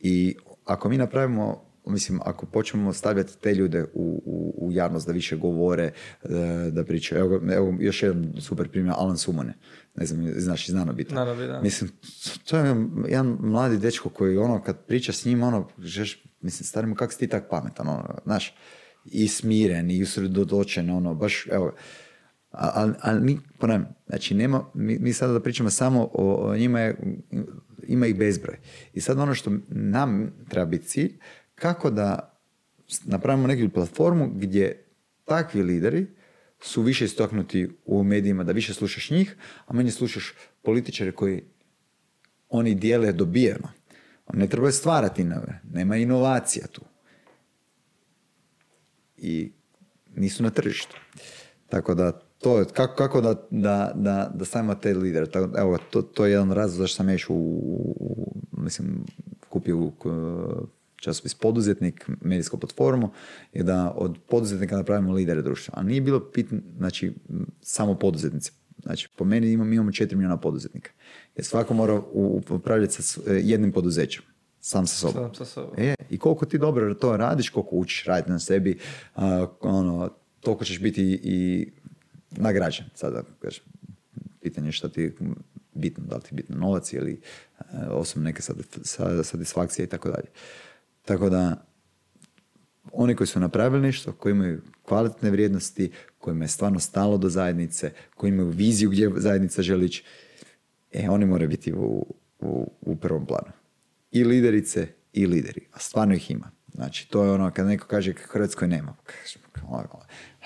I 0.00 0.36
ako 0.64 0.88
mi 0.88 0.98
napravimo, 0.98 1.64
mislim, 1.86 2.20
ako 2.24 2.46
počnemo 2.46 2.92
stavljati 2.92 3.38
te 3.40 3.54
ljude 3.54 3.84
u, 3.94 4.22
u, 4.26 4.54
u 4.66 4.72
javnost 4.72 5.06
da 5.06 5.12
više 5.12 5.36
govore, 5.36 5.92
da, 6.24 6.38
e, 6.38 6.70
da 6.70 6.84
pričaju. 6.84 7.20
Evo, 7.20 7.40
evo, 7.52 7.76
još 7.80 8.02
jedan 8.02 8.32
super 8.40 8.68
primjer, 8.68 8.94
Alan 8.98 9.16
Sumone. 9.16 9.54
Ne 9.94 10.06
znam, 10.06 10.32
znaš 10.36 10.68
iz 10.68 10.74
Nanobita. 10.74 11.14
da. 11.34 11.60
Mislim, 11.62 11.90
to 12.50 12.58
je 12.58 12.76
jedan 13.08 13.38
mladi 13.40 13.78
dečko 13.78 14.08
koji 14.08 14.36
ono, 14.36 14.62
kad 14.62 14.84
priča 14.86 15.12
s 15.12 15.24
njim, 15.24 15.42
ono, 15.42 15.68
žeš, 15.78 16.24
mislim, 16.40 16.64
starimo, 16.64 16.94
kako 16.94 17.12
si 17.12 17.18
ti 17.18 17.28
tak 17.28 17.48
pametan, 17.50 17.88
ono, 17.88 18.18
znaš, 18.24 18.54
i 19.04 19.28
smiren 19.28 19.90
i 19.90 20.02
usredotočen, 20.02 20.90
ono, 20.90 21.14
baš, 21.14 21.46
evo, 21.50 21.74
ali 22.50 22.94
al, 23.00 23.20
mi, 23.20 23.38
ponavljam, 23.58 23.94
znači 24.06 24.34
nema, 24.34 24.64
mi, 24.74 24.98
mi 24.98 25.12
sada 25.12 25.32
da 25.32 25.40
pričamo 25.40 25.70
samo 25.70 26.10
o, 26.12 26.56
njima, 26.56 26.80
je, 26.80 26.96
ima 27.86 28.06
ih 28.06 28.16
bezbroj. 28.16 28.56
I 28.92 29.00
sad 29.00 29.18
ono 29.18 29.34
što 29.34 29.52
nam 29.68 30.32
treba 30.48 30.66
biti 30.66 30.86
cilj, 30.86 31.18
kako 31.54 31.90
da 31.90 32.40
napravimo 33.04 33.46
neku 33.46 33.74
platformu 33.74 34.30
gdje 34.34 34.84
takvi 35.24 35.62
lideri 35.62 36.06
su 36.60 36.82
više 36.82 37.04
istaknuti 37.04 37.68
u 37.84 38.04
medijima, 38.04 38.44
da 38.44 38.52
više 38.52 38.74
slušaš 38.74 39.10
njih, 39.10 39.36
a 39.66 39.72
manje 39.72 39.90
slušaš 39.90 40.34
političare 40.62 41.12
koji 41.12 41.42
oni 42.48 42.74
dijele 42.74 43.12
dobijeno. 43.12 43.68
Ne 44.32 44.48
trebaju 44.48 44.72
stvarati 44.72 45.24
nove, 45.24 45.60
nema 45.72 45.96
inovacija 45.96 46.66
tu 46.66 46.82
i 49.18 49.52
nisu 50.16 50.42
na 50.42 50.50
tržištu. 50.50 50.96
Tako 51.68 51.94
da 51.94 52.12
to 52.38 52.58
je, 52.58 52.64
kako, 52.64 52.94
kako 52.94 53.20
da, 53.20 53.34
da, 53.50 53.92
da, 53.94 54.30
da 54.34 54.44
stavimo 54.44 54.74
te 54.74 54.94
lidere. 54.94 55.26
evo, 55.58 55.78
to, 55.90 56.02
to 56.02 56.26
je 56.26 56.32
jedan 56.32 56.52
razlog 56.52 56.78
zašto 56.78 56.96
sam 56.96 57.10
još 57.10 57.26
u, 57.28 57.34
u, 57.34 58.34
mislim, 58.52 59.04
kupio 59.48 59.92
časopis 60.96 61.34
poduzetnik, 61.34 62.08
medijsku 62.20 62.58
platformu, 62.58 63.10
je 63.52 63.62
da 63.62 63.92
od 63.96 64.18
poduzetnika 64.28 64.76
napravimo 64.76 65.12
lidere 65.12 65.42
društva. 65.42 65.74
A 65.76 65.82
nije 65.82 66.00
bilo 66.00 66.30
pitno, 66.32 66.58
znači, 66.76 67.14
samo 67.60 67.94
poduzetnici. 67.94 68.52
Znači, 68.82 69.08
po 69.16 69.24
meni 69.24 69.52
imamo, 69.52 69.72
imamo 69.72 69.90
4 69.90 70.14
milijuna 70.14 70.36
poduzetnika. 70.36 70.90
Jer 71.36 71.44
svako 71.44 71.74
mora 71.74 72.02
upravljati 72.50 73.02
sa 73.02 73.20
jednim 73.30 73.72
poduzećem. 73.72 74.22
Sam 74.60 74.86
sa 74.86 74.96
sobom. 74.96 75.14
Sam 75.14 75.34
sa 75.34 75.44
sobom. 75.44 75.74
E, 75.76 75.94
I 76.10 76.18
koliko 76.18 76.46
ti 76.46 76.58
dobro 76.58 76.94
to 76.94 77.16
radiš, 77.16 77.50
koliko 77.50 77.76
učiš 77.76 78.04
raditi 78.04 78.30
na 78.30 78.38
sebi, 78.38 78.78
ono, 79.60 80.10
toliko 80.40 80.64
ćeš 80.64 80.80
biti 80.80 81.20
i 81.22 81.68
nagrađen. 82.30 82.86
Sada, 82.94 83.22
kažem, 83.40 83.64
pitanje 84.40 84.72
što 84.72 84.88
ti 84.88 85.12
bitno, 85.74 86.04
da 86.04 86.16
li 86.16 86.22
ti 86.22 86.34
bitno 86.34 86.56
novac 86.56 86.92
ili 86.92 87.20
uh, 87.60 87.64
osobno 87.90 88.24
neke 88.24 88.42
satisfakcije 89.22 89.84
i 89.84 89.88
tako 89.88 90.10
dalje. 90.10 90.26
Tako 91.04 91.30
da, 91.30 91.64
oni 92.92 93.16
koji 93.16 93.26
su 93.26 93.40
napravili 93.40 93.82
nešto, 93.82 94.12
koji 94.12 94.32
imaju 94.32 94.62
kvalitetne 94.82 95.30
vrijednosti, 95.30 95.90
kojima 96.18 96.44
je 96.44 96.48
stvarno 96.48 96.80
stalo 96.80 97.18
do 97.18 97.28
zajednice, 97.28 97.92
koji 98.14 98.28
imaju 98.28 98.48
viziju 98.48 98.90
gdje 98.90 99.12
zajednica 99.16 99.62
želi 99.62 99.86
ići, 99.86 100.04
e, 100.92 101.08
oni 101.10 101.26
moraju 101.26 101.48
biti 101.48 101.72
u, 101.72 102.14
u, 102.40 102.72
u 102.80 102.96
prvom 102.96 103.26
planu 103.26 103.52
i 104.10 104.24
liderice 104.24 104.88
i 105.12 105.26
lideri. 105.26 105.66
A 105.72 105.78
stvarno 105.78 106.14
ih 106.14 106.30
ima. 106.30 106.50
Znači, 106.74 107.08
to 107.10 107.24
je 107.24 107.30
ono 107.30 107.50
kad 107.50 107.66
neko 107.66 107.86
kaže 107.86 108.12
Hrvatskoj 108.12 108.68
nema. 108.68 108.94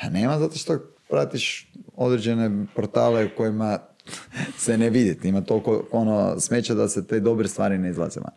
A 0.02 0.08
nema 0.10 0.38
zato 0.38 0.56
što 0.56 0.78
pratiš 1.08 1.72
određene 1.94 2.66
portale 2.74 3.24
u 3.24 3.28
kojima 3.36 3.78
se 4.64 4.78
ne 4.78 4.90
vidite. 4.90 5.28
Ima 5.28 5.40
toliko 5.40 5.88
ono 5.92 6.40
smeća 6.40 6.74
da 6.74 6.88
se 6.88 7.06
te 7.06 7.20
dobre 7.20 7.48
stvari 7.48 7.78
ne 7.78 7.90
izlaze 7.90 8.20
van. 8.20 8.32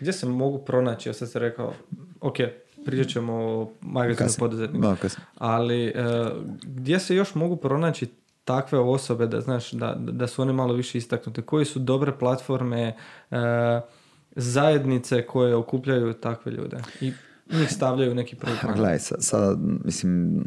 Gdje 0.00 0.12
se 0.12 0.26
mogu 0.26 0.58
pronaći? 0.58 1.08
Ja 1.08 1.12
sam 1.12 1.28
se 1.28 1.38
rekao, 1.38 1.74
ok, 2.20 2.36
pričat 2.84 3.12
ćemo 3.12 3.34
o 3.34 3.72
magazinu 3.80 4.28
poduzetnika. 4.38 4.96
Ali 5.34 5.86
e, 5.86 5.92
gdje 6.62 6.98
se 6.98 7.14
još 7.14 7.34
mogu 7.34 7.56
pronaći 7.56 8.06
takve 8.44 8.78
osobe 8.78 9.26
da 9.26 9.40
znaš 9.40 9.72
da, 9.72 9.94
da 9.98 10.26
su 10.26 10.42
one 10.42 10.52
malo 10.52 10.74
više 10.74 10.98
istaknute? 10.98 11.42
Koji 11.42 11.64
su 11.64 11.78
dobre 11.78 12.18
platforme, 12.18 12.96
e, 13.30 13.36
zajednice 14.38 15.26
koje 15.26 15.54
okupljaju 15.54 16.12
takve 16.12 16.52
ljude 16.52 16.76
i 17.00 17.12
njih 17.52 17.72
stavljaju 17.72 18.10
u 18.10 18.14
neki 18.14 18.36
Pa 18.36 18.46
plan? 18.60 18.76
gledaj, 18.76 18.98
sa- 18.98 19.20
sada, 19.20 19.56
mislim, 19.84 20.44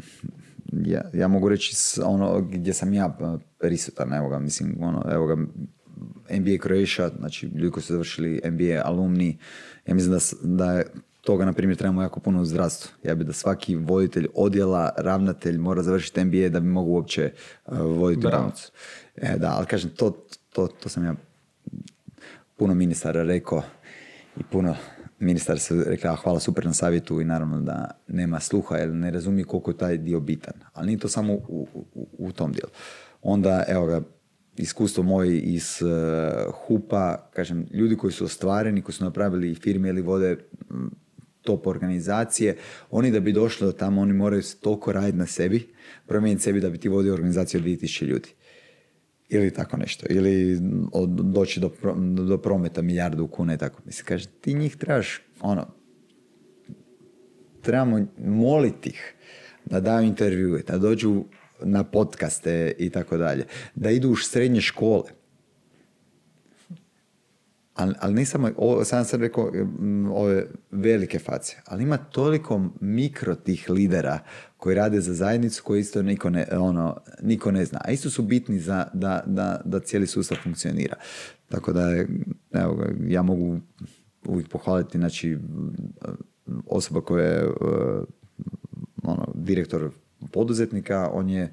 ja, 0.72 1.02
ja 1.12 1.28
mogu 1.28 1.48
reći 1.48 1.76
ono 2.04 2.40
gdje 2.40 2.72
sam 2.74 2.92
ja 2.94 3.16
uh, 3.20 3.40
prisutan, 3.58 4.12
evo 4.12 4.28
ga, 4.28 4.38
mislim, 4.38 4.76
ono, 4.80 5.04
evo 5.12 5.26
ga, 5.26 5.36
NBA 6.30 6.62
Croatia, 6.62 7.08
znači 7.18 7.46
ljudi 7.46 7.70
koji 7.70 7.82
su 7.82 7.92
završili 7.92 8.40
MBA 8.44 8.82
alumni, 8.84 9.38
ja 9.86 9.94
mislim 9.94 10.12
da, 10.12 10.18
da 10.64 10.72
je 10.72 10.86
toga, 11.20 11.44
na 11.44 11.52
primjer, 11.52 11.78
trebamo 11.78 12.02
jako 12.02 12.20
puno 12.20 12.40
u 12.42 12.44
zdravstvu. 12.44 12.90
Ja 13.02 13.14
bi 13.14 13.24
da 13.24 13.32
svaki 13.32 13.76
voditelj 13.76 14.26
odjela, 14.34 14.90
ravnatelj 14.98 15.58
mora 15.58 15.82
završiti 15.82 16.24
MBA 16.24 16.48
da 16.48 16.60
bi 16.60 16.66
mogao 16.66 16.92
uopće 16.92 17.32
uh, 17.66 17.78
voditi 17.78 18.20
Bravo. 18.26 18.42
bolnicu. 18.42 18.72
E, 19.16 19.38
da, 19.38 19.54
ali 19.56 19.66
kažem, 19.66 19.90
to, 19.90 20.24
to, 20.52 20.66
to 20.66 20.88
sam 20.88 21.04
ja 21.04 21.14
puno 22.56 22.74
ministara 22.74 23.22
rekao 23.22 23.62
i 24.36 24.42
puno 24.50 24.76
ministar 25.18 25.58
se 25.58 25.84
rekla 25.86 26.16
hvala 26.16 26.40
super 26.40 26.66
na 26.66 26.72
savjetu 26.72 27.20
i 27.20 27.24
naravno 27.24 27.60
da 27.60 27.90
nema 28.08 28.40
sluha 28.40 28.76
jer 28.76 28.88
ne 28.88 29.10
razumije 29.10 29.44
koliko 29.44 29.70
je 29.70 29.76
taj 29.76 29.98
dio 29.98 30.20
bitan. 30.20 30.54
Ali 30.72 30.86
nije 30.86 30.98
to 30.98 31.08
samo 31.08 31.32
u, 31.32 31.66
u, 31.94 32.08
u 32.18 32.32
tom 32.32 32.52
dijelu. 32.52 32.70
Onda, 33.22 33.64
evo 33.68 33.86
ga, 33.86 34.02
iskustvo 34.56 35.02
moje 35.02 35.38
iz 35.38 35.82
uh, 35.82 36.54
HUPA, 36.54 37.30
kažem, 37.34 37.66
ljudi 37.72 37.96
koji 37.96 38.12
su 38.12 38.24
ostvareni, 38.24 38.82
koji 38.82 38.94
su 38.94 39.04
napravili 39.04 39.54
firme 39.54 39.88
ili 39.88 40.02
vode 40.02 40.36
top 41.42 41.66
organizacije, 41.66 42.56
oni 42.90 43.10
da 43.10 43.20
bi 43.20 43.32
došli 43.32 43.66
do 43.66 43.72
tamo, 43.72 44.00
oni 44.00 44.12
moraju 44.12 44.42
se 44.42 44.56
toliko 44.60 44.92
raditi 44.92 45.18
na 45.18 45.26
sebi, 45.26 45.74
promijeniti 46.06 46.42
sebi 46.42 46.60
da 46.60 46.70
bi 46.70 46.78
ti 46.78 46.88
vodio 46.88 47.14
organizaciju 47.14 47.60
od 47.60 47.66
2000 47.66 48.04
ljudi 48.04 48.28
ili 49.32 49.50
tako 49.50 49.76
nešto, 49.76 50.06
ili 50.10 50.58
doći 51.08 51.60
do, 51.60 51.68
pro- 51.68 51.96
do 52.28 52.38
prometa 52.38 52.82
milijardu 52.82 53.26
kuna 53.26 53.54
i 53.54 53.58
tako. 53.58 53.82
Mislim, 53.84 54.06
kaže, 54.06 54.28
ti 54.40 54.54
njih 54.54 54.76
trebaš, 54.76 55.20
ono, 55.40 55.66
trebamo 57.62 58.06
moliti 58.18 58.88
ih 58.88 59.14
da 59.64 59.80
daju 59.80 60.06
intervjue, 60.06 60.62
da 60.62 60.78
dođu 60.78 61.24
na 61.62 61.84
podcaste 61.84 62.72
i 62.78 62.90
tako 62.90 63.16
dalje, 63.16 63.44
da 63.74 63.90
idu 63.90 64.10
u 64.10 64.16
srednje 64.16 64.60
škole. 64.60 65.21
Ali, 67.74 67.94
ali 68.00 68.14
ne 68.14 68.24
samo, 68.24 68.50
ovo, 68.56 68.84
sam 68.84 69.04
sam 69.04 69.20
rekao 69.20 69.52
ove 70.14 70.46
velike 70.70 71.18
face, 71.18 71.56
ali 71.66 71.82
ima 71.82 71.96
toliko 71.96 72.70
mikro 72.80 73.34
tih 73.34 73.70
lidera 73.70 74.18
koji 74.56 74.76
rade 74.76 75.00
za 75.00 75.14
zajednicu 75.14 75.62
koji 75.64 75.80
isto 75.80 76.02
niko 76.02 76.30
ne, 76.30 76.46
ono, 76.52 77.00
niko 77.22 77.50
ne 77.50 77.64
zna. 77.64 77.80
A 77.84 77.90
isto 77.90 78.10
su 78.10 78.22
bitni 78.22 78.58
za, 78.58 78.86
da, 78.94 79.22
da, 79.26 79.60
da 79.64 79.80
cijeli 79.80 80.06
sustav 80.06 80.38
funkcionira. 80.42 80.96
Tako 81.48 81.72
da, 81.72 81.90
evo, 82.52 82.84
ja 83.06 83.22
mogu 83.22 83.60
uvijek 84.26 84.48
pohvaliti, 84.48 84.98
znači, 84.98 85.38
osoba 86.66 87.00
koja 87.00 87.26
je 87.26 87.46
uh, 87.46 87.54
ono, 89.02 89.32
direktor 89.34 89.90
poduzetnika, 90.32 91.10
on 91.12 91.28
je 91.28 91.52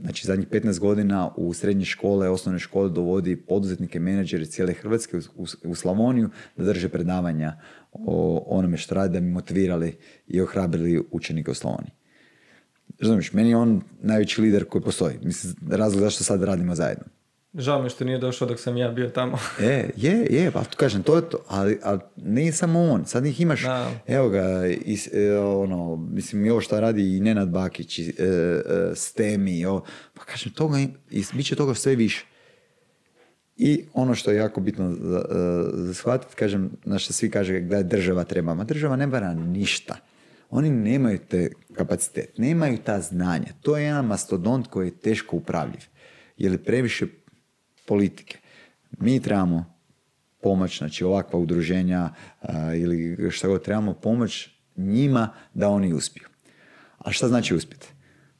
znači 0.00 0.26
zadnjih 0.26 0.48
15 0.48 0.78
godina 0.78 1.30
u 1.36 1.54
srednje 1.54 1.84
škole, 1.84 2.28
osnovne 2.28 2.58
škole 2.58 2.90
dovodi 2.90 3.36
poduzetnike, 3.36 4.00
menadžere 4.00 4.46
cijele 4.46 4.72
Hrvatske 4.72 5.16
u, 5.16 5.20
u, 5.36 5.46
u 5.64 5.74
Slavoniju 5.74 6.30
da 6.56 6.64
drže 6.64 6.88
predavanja 6.88 7.60
o 7.92 8.44
onome 8.46 8.76
što 8.76 8.94
rade 8.94 9.12
da 9.12 9.20
bi 9.20 9.26
motivirali 9.26 9.96
i 10.26 10.40
ohrabrili 10.40 11.02
učenike 11.10 11.50
u 11.50 11.54
Slavoniji. 11.54 11.92
Razumiješ, 12.98 13.32
meni 13.32 13.50
je 13.50 13.56
on 13.56 13.82
najveći 14.02 14.40
lider 14.40 14.64
koji 14.64 14.82
postoji. 14.82 15.18
Mislim, 15.22 15.54
razlog 15.70 16.02
zašto 16.02 16.24
sad 16.24 16.42
radimo 16.42 16.74
zajedno. 16.74 17.04
Žao 17.54 17.82
mi 17.82 17.90
što 17.90 18.04
nije 18.04 18.18
došao 18.18 18.48
dok 18.48 18.60
sam 18.60 18.76
ja 18.76 18.88
bio 18.88 19.08
tamo. 19.08 19.38
E, 19.60 19.90
je, 19.96 20.26
je, 20.30 20.50
pa 20.50 20.64
kažem, 20.76 21.02
to 21.02 21.16
je 21.16 21.30
to, 21.30 21.38
ali, 21.48 21.78
ali 21.82 22.00
ne 22.16 22.52
samo 22.52 22.80
on, 22.80 23.06
sad 23.06 23.26
ih 23.26 23.40
imaš, 23.40 23.62
Da. 23.62 23.90
evo 24.06 24.28
ga, 24.28 24.66
is, 24.84 25.08
e, 25.12 25.38
ono, 25.38 25.96
mislim, 25.96 26.46
i 26.46 26.50
ovo 26.50 26.60
što 26.60 26.80
radi 26.80 27.16
i 27.16 27.20
Nenad 27.20 27.48
Bakić, 27.48 27.98
i, 27.98 28.14
e, 28.18 28.24
e, 28.24 28.60
Stemi, 28.94 29.64
ovo, 29.64 29.84
pa 30.14 30.24
kažem, 30.24 30.52
toga, 30.52 30.78
i 31.10 31.24
bit 31.32 31.46
će 31.46 31.56
toga 31.56 31.74
sve 31.74 31.94
više. 31.94 32.26
I 33.56 33.84
ono 33.94 34.14
što 34.14 34.30
je 34.30 34.36
jako 34.36 34.60
bitno 34.60 34.94
za, 35.00 35.24
e, 35.30 35.34
za 35.74 35.94
shvatiti, 35.94 36.34
kažem, 36.36 36.70
na 36.84 36.98
što 36.98 37.12
svi 37.12 37.30
kaže 37.30 37.60
da 37.60 37.82
država 37.82 38.24
treba, 38.24 38.54
ma 38.54 38.64
država 38.64 38.96
ne 38.96 39.06
bara 39.06 39.34
ništa. 39.34 39.96
Oni 40.50 40.70
nemaju 40.70 41.18
te 41.28 41.50
kapacitet, 41.72 42.38
nemaju 42.38 42.78
ta 42.84 43.00
znanja. 43.00 43.46
To 43.62 43.76
je 43.76 43.84
jedan 43.84 44.06
mastodont 44.06 44.66
koji 44.66 44.86
je 44.86 44.96
teško 44.98 45.36
upravljiv. 45.36 45.80
Jer 46.36 46.52
je 46.52 46.64
previše 46.64 47.06
politike. 47.90 48.38
Mi 48.98 49.20
trebamo 49.22 49.64
pomoć, 50.42 50.78
znači 50.78 51.04
ovakva 51.04 51.38
udruženja 51.38 52.10
a, 52.40 52.74
ili 52.74 53.30
šta 53.30 53.48
god 53.48 53.64
trebamo 53.64 53.94
pomoć 53.94 54.48
njima 54.76 55.32
da 55.54 55.68
oni 55.68 55.92
uspiju. 55.92 56.28
A 56.98 57.12
šta 57.12 57.28
znači 57.28 57.54
uspjeti? 57.54 57.88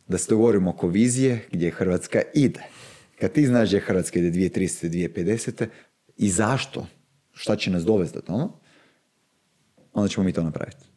Da 0.09 0.18
se 0.18 0.30
dogovorimo 0.30 0.70
oko 0.70 0.88
vizije 0.88 1.48
gdje 1.53 1.70
Hrvatska 1.70 2.22
ide. 2.34 2.62
Kad 3.20 3.32
ti 3.32 3.46
znaš 3.46 3.68
gdje 3.68 3.80
Hrvatska 3.80 4.18
ide 4.18 4.30
2030. 4.30 4.88
2050. 4.88 5.66
i 6.16 6.30
zašto, 6.30 6.86
šta 7.32 7.57
će 7.57 7.70
nas 7.70 7.84
dovesti 7.84 8.18
do 8.18 8.22
tome, 8.22 8.46
onda 9.92 10.09
ćemo 10.09 10.24
mi 10.24 10.32
to 10.32 10.42
napraviti. 10.42 10.89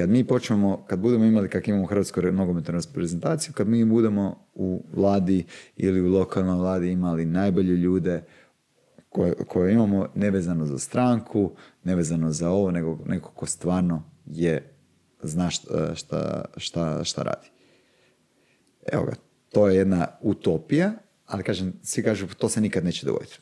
Kad 0.00 0.10
mi 0.10 0.24
počnemo, 0.24 0.84
kad 0.86 0.98
budemo 0.98 1.24
imali 1.24 1.48
kak 1.48 1.68
imamo 1.68 1.84
u 1.84 1.86
Hrvatskoj 1.86 2.32
nogometnu 2.32 2.74
reprezentaciju, 2.74 3.54
kad 3.54 3.68
mi 3.68 3.84
budemo 3.84 4.46
u 4.54 4.84
vladi 4.92 5.44
ili 5.76 6.00
u 6.00 6.08
lokalnoj 6.08 6.56
vladi 6.56 6.90
imali 6.90 7.24
najbolje 7.24 7.76
ljude 7.76 8.24
koje, 9.08 9.34
koje 9.34 9.72
imamo 9.72 10.08
nevezano 10.14 10.66
za 10.66 10.78
stranku, 10.78 11.52
nevezano 11.84 12.32
za 12.32 12.50
ovo, 12.50 12.70
nego 12.70 12.98
neko 13.06 13.30
ko 13.30 13.46
stvarno 13.46 14.02
je, 14.26 14.72
zna 15.22 15.50
šta, 15.50 15.94
šta, 15.94 16.44
šta, 16.56 17.04
šta 17.04 17.22
radi. 17.22 17.50
Evo 18.92 19.04
ga, 19.04 19.12
to 19.48 19.68
je 19.68 19.76
jedna 19.76 20.06
utopija, 20.20 20.92
ali 21.26 21.42
kažem, 21.42 21.72
svi 21.82 22.02
kažu 22.02 22.26
to 22.38 22.48
se 22.48 22.60
nikad 22.60 22.84
neće 22.84 23.06
dogoditi. 23.06 23.38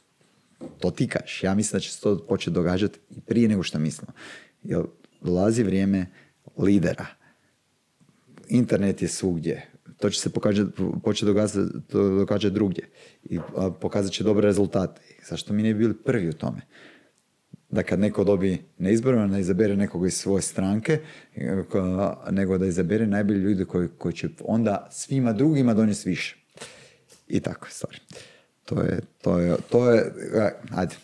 To 0.79 0.91
ti 0.91 1.09
kažeš. 1.09 1.45
Ja 1.45 1.55
mislim 1.55 1.77
da 1.77 1.81
će 1.81 1.93
se 1.93 2.01
to 2.01 2.27
početi 2.29 2.55
događati 2.55 2.99
i 3.11 3.21
prije 3.21 3.49
nego 3.49 3.63
što 3.63 3.79
mislimo. 3.79 4.13
Jer 4.63 4.83
dolazi 5.21 5.63
vrijeme 5.63 6.07
lidera. 6.59 7.07
Internet 8.49 9.03
je 9.03 9.09
svugdje. 9.09 9.67
To 9.97 10.11
će 10.11 10.21
se 10.21 10.31
pokazati, 10.31 10.73
početi 11.03 11.33
događati, 11.93 12.55
drugdje. 12.55 12.89
I 13.25 13.39
pokazat 13.81 14.13
će 14.13 14.25
dobre 14.25 14.47
rezultate. 14.47 15.01
Zašto 15.29 15.53
mi 15.53 15.63
ne 15.63 15.75
bi 15.75 15.79
bili 15.79 15.95
prvi 15.95 16.29
u 16.29 16.33
tome? 16.33 16.61
Da 17.71 17.83
kad 17.83 18.01
neko 18.01 18.25
dobi 18.25 18.59
na 18.79 18.91
izborima, 18.91 19.27
ne 19.27 19.41
izabere 19.41 19.77
nekoga 19.77 20.07
iz 20.07 20.15
svoje 20.15 20.43
stranke, 20.43 21.01
nego 22.31 22.59
da 22.59 22.67
izabere 22.67 23.07
najbolji 23.07 23.39
ljudi 23.39 23.65
koji, 23.65 23.89
koji 23.99 24.15
će 24.15 24.29
onda 24.45 24.89
svima 24.91 25.33
drugima 25.33 25.75
donijeti 25.75 26.09
više. 26.09 26.37
I 27.29 27.41
tako 27.41 27.69
stvari. 27.71 27.99
To 28.65 28.83
je, 28.83 29.01
to 29.23 29.39
je, 29.39 29.57
to 29.71 29.91
je, 29.91 30.13
ajde, 30.71 30.95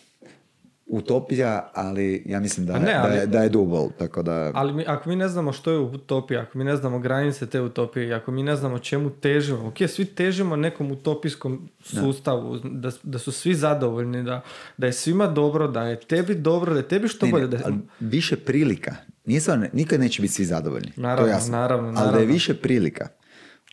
utopija, 0.87 1.71
ali 1.73 2.23
ja 2.25 2.39
mislim 2.39 2.65
da, 2.65 2.73
A 2.73 2.79
ne, 2.79 2.85
da, 2.85 3.01
ali- 3.03 3.15
je, 3.15 3.25
da 3.25 3.39
je 3.39 3.49
doable, 3.49 3.89
tako 3.97 4.23
da... 4.23 4.51
Ali 4.53 4.73
mi, 4.73 4.83
ako 4.87 5.09
mi 5.09 5.15
ne 5.15 5.27
znamo 5.27 5.51
što 5.51 5.71
je 5.71 5.77
utopija, 5.79 6.41
ako 6.41 6.57
mi 6.57 6.63
ne 6.63 6.75
znamo 6.75 6.99
granice 6.99 7.45
te 7.47 7.61
utopije, 7.61 8.13
ako 8.13 8.31
mi 8.31 8.43
ne 8.43 8.55
znamo 8.55 8.79
čemu 8.79 9.09
težimo, 9.11 9.67
ok, 9.67 9.75
svi 9.87 10.05
težimo 10.05 10.55
nekom 10.55 10.91
utopijskom 10.91 11.69
sustavu, 11.81 12.59
da, 12.59 12.91
da 13.03 13.19
su 13.19 13.31
svi 13.31 13.55
zadovoljni, 13.55 14.23
da, 14.23 14.41
da 14.77 14.87
je 14.87 14.93
svima 14.93 15.27
dobro, 15.27 15.67
da 15.67 15.83
je 15.83 15.99
tebi 15.99 16.35
dobro, 16.35 16.73
da 16.73 16.79
je 16.79 16.87
tebi 16.87 17.07
što 17.07 17.25
Ne, 17.25 17.31
bolje. 17.31 17.47
Da 17.47 17.57
ali 17.65 17.75
više 17.99 18.37
prilika. 18.37 18.95
Nije 19.25 19.41
stvarno, 19.41 19.65
nikad 19.73 19.99
neće 19.99 20.21
biti 20.21 20.33
svi 20.33 20.45
zadovoljni. 20.45 20.91
to 20.91 21.01
Naravno, 21.01 21.27
je 21.27 21.31
jasno. 21.31 21.51
naravno, 21.51 21.87
Ali 21.87 21.95
da 21.95 22.01
je 22.01 22.05
naravno. 22.05 22.33
više 22.33 22.53
prilika. 22.53 23.07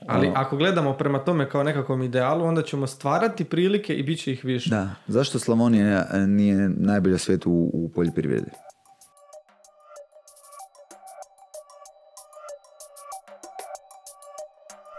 Ali 0.09 0.27
Ono, 0.27 0.37
ako 0.37 0.57
gledamo 0.57 0.93
prema 0.93 1.19
tome 1.19 1.49
kao 1.49 1.63
nekakvom 1.63 2.03
idealu, 2.03 2.45
onda 2.45 2.63
ćemo 2.63 2.87
stvarati 2.87 3.45
prilike 3.45 3.95
i 3.95 4.03
bit 4.03 4.21
će 4.23 4.33
ih 4.33 4.45
više. 4.45 4.71
Da. 4.71 4.91
Zašto 5.07 5.39
Slavonija 5.39 6.07
nije 6.27 6.69
najbolja 6.69 7.19
svijet 7.19 7.47
u, 7.47 7.71
u 7.73 7.91
poljoprivredi? 7.95 8.51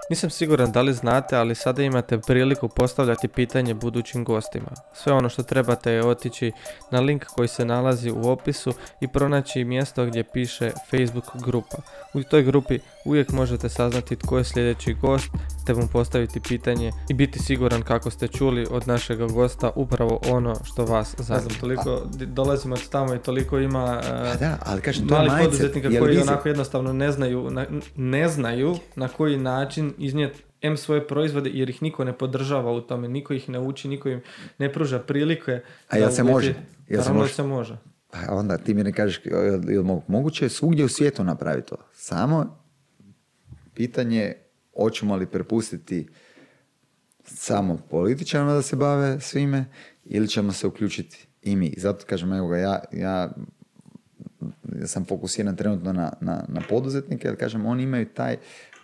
Nisam 0.09 0.29
siguran 0.29 0.71
da 0.71 0.81
li 0.81 0.93
znate, 0.93 1.35
ali 1.35 1.55
sada 1.55 1.83
imate 1.83 2.17
priliku 2.17 2.69
postavljati 2.69 3.27
pitanje 3.27 3.73
budućim 3.73 4.23
gostima. 4.23 4.71
Sve 4.93 5.13
ono 5.13 5.29
što 5.29 5.43
trebate 5.43 5.91
je 5.91 6.05
otići 6.05 6.51
na 6.91 6.99
link 6.99 7.25
koji 7.25 7.47
se 7.47 7.65
nalazi 7.65 8.11
u 8.11 8.29
opisu 8.29 8.73
i 9.01 9.07
pronaći 9.07 9.63
mjesto 9.63 10.05
gdje 10.05 10.23
piše 10.23 10.71
Facebook 10.91 11.25
grupa. 11.43 11.77
U 12.13 12.23
toj 12.23 12.43
grupi 12.43 12.79
uvijek 13.05 13.31
možete 13.31 13.69
saznati 13.69 14.15
tko 14.15 14.37
je 14.37 14.43
sljedeći 14.43 14.93
gost 14.93 15.29
te 15.65 15.73
mu 15.73 15.87
postaviti 15.91 16.39
pitanje 16.39 16.91
i 17.09 17.13
biti 17.13 17.39
siguran 17.39 17.81
kako 17.81 18.09
ste 18.09 18.27
čuli 18.27 18.67
od 18.71 18.87
našeg 18.87 19.19
gosta 19.19 19.71
upravo 19.75 20.19
ono 20.29 20.55
što 20.63 20.85
vas 20.85 21.15
zanima. 21.17 21.59
Toliko 21.59 22.01
dolazimo 22.11 22.75
od 22.75 22.89
tamo 22.89 23.15
i 23.15 23.19
toliko 23.19 23.59
ima 23.59 24.01
pa 24.03 24.35
da, 24.35 24.57
ali 24.65 24.81
kažem, 24.81 25.05
mali 25.09 25.29
poduzetnika 25.43 25.89
koji 25.99 26.21
onako 26.21 26.47
jednostavno 26.47 26.93
ne 26.93 27.11
znaju, 27.11 27.49
na, 27.49 27.65
ne 27.95 28.27
znaju 28.27 28.77
na 28.95 29.07
koji 29.07 29.37
način 29.37 29.93
iznijeti 29.97 30.43
M 30.61 30.77
svoje 30.77 31.07
proizvode 31.07 31.49
jer 31.53 31.69
ih 31.69 31.81
niko 31.81 32.03
ne 32.03 32.17
podržava 32.17 32.71
u 32.71 32.81
tome, 32.81 33.07
niko 33.07 33.33
ih 33.33 33.49
ne 33.49 33.59
uči, 33.59 33.87
niko 33.87 34.09
im 34.09 34.21
ne 34.57 34.73
pruža 34.73 34.99
prilike. 34.99 35.61
A 35.89 35.97
jel 35.97 36.11
se 36.11 36.23
može? 36.23 36.53
Jel 36.87 37.03
se 37.03 37.13
može? 37.13 37.33
se 37.33 37.43
može. 37.43 37.77
Pa 38.11 38.35
onda 38.35 38.57
ti 38.57 38.73
mi 38.73 38.83
ne 38.83 38.93
kažeš, 38.93 39.21
jel 39.67 39.83
moguće 40.07 40.49
svugdje 40.49 40.85
u 40.85 40.89
svijetu 40.89 41.23
napraviti 41.23 41.69
to? 41.69 41.75
Samo 41.93 42.57
pitanje 43.73 44.33
hoćemo 44.75 45.15
li 45.15 45.25
prepustiti 45.25 46.07
samo 47.23 47.77
političarima 47.89 48.53
da 48.53 48.61
se 48.61 48.75
bave 48.75 49.19
svime 49.19 49.65
ili 50.05 50.27
ćemo 50.27 50.51
se 50.51 50.67
uključiti 50.67 51.27
i 51.41 51.55
mi. 51.55 51.73
Zato 51.77 52.05
kažem, 52.05 52.33
evo 52.33 52.47
ga, 52.47 52.57
ja, 52.57 52.83
ja, 52.91 53.31
sam 54.85 55.05
fokusiran 55.05 55.55
trenutno 55.55 55.93
na, 55.93 56.13
na, 56.21 56.45
na 56.47 56.61
poduzetnike, 56.69 57.27
jer 57.27 57.39
kažem, 57.39 57.65
oni 57.65 57.83
imaju 57.83 58.05
taj 58.05 58.37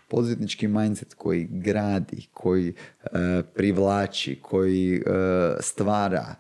poduzetnički 0.07 0.67
mindset 0.67 1.13
koji 1.13 1.47
gradi, 1.51 2.27
koji 2.33 2.73
e, 3.03 3.41
privlači, 3.55 4.39
koji 4.41 4.95
e, 4.95 5.01
stvara. 5.59 6.35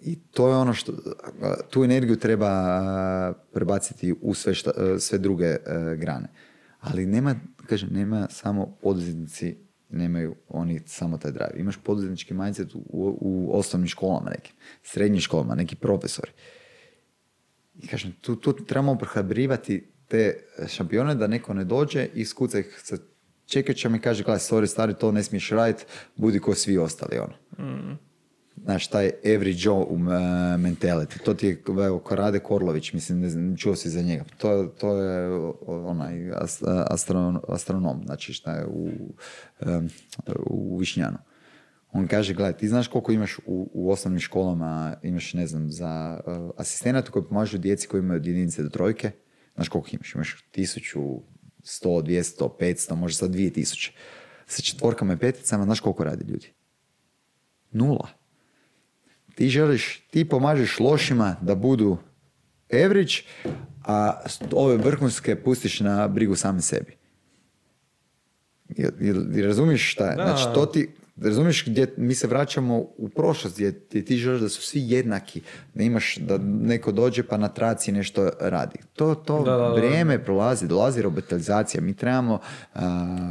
I 0.00 0.16
to 0.16 0.48
je 0.48 0.56
ono 0.56 0.74
što, 0.74 0.92
tu 1.70 1.84
energiju 1.84 2.16
treba 2.16 3.32
prebaciti 3.52 4.14
u 4.20 4.34
sve, 4.34 4.54
šta, 4.54 4.70
e, 4.76 4.98
sve 4.98 5.18
druge 5.18 5.56
grane. 5.96 6.28
Ali 6.80 7.06
nema, 7.06 7.34
kažem, 7.66 7.88
nema 7.92 8.26
samo 8.30 8.76
poduzetnici, 8.82 9.56
nemaju 9.90 10.34
oni 10.48 10.80
samo 10.86 11.18
taj 11.18 11.32
drive. 11.32 11.52
Imaš 11.56 11.76
poduzetnički 11.76 12.34
mindset 12.34 12.74
u, 12.74 12.82
u 13.20 13.50
osnovnim 13.58 13.88
školama 13.88 14.30
nekim, 14.30 14.54
srednjim 14.82 15.20
školama, 15.20 15.54
neki 15.54 15.76
profesori. 15.76 16.32
I 17.78 17.86
kažem, 17.86 18.12
tu, 18.20 18.36
tu 18.36 18.52
trebamo 18.52 18.98
prohabrivati 18.98 19.88
te 20.08 20.44
šampione 20.68 21.14
da 21.14 21.26
neko 21.26 21.54
ne 21.54 21.64
dođe 21.64 22.08
i 22.14 22.24
skuca 22.24 22.58
ih 22.58 22.80
sa 22.84 22.96
čekačama 23.46 23.96
i 23.96 24.00
kaže, 24.00 24.24
gledaj, 24.24 24.38
sorry, 24.38 24.66
stari, 24.66 24.94
to 24.94 25.12
ne 25.12 25.22
smiješ 25.22 25.50
raditi, 25.50 25.84
budi 26.16 26.38
ko 26.38 26.54
svi 26.54 26.78
ostali, 26.78 27.18
ono. 27.18 27.68
Mm. 27.68 28.07
Znaš, 28.64 28.86
taj 28.86 29.10
every 29.24 29.66
Joe 29.66 29.84
uh, 29.84 29.98
mentality. 30.58 31.22
To 31.24 31.34
ti 31.34 31.46
je, 31.46 31.62
evo, 31.86 31.98
Korade 31.98 32.38
Korlović, 32.38 32.92
mislim, 32.92 33.20
ne 33.20 33.30
znam, 33.30 33.56
čuo 33.56 33.76
si 33.76 33.90
za 33.90 34.02
njega. 34.02 34.24
To, 34.38 34.64
to 34.80 34.96
je 34.96 35.28
onaj 35.66 36.30
astronom, 36.66 37.40
astronom, 37.48 38.02
znači 38.04 38.32
šta 38.32 38.52
je 38.52 38.66
u, 38.66 38.90
um, 39.66 39.88
u 40.46 40.78
Višnjanu. 40.78 41.18
On 41.92 42.06
kaže, 42.06 42.34
gledaj, 42.34 42.56
ti 42.56 42.68
znaš 42.68 42.88
koliko 42.88 43.12
imaš 43.12 43.38
u, 43.46 43.70
u 43.74 43.90
osnovnim 43.90 44.20
školama, 44.20 44.96
imaš, 45.02 45.34
ne 45.34 45.46
znam, 45.46 45.70
za 45.70 46.20
uh, 46.26 46.50
asistenata 46.56 47.10
koji 47.10 47.24
pomažu 47.24 47.58
djeci 47.58 47.88
koji 47.88 47.98
imaju 47.98 48.20
jedinice 48.24 48.62
do 48.62 48.68
trojke, 48.68 49.10
Znaš 49.58 49.68
koliko 49.68 49.90
imaš? 49.92 50.14
Imaš 50.14 50.44
tisuću, 50.50 51.00
sto, 51.62 52.02
dvijesto, 52.02 52.48
petsto, 52.48 52.96
možda 52.96 53.16
sad 53.16 53.30
dvije 53.30 53.52
tisuće. 53.52 53.92
Sa 54.46 54.62
četvorkama 54.62 55.12
i 55.12 55.16
peticama, 55.16 55.64
znaš 55.64 55.80
koliko 55.80 56.04
radi 56.04 56.24
ljudi? 56.24 56.52
Nula. 57.70 58.08
Ti 59.38 59.48
želiš, 59.48 60.02
ti 60.10 60.24
pomažeš 60.24 60.80
lošima 60.80 61.36
da 61.40 61.54
budu 61.54 61.96
average, 62.72 63.14
a 63.84 64.20
ove 64.52 64.76
vrhunske 64.76 65.36
pustiš 65.36 65.80
na 65.80 66.08
brigu 66.08 66.36
sami 66.36 66.62
sebi. 66.62 66.96
Jel, 68.76 68.90
razumiješ 69.44 69.92
šta 69.92 70.06
je? 70.06 70.14
Znači, 70.14 70.44
to 70.54 70.66
ti, 70.66 70.88
Razumiješ 71.22 71.64
gdje 71.66 71.94
mi 71.96 72.14
se 72.14 72.26
vraćamo 72.26 72.78
u 72.78 73.08
prošlost 73.08 73.54
gdje 73.56 74.04
ti 74.04 74.16
želiš 74.16 74.40
da 74.40 74.48
su 74.48 74.62
svi 74.62 74.80
jednaki, 74.90 75.40
da 75.74 75.82
imaš 75.82 76.16
da 76.16 76.38
neko 76.42 76.92
dođe 76.92 77.22
pa 77.22 77.36
na 77.36 77.48
traci 77.48 77.92
nešto 77.92 78.30
radi. 78.40 78.78
To, 78.92 79.14
to 79.14 79.72
vrijeme 79.76 80.24
prolazi, 80.24 80.66
dolazi 80.66 81.02
robotizacija, 81.02 81.80
mi 81.80 81.94
trebamo... 81.94 82.38
Uh, 82.74 82.80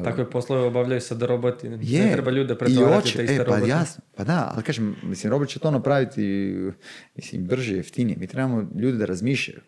Takve 0.04 0.30
poslove 0.30 0.62
obavljaju 0.62 1.02
sad 1.02 1.22
roboti, 1.22 1.68
je, 1.82 2.06
ne 2.06 2.14
treba 2.14 2.32
ljude 2.32 2.56
pretvarati 2.56 3.14
te 3.14 3.24
iste 3.24 3.36
e, 3.36 3.46
pa, 3.46 3.58
jasno, 3.58 4.04
pa 4.16 4.24
da, 4.24 4.52
ali 4.54 4.64
kažem, 4.64 4.96
mislim, 5.04 5.32
robot 5.32 5.48
će 5.50 5.60
to 5.60 5.72
napraviti 5.72 6.48
mislim, 7.16 7.48
brže, 7.48 7.76
jeftinije. 7.76 8.18
Mi 8.20 8.28
trebamo 8.28 8.70
ljude 8.76 8.98
da 8.98 9.06
razmišljaju. 9.06 9.60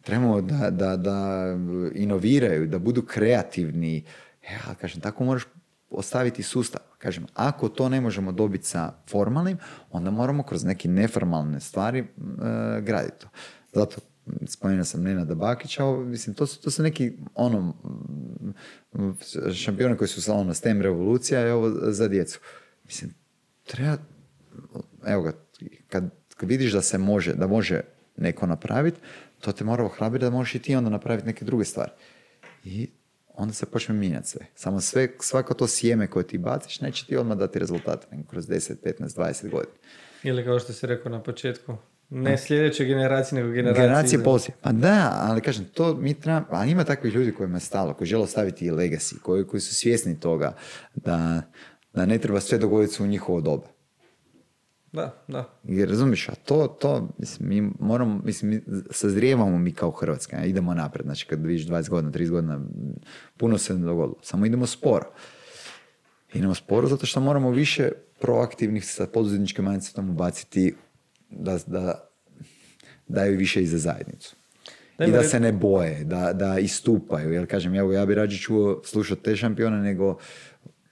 Trebamo 0.00 0.40
da, 0.40 0.70
da, 0.70 0.96
da 0.96 1.46
inoviraju, 1.94 2.66
da 2.66 2.78
budu 2.78 3.02
kreativni. 3.02 4.04
Ja, 4.50 4.74
kažem, 4.80 5.00
tako 5.00 5.24
moraš 5.24 5.42
ostaviti 5.94 6.42
sustav. 6.42 6.80
Kažem, 6.98 7.26
ako 7.34 7.68
to 7.68 7.88
ne 7.88 8.00
možemo 8.00 8.32
dobiti 8.32 8.66
sa 8.66 8.92
formalnim, 9.10 9.58
onda 9.90 10.10
moramo 10.10 10.42
kroz 10.42 10.64
neke 10.64 10.88
neformalne 10.88 11.60
stvari 11.60 11.98
e, 11.98 12.04
graditi 12.80 13.18
to. 13.18 13.28
Zato 13.72 14.00
spomenuo 14.46 14.84
sam 14.84 15.02
Nenada 15.02 15.34
Bakića, 15.34 15.84
mislim, 15.86 16.34
to 16.34 16.46
su, 16.46 16.62
to 16.62 16.70
su 16.70 16.82
neki 16.82 17.12
ono, 17.34 17.74
šampioni 19.54 19.96
koji 19.96 20.08
su 20.08 20.32
ono 20.32 20.54
STEM 20.54 20.82
revolucija 20.82 21.46
i 21.46 21.50
ovo 21.50 21.70
za 21.92 22.08
djecu. 22.08 22.40
Mislim, 22.84 23.14
treba, 23.62 23.96
evo 25.06 25.22
ga, 25.22 25.32
kad, 25.88 26.10
vidiš 26.42 26.72
da 26.72 26.82
se 26.82 26.98
može, 26.98 27.34
da 27.34 27.46
može 27.46 27.80
neko 28.16 28.46
napraviti, 28.46 29.00
to 29.40 29.52
te 29.52 29.64
mora 29.64 29.84
ohrabriti 29.84 30.24
da 30.24 30.30
možeš 30.30 30.54
i 30.54 30.58
ti 30.58 30.76
onda 30.76 30.90
napraviti 30.90 31.26
neke 31.26 31.44
druge 31.44 31.64
stvari. 31.64 31.90
I 32.64 32.90
onda 33.34 33.54
se 33.54 33.66
počne 33.66 33.94
mijenjati 33.94 34.28
sve. 34.28 34.46
Samo 34.54 34.80
sve, 34.80 35.08
svako 35.20 35.54
to 35.54 35.66
sjeme 35.66 36.06
koje 36.06 36.26
ti 36.26 36.38
baciš 36.38 36.80
neće 36.80 37.06
ti 37.06 37.16
odmah 37.16 37.38
dati 37.38 37.58
rezultate, 37.58 38.06
nego 38.10 38.28
kroz 38.28 38.46
10, 38.46 38.74
15, 38.84 39.18
20 39.18 39.50
godina. 39.50 39.74
Ili 40.22 40.44
kao 40.44 40.58
što 40.58 40.72
si 40.72 40.86
rekao 40.86 41.12
na 41.12 41.22
početku, 41.22 41.76
ne 42.10 42.38
sljedeće 42.38 42.84
generacije, 42.84 43.42
nego 43.42 43.52
generacije. 43.52 43.86
Generacije 43.86 44.24
poslije. 44.24 44.56
Pa 44.60 44.72
da, 44.72 45.18
ali 45.20 45.40
kažem, 45.40 45.64
to 45.64 45.94
mi 45.94 46.14
treba, 46.14 46.46
a 46.50 46.64
ima 46.64 46.84
takvih 46.84 47.14
ljudi 47.14 47.32
kojima 47.32 47.56
je 47.56 47.60
stalo, 47.60 47.94
koji 47.94 48.08
žele 48.08 48.26
staviti 48.26 48.66
i 48.66 48.70
legacy, 48.70 49.18
koji, 49.18 49.46
koji 49.46 49.60
su 49.60 49.74
svjesni 49.74 50.20
toga 50.20 50.54
da, 50.94 51.42
da 51.92 52.06
ne 52.06 52.18
treba 52.18 52.40
sve 52.40 52.58
dogoditi 52.58 53.02
u 53.02 53.06
njihovo 53.06 53.40
doba. 53.40 53.66
Da, 54.92 55.24
da. 55.28 55.58
Jer 55.64 55.88
razumiješ, 55.88 56.28
a 56.28 56.34
to, 56.34 56.66
to, 56.80 57.08
mislim, 57.18 57.48
mi 57.48 57.72
moramo, 57.80 58.20
mislim, 58.24 58.50
mi 58.50 58.62
sazrijevamo 58.90 59.58
mi 59.58 59.72
kao 59.72 59.90
Hrvatska, 59.90 60.44
idemo 60.44 60.74
napred, 60.74 61.06
znači 61.06 61.26
kad 61.26 61.46
vidiš 61.46 61.66
20 61.66 61.88
godina, 61.88 62.12
30 62.12 62.30
godina, 62.30 62.60
puno 63.36 63.58
se 63.58 63.74
ne 63.74 63.86
dogodilo, 63.86 64.14
samo 64.22 64.46
idemo 64.46 64.66
sporo. 64.66 65.06
Idemo 66.34 66.54
sporo 66.54 66.88
zato 66.88 67.06
što 67.06 67.20
moramo 67.20 67.50
više 67.50 67.90
proaktivnih 68.20 68.84
sa 68.86 69.06
poduzetničkim 69.06 69.64
mindsetom 69.64 70.10
ubaciti 70.10 70.74
da, 71.30 71.58
da 71.66 72.08
daju 73.08 73.38
više 73.38 73.62
i 73.62 73.66
za 73.66 73.78
zajednicu. 73.78 74.36
I 75.06 75.10
da 75.10 75.22
se 75.22 75.40
ne 75.40 75.52
boje, 75.52 76.04
da, 76.04 76.32
da 76.32 76.58
istupaju. 76.58 77.32
Jer 77.32 77.46
kažem, 77.46 77.74
evo, 77.74 77.92
ja 77.92 78.06
bi 78.06 78.14
rađe 78.14 78.38
čuo 78.38 78.82
slušati 78.84 79.22
te 79.22 79.36
šampione 79.36 79.82
nego 79.82 80.18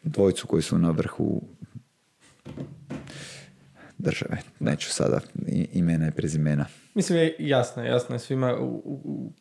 dvojcu 0.02 0.46
koji 0.46 0.62
su 0.62 0.78
na 0.78 0.90
vrhu 0.90 1.42
države. 4.00 4.38
Neću 4.60 4.90
sada 4.90 5.20
imena 5.72 6.08
i 6.08 6.10
prezimena. 6.10 6.66
Mislim, 6.94 7.18
je 7.18 7.36
jasno, 7.38 7.84
jasno 7.84 8.14
je 8.14 8.18
svima 8.18 8.56
u, 8.60 9.32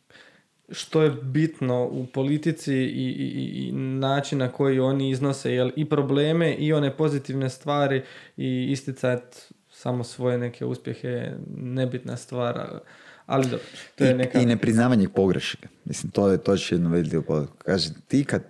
što 0.70 1.02
je 1.02 1.10
bitno 1.10 1.84
u 1.84 2.06
politici 2.06 2.74
i, 2.74 3.08
i, 3.08 3.68
i 3.68 3.72
način 3.72 4.38
na 4.38 4.52
koji 4.52 4.80
oni 4.80 5.10
iznose 5.10 5.54
jel, 5.54 5.70
i 5.76 5.88
probleme 5.88 6.54
i 6.54 6.72
one 6.72 6.96
pozitivne 6.96 7.50
stvari 7.50 8.02
i 8.36 8.68
isticati 8.70 9.36
samo 9.70 10.04
svoje 10.04 10.38
neke 10.38 10.64
uspjehe 10.64 11.32
nebitna 11.56 12.16
stvar. 12.16 12.80
Ali 13.26 13.46
do, 13.50 13.58
to 13.94 14.04
je 14.04 14.14
neka... 14.14 14.40
I, 14.40 14.46
nepriznavanje 14.46 15.08
pogreške. 15.08 15.68
Mislim, 15.84 16.10
to 16.10 16.30
je 16.30 16.38
to 16.38 16.56
jedno 16.70 16.90
vidljivo. 16.90 17.46
Kaže, 17.58 17.88
ti 18.08 18.24
kad 18.24 18.42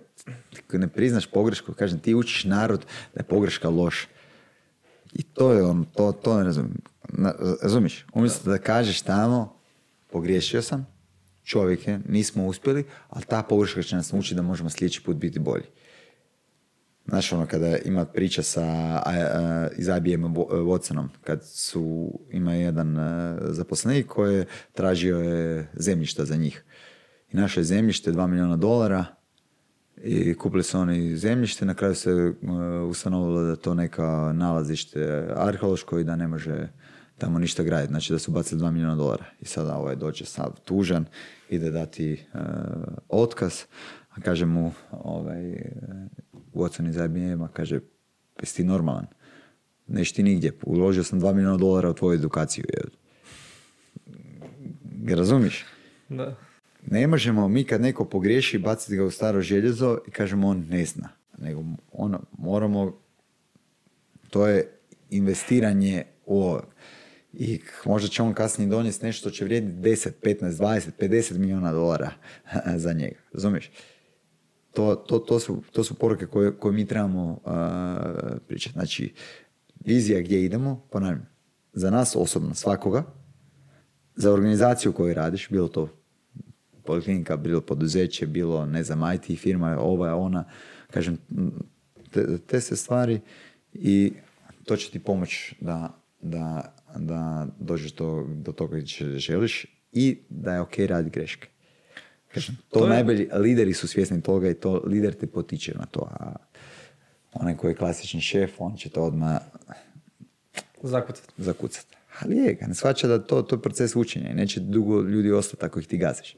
ne 0.71 0.87
priznaš 0.87 1.25
pogrešku, 1.25 1.73
kažem, 1.73 1.99
ti 1.99 2.15
učiš 2.15 2.43
narod 2.43 2.85
da 3.13 3.19
je 3.19 3.23
pogreška 3.23 3.69
loša. 3.69 4.07
I 5.13 5.23
to 5.23 5.51
je 5.53 5.63
on, 5.63 5.85
to, 5.95 6.11
to 6.11 6.37
ne 6.37 6.43
razumijem. 6.43 6.77
Razumiješ? 7.61 8.05
Umjesto 8.13 8.49
da 8.49 8.57
kažeš 8.57 9.01
tamo, 9.01 9.55
pogriješio 10.11 10.61
sam, 10.61 10.87
čovjek 11.43 11.87
je, 11.87 11.99
nismo 12.07 12.45
uspjeli, 12.45 12.85
ali 13.09 13.25
ta 13.25 13.43
pogreška 13.43 13.83
će 13.83 13.95
nas 13.95 14.11
naučiti 14.11 14.35
da 14.35 14.41
možemo 14.41 14.69
sljedeći 14.69 15.03
put 15.03 15.15
biti 15.15 15.39
bolji. 15.39 15.65
Znaš 17.07 17.33
ono 17.33 17.45
kada 17.45 17.77
ima 17.77 18.05
priča 18.05 18.43
sa 18.43 18.63
iz 19.77 19.87
IBM 19.87 20.25
Watsonom, 20.25 21.07
kad 21.23 21.45
su, 21.45 22.19
ima 22.31 22.53
jedan 22.53 22.97
zaposlenik 23.39 24.07
koji 24.07 24.35
je 24.35 24.45
tražio 24.73 25.19
je 25.19 25.69
zemljišta 25.73 26.25
za 26.25 26.35
njih. 26.35 26.63
I 27.31 27.37
naše 27.37 27.59
je 27.59 27.63
zemljište, 27.63 28.11
2 28.11 28.27
milijuna 28.27 28.57
dolara, 28.57 29.05
i 30.03 30.33
kupili 30.33 30.63
su 30.63 30.79
oni 30.79 31.17
zemljište, 31.17 31.65
na 31.65 31.73
kraju 31.73 31.95
se 31.95 32.13
uh, 32.13 32.33
ustanovilo 32.89 33.41
da 33.41 33.55
to 33.55 33.73
neka 33.73 34.33
nalazište 34.33 35.27
arheološko 35.35 35.99
i 35.99 36.03
da 36.03 36.15
ne 36.15 36.27
može 36.27 36.67
tamo 37.17 37.39
ništa 37.39 37.63
graditi, 37.63 37.91
znači 37.91 38.13
da 38.13 38.19
su 38.19 38.31
bacili 38.31 38.61
2 38.61 38.71
milijuna 38.71 38.95
dolara. 38.95 39.25
I 39.39 39.45
sada 39.45 39.75
ovaj 39.75 39.95
dođe 39.95 40.25
sav 40.25 40.59
tužan, 40.65 41.05
ide 41.49 41.71
dati 41.71 42.25
uh, 42.33 42.39
otkaz, 43.09 43.53
a 44.09 44.21
kaže 44.21 44.45
mu 44.45 44.71
ovaj, 44.91 45.55
Watson 46.53 46.89
iz 46.89 46.95
IBM-a, 46.95 47.47
kaže, 47.47 47.79
jesi 48.39 48.55
ti 48.55 48.63
normalan? 48.63 49.07
Neš 49.87 50.11
ti 50.11 50.23
nigdje, 50.23 50.51
uložio 50.63 51.03
sam 51.03 51.21
2 51.21 51.33
milijuna 51.33 51.57
dolara 51.57 51.89
u 51.89 51.93
tvoju 51.93 52.15
edukaciju. 52.15 52.65
Razumiš? 55.07 55.65
Da. 56.09 56.35
Ne 56.87 57.07
možemo 57.07 57.47
mi 57.47 57.63
kad 57.63 57.81
neko 57.81 58.05
pogriješi 58.05 58.59
baciti 58.59 58.95
ga 58.95 59.03
u 59.03 59.11
staro 59.11 59.41
željezo 59.41 59.97
i 60.07 60.11
kažemo 60.11 60.47
on 60.47 60.65
ne 60.69 60.85
zna. 60.85 61.09
Nego 61.37 61.63
ono, 61.91 62.21
moramo, 62.37 62.97
to 64.29 64.47
je 64.47 64.71
investiranje 65.09 66.03
u 66.25 66.41
ovo. 66.41 66.61
I 67.33 67.59
možda 67.85 68.09
će 68.09 68.23
on 68.23 68.33
kasnije 68.33 68.69
donijeti 68.69 69.05
nešto 69.05 69.19
što 69.19 69.29
će 69.29 69.45
vrijediti 69.45 69.89
10, 69.89 70.09
15, 70.23 70.51
20, 70.51 70.89
50 70.99 71.37
milijuna 71.37 71.71
dolara 71.71 72.11
za 72.83 72.93
njega. 72.93 73.15
Razumiješ? 73.33 73.71
To, 74.73 74.95
to, 74.95 75.19
to, 75.19 75.39
su, 75.39 75.63
to 75.71 75.83
su 75.83 75.93
poruke 75.93 76.25
koje, 76.25 76.57
koje 76.57 76.73
mi 76.73 76.87
trebamo 76.87 77.31
uh, 77.31 77.51
pričati. 78.47 78.73
Znači, 78.73 79.13
vizija 79.85 80.21
gdje 80.21 80.45
idemo, 80.45 80.87
ponavljam, 80.91 81.29
za 81.73 81.89
nas 81.89 82.15
osobno, 82.15 82.55
svakoga, 82.55 83.03
za 84.15 84.33
organizaciju 84.33 84.93
koju 84.93 85.13
radiš, 85.13 85.49
bilo 85.49 85.67
to 85.67 86.00
poliklinika, 86.83 87.37
bilo 87.37 87.61
poduzeće, 87.61 88.27
bilo, 88.27 88.65
ne 88.65 88.83
znam, 88.83 89.13
IT 89.13 89.39
firma, 89.39 89.77
ova, 89.79 90.15
ona, 90.15 90.43
kažem, 90.91 91.17
te, 92.11 92.37
te 92.37 92.61
se 92.61 92.75
stvari 92.75 93.19
i 93.73 94.13
to 94.65 94.75
će 94.75 94.91
ti 94.91 94.99
pomoći 94.99 95.55
da, 95.59 96.01
da, 96.21 96.75
da 96.95 97.47
dođeš 97.59 97.93
do, 97.93 98.25
do 98.27 98.51
toga 98.51 98.77
gdje 98.77 99.19
želiš 99.19 99.65
i 99.91 100.17
da 100.29 100.53
je 100.53 100.61
ok 100.61 100.77
raditi 100.77 101.19
greške. 101.19 101.47
Kažem, 102.33 102.57
to, 102.69 102.79
to 102.79 102.85
je... 102.85 102.89
najbolji, 102.89 103.29
lideri 103.33 103.73
su 103.73 103.87
svjesni 103.87 104.21
toga 104.21 104.49
i 104.49 104.53
to 104.53 104.83
lider 104.85 105.13
te 105.13 105.27
potiče 105.27 105.73
na 105.73 105.85
to, 105.85 106.07
a 106.11 106.35
onaj 107.33 107.57
koji 107.57 107.71
je 107.71 107.75
klasični 107.75 108.21
šef, 108.21 108.51
on 108.57 108.75
će 108.77 108.89
to 108.89 109.03
odmah 109.03 109.41
zakucati. 110.83 111.33
zakucati. 111.37 111.95
Ali 112.19 112.35
je, 112.35 112.57
ne 112.67 112.75
shvaća 112.75 113.07
da 113.07 113.23
to, 113.23 113.41
to 113.41 113.55
je 113.55 113.61
proces 113.61 113.95
učenja 113.95 114.29
i 114.29 114.33
neće 114.33 114.59
dugo 114.59 115.01
ljudi 115.01 115.31
ostati 115.31 115.65
ako 115.65 115.79
ih 115.79 115.87
ti 115.87 115.97
gaziš. 115.97 116.35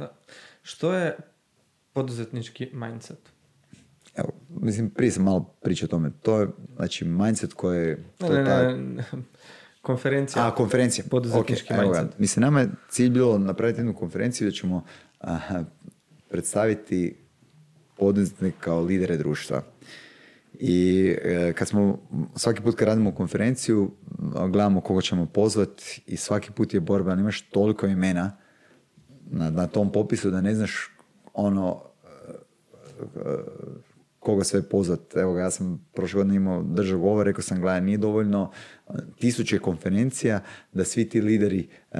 Da. 0.00 0.12
Što 0.62 0.94
je 0.94 1.16
poduzetnički 1.92 2.70
mindset? 2.72 3.18
Evo, 4.16 4.28
mislim, 4.48 4.90
prije 4.90 5.10
sam 5.10 5.24
malo 5.24 5.54
pričao 5.62 5.86
o 5.86 5.88
tome. 5.88 6.10
To 6.22 6.40
je, 6.40 6.48
znači, 6.76 7.04
mindset 7.04 7.52
koji 7.52 7.78
je... 7.78 8.04
Ne, 8.20 8.28
ne, 8.28 8.42
ne, 8.42 8.76
ne, 8.76 9.04
konferencija. 9.82 10.48
A, 10.48 10.54
konferencija. 10.54 11.04
Poduzetnički 11.10 11.74
okay, 11.74 11.82
mindset. 11.82 12.18
mislim, 12.18 12.40
nama 12.40 12.60
je 12.60 12.68
cilj 12.90 13.10
bilo 13.10 13.38
napraviti 13.38 13.80
jednu 13.80 13.94
konferenciju 13.94 14.48
da 14.48 14.52
ćemo 14.52 14.84
aha, 15.18 15.64
predstaviti 16.28 17.16
poduzetnik 17.96 18.54
kao 18.60 18.80
lidere 18.80 19.16
društva. 19.16 19.62
I 20.54 21.06
e, 21.22 21.52
kad 21.52 21.68
smo, 21.68 21.98
svaki 22.36 22.62
put 22.62 22.74
kad 22.74 22.88
radimo 22.88 23.14
konferenciju, 23.14 23.90
gledamo 24.48 24.80
koga 24.80 25.00
ćemo 25.00 25.26
pozvati 25.26 26.02
i 26.06 26.16
svaki 26.16 26.50
put 26.52 26.74
je 26.74 26.80
borba, 26.80 27.14
imaš 27.14 27.40
toliko 27.40 27.86
imena 27.86 28.36
na, 29.30 29.50
na 29.50 29.66
tom 29.66 29.92
popisu 29.92 30.30
da 30.30 30.40
ne 30.40 30.54
znaš 30.54 30.90
ono 31.34 31.82
e, 32.04 33.30
koga 34.18 34.44
sve 34.44 34.62
pozvat. 34.62 35.16
Evo 35.16 35.38
ja 35.38 35.50
sam 35.50 35.88
prošle 35.92 36.18
godine 36.18 36.36
imao 36.36 36.62
držao 36.62 36.98
govor, 36.98 37.26
rekao 37.26 37.42
sam, 37.42 37.60
gledaj, 37.60 37.80
nije 37.80 37.98
dovoljno 37.98 38.50
tisuće 39.18 39.58
konferencija 39.58 40.40
da 40.72 40.84
svi 40.84 41.08
ti 41.08 41.20
lideri 41.20 41.68
e, 41.92 41.98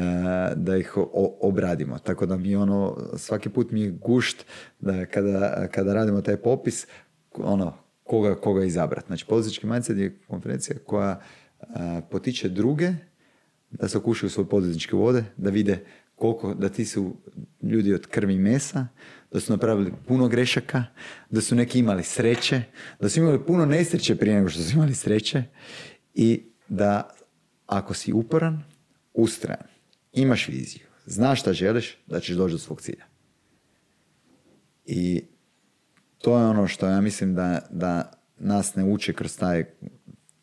da 0.56 0.76
ih 0.76 0.94
obradimo. 1.40 1.98
Tako 1.98 2.26
da 2.26 2.36
mi 2.36 2.56
ono, 2.56 2.96
svaki 3.16 3.48
put 3.48 3.70
mi 3.70 3.80
je 3.80 3.90
gušt 3.90 4.44
da 4.80 5.06
kada, 5.06 5.68
kada 5.72 5.94
radimo 5.94 6.20
taj 6.20 6.36
popis, 6.36 6.86
ono, 7.34 7.72
koga, 8.04 8.34
koga 8.34 8.64
izabrati. 8.64 9.06
Znači, 9.06 9.26
poduzetnički 9.28 9.66
mindset 9.66 9.98
je 9.98 10.18
konferencija 10.28 10.76
koja 10.86 11.20
potiče 12.10 12.48
druge 12.48 12.92
da 13.70 13.88
se 13.88 13.98
okušaju 13.98 14.30
svoje 14.30 14.48
poduzetničke 14.48 14.96
vode, 14.96 15.24
da 15.36 15.50
vide 15.50 15.84
koliko, 16.20 16.54
da 16.54 16.68
ti 16.68 16.84
su 16.84 17.16
ljudi 17.62 17.94
od 17.94 18.06
krvi 18.06 18.38
mesa, 18.38 18.86
da 19.32 19.40
su 19.40 19.52
napravili 19.52 19.92
puno 20.06 20.28
grešaka, 20.28 20.84
da 21.30 21.40
su 21.40 21.54
neki 21.54 21.78
imali 21.78 22.02
sreće, 22.04 22.62
da 23.00 23.08
su 23.08 23.20
imali 23.20 23.44
puno 23.46 23.66
nesreće 23.66 24.16
prije 24.16 24.36
nego 24.36 24.48
što 24.48 24.62
su 24.62 24.74
imali 24.74 24.94
sreće 24.94 25.42
i 26.14 26.42
da 26.68 27.10
ako 27.66 27.94
si 27.94 28.12
uporan, 28.12 28.62
ustrajan, 29.14 29.66
imaš 30.12 30.48
viziju, 30.48 30.86
znaš 31.06 31.40
šta 31.40 31.52
želiš, 31.52 31.98
da 32.06 32.20
ćeš 32.20 32.36
doći 32.36 32.52
do 32.52 32.58
svog 32.58 32.80
cilja. 32.80 33.04
I 34.84 35.22
to 36.18 36.38
je 36.38 36.46
ono 36.46 36.66
što 36.66 36.86
ja 36.86 37.00
mislim 37.00 37.34
da, 37.34 37.66
da 37.70 38.12
nas 38.38 38.74
ne 38.74 38.84
uče 38.84 39.12
kroz 39.12 39.38
taj 39.38 39.64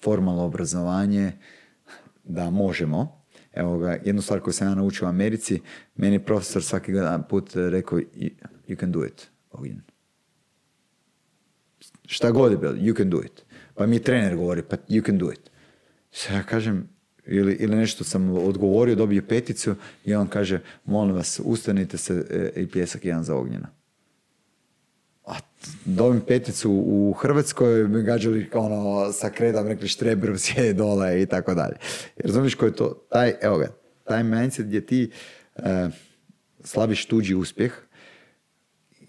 formalno 0.02 0.44
obrazovanje 0.44 1.32
da 2.24 2.50
možemo. 2.50 3.27
Evo 3.58 3.78
ga, 3.78 3.98
jednu 4.06 4.22
stvar 4.22 4.40
koju 4.40 4.54
sam 4.54 4.68
ja 4.68 4.76
naučio 4.76 5.06
u 5.06 5.10
Americi, 5.10 5.62
meni 5.96 6.16
je 6.16 6.26
profesor 6.26 6.64
svaki 6.64 6.92
put 7.30 7.56
rekao 7.56 8.00
you 8.68 8.80
can 8.80 8.92
do 8.92 9.06
it, 9.06 9.28
Ognjen. 9.52 9.82
Šta 12.06 12.32
god 12.32 12.52
je 12.52 12.58
bilo, 12.58 12.74
you 12.74 12.98
can 12.98 13.10
do 13.10 13.22
it. 13.26 13.46
Pa 13.76 13.86
mi 13.86 14.04
trener 14.04 14.36
govori, 14.36 14.62
pa 14.62 14.78
you 14.90 15.06
can 15.06 15.18
do 15.18 15.32
it. 15.32 15.50
Sad 16.12 16.36
ja 16.36 16.44
kažem, 16.44 16.90
ili, 17.26 17.54
ili 17.54 17.76
nešto 17.76 18.04
sam 18.04 18.30
odgovorio, 18.30 18.96
dobio 18.96 19.22
peticu 19.30 19.76
i 20.06 20.16
on 20.16 20.28
kaže, 20.28 20.62
molim 20.86 21.16
vas, 21.16 21.42
ustanite 21.44 21.98
se 21.98 22.26
e, 22.30 22.62
i 22.62 22.68
pljesak 22.68 23.06
jedan 23.06 23.24
za 23.24 23.36
Ognjena 23.36 23.78
dobim 25.86 26.22
peticu 26.22 26.72
u 26.72 27.14
Hrvatskoj, 27.14 27.88
mi 27.88 28.04
gađali 28.04 28.50
ono, 28.54 29.12
sa 29.12 29.30
kredom, 29.30 29.68
rekli 29.68 29.88
štreber, 29.88 30.40
sjede 30.40 30.74
dole 30.74 31.22
i 31.22 31.26
tako 31.26 31.54
dalje. 31.54 31.76
Razumiješ 32.18 32.56
koji 32.56 32.70
je 32.70 32.76
to, 32.76 33.08
taj, 33.12 33.34
evo 33.42 33.58
ga, 33.58 33.68
taj 34.04 34.24
mindset 34.24 34.66
gdje 34.66 34.86
ti 34.86 35.12
e, 35.56 35.90
slabiš 36.64 37.06
tuđi 37.06 37.36
uspjeh, 37.36 37.74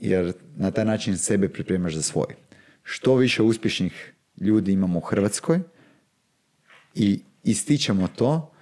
jer 0.01 0.33
na 0.57 0.71
taj 0.71 0.85
način 0.85 1.19
sebe 1.19 1.49
pripremaš 1.49 1.95
za 1.95 2.03
svoj. 2.03 2.35
Što 2.83 3.16
više 3.16 3.43
uspješnih 3.43 4.14
ljudi 4.41 4.73
imamo 4.73 4.99
u 4.99 5.03
Hrvatskoj 5.03 5.61
i 6.95 7.21
ističemo 7.45 8.09
to, 8.16 8.53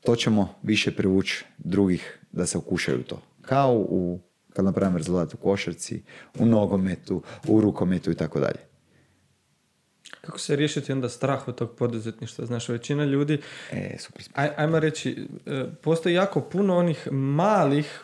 to 0.00 0.16
ćemo 0.16 0.54
više 0.62 0.96
privući 0.96 1.44
drugih 1.58 2.18
da 2.32 2.46
se 2.46 2.58
okušaju 2.58 3.02
to. 3.02 3.22
Kao 3.42 3.74
u 3.74 4.20
kad 4.58 4.64
napravim 4.64 4.96
rezultat 4.96 5.34
u 5.34 5.36
košarci, 5.36 6.02
u 6.38 6.46
nogometu, 6.46 7.22
u 7.48 7.60
rukometu 7.60 8.10
i 8.10 8.14
tako 8.14 8.40
dalje. 8.40 8.58
Kako 10.20 10.38
se 10.38 10.56
riješiti 10.56 10.92
onda 10.92 11.08
strah 11.08 11.48
od 11.48 11.54
tog 11.54 11.76
poduzetništva? 11.76 12.46
Znaš, 12.46 12.68
većina 12.68 13.04
ljudi, 13.04 13.40
e, 13.72 13.96
super. 13.98 14.22
Aj, 14.34 14.50
ajmo 14.56 14.80
reći, 14.80 15.28
e, 15.46 15.64
postoji 15.82 16.14
jako 16.14 16.40
puno 16.40 16.76
onih 16.76 17.08
malih 17.12 18.00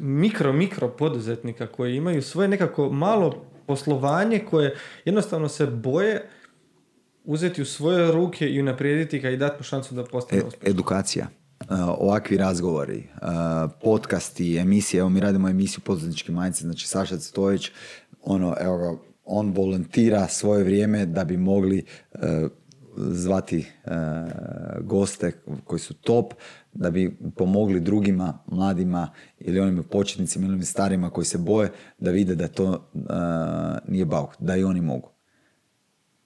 mikro, 0.00 0.52
mikro 0.52 0.88
poduzetnika 0.88 1.66
koji 1.66 1.96
imaju 1.96 2.22
svoje 2.22 2.48
nekako 2.48 2.90
malo 2.90 3.44
poslovanje 3.66 4.44
koje 4.50 4.76
jednostavno 5.04 5.48
se 5.48 5.66
boje 5.66 6.28
uzeti 7.24 7.62
u 7.62 7.64
svoje 7.64 8.12
ruke 8.12 8.48
i 8.48 8.60
unaprijediti 8.60 9.18
ga 9.18 9.30
i 9.30 9.36
dati 9.36 9.56
mu 9.58 9.62
šansu 9.62 9.94
da 9.94 10.04
postane 10.04 10.42
e, 10.42 10.70
Edukacija. 10.70 11.28
Uh, 11.70 11.78
ovakvi 11.98 12.36
razgovori, 12.36 12.98
uh, 12.98 13.70
podcasti, 13.82 14.56
emisije, 14.58 15.00
evo 15.00 15.08
mi 15.08 15.20
radimo 15.20 15.48
emisiju 15.48 15.80
Poduzetnički 15.84 16.32
majci, 16.32 16.62
znači 16.62 16.86
Saša 16.86 17.18
Citović, 17.18 17.70
ono, 18.22 18.56
evo 18.60 18.78
ga, 18.78 18.96
on 19.24 19.50
volontira 19.50 20.28
svoje 20.28 20.64
vrijeme 20.64 21.06
da 21.06 21.24
bi 21.24 21.36
mogli 21.36 21.84
uh, 22.12 22.20
zvati 22.96 23.66
goste 24.80 25.32
koji 25.64 25.78
su 25.78 25.94
top, 25.94 26.34
da 26.72 26.90
bi 26.90 27.16
pomogli 27.36 27.80
drugima, 27.80 28.38
mladima 28.46 29.10
ili 29.38 29.60
onim 29.60 29.82
početnicima 29.90 30.44
ili 30.44 30.52
onim 30.52 30.64
starima 30.64 31.10
koji 31.10 31.24
se 31.24 31.38
boje 31.38 31.70
da 31.98 32.10
vide 32.10 32.34
da 32.34 32.48
to 32.48 32.90
nije 33.88 34.04
bauk, 34.04 34.30
da 34.38 34.56
i 34.56 34.64
oni 34.64 34.80
mogu. 34.80 35.10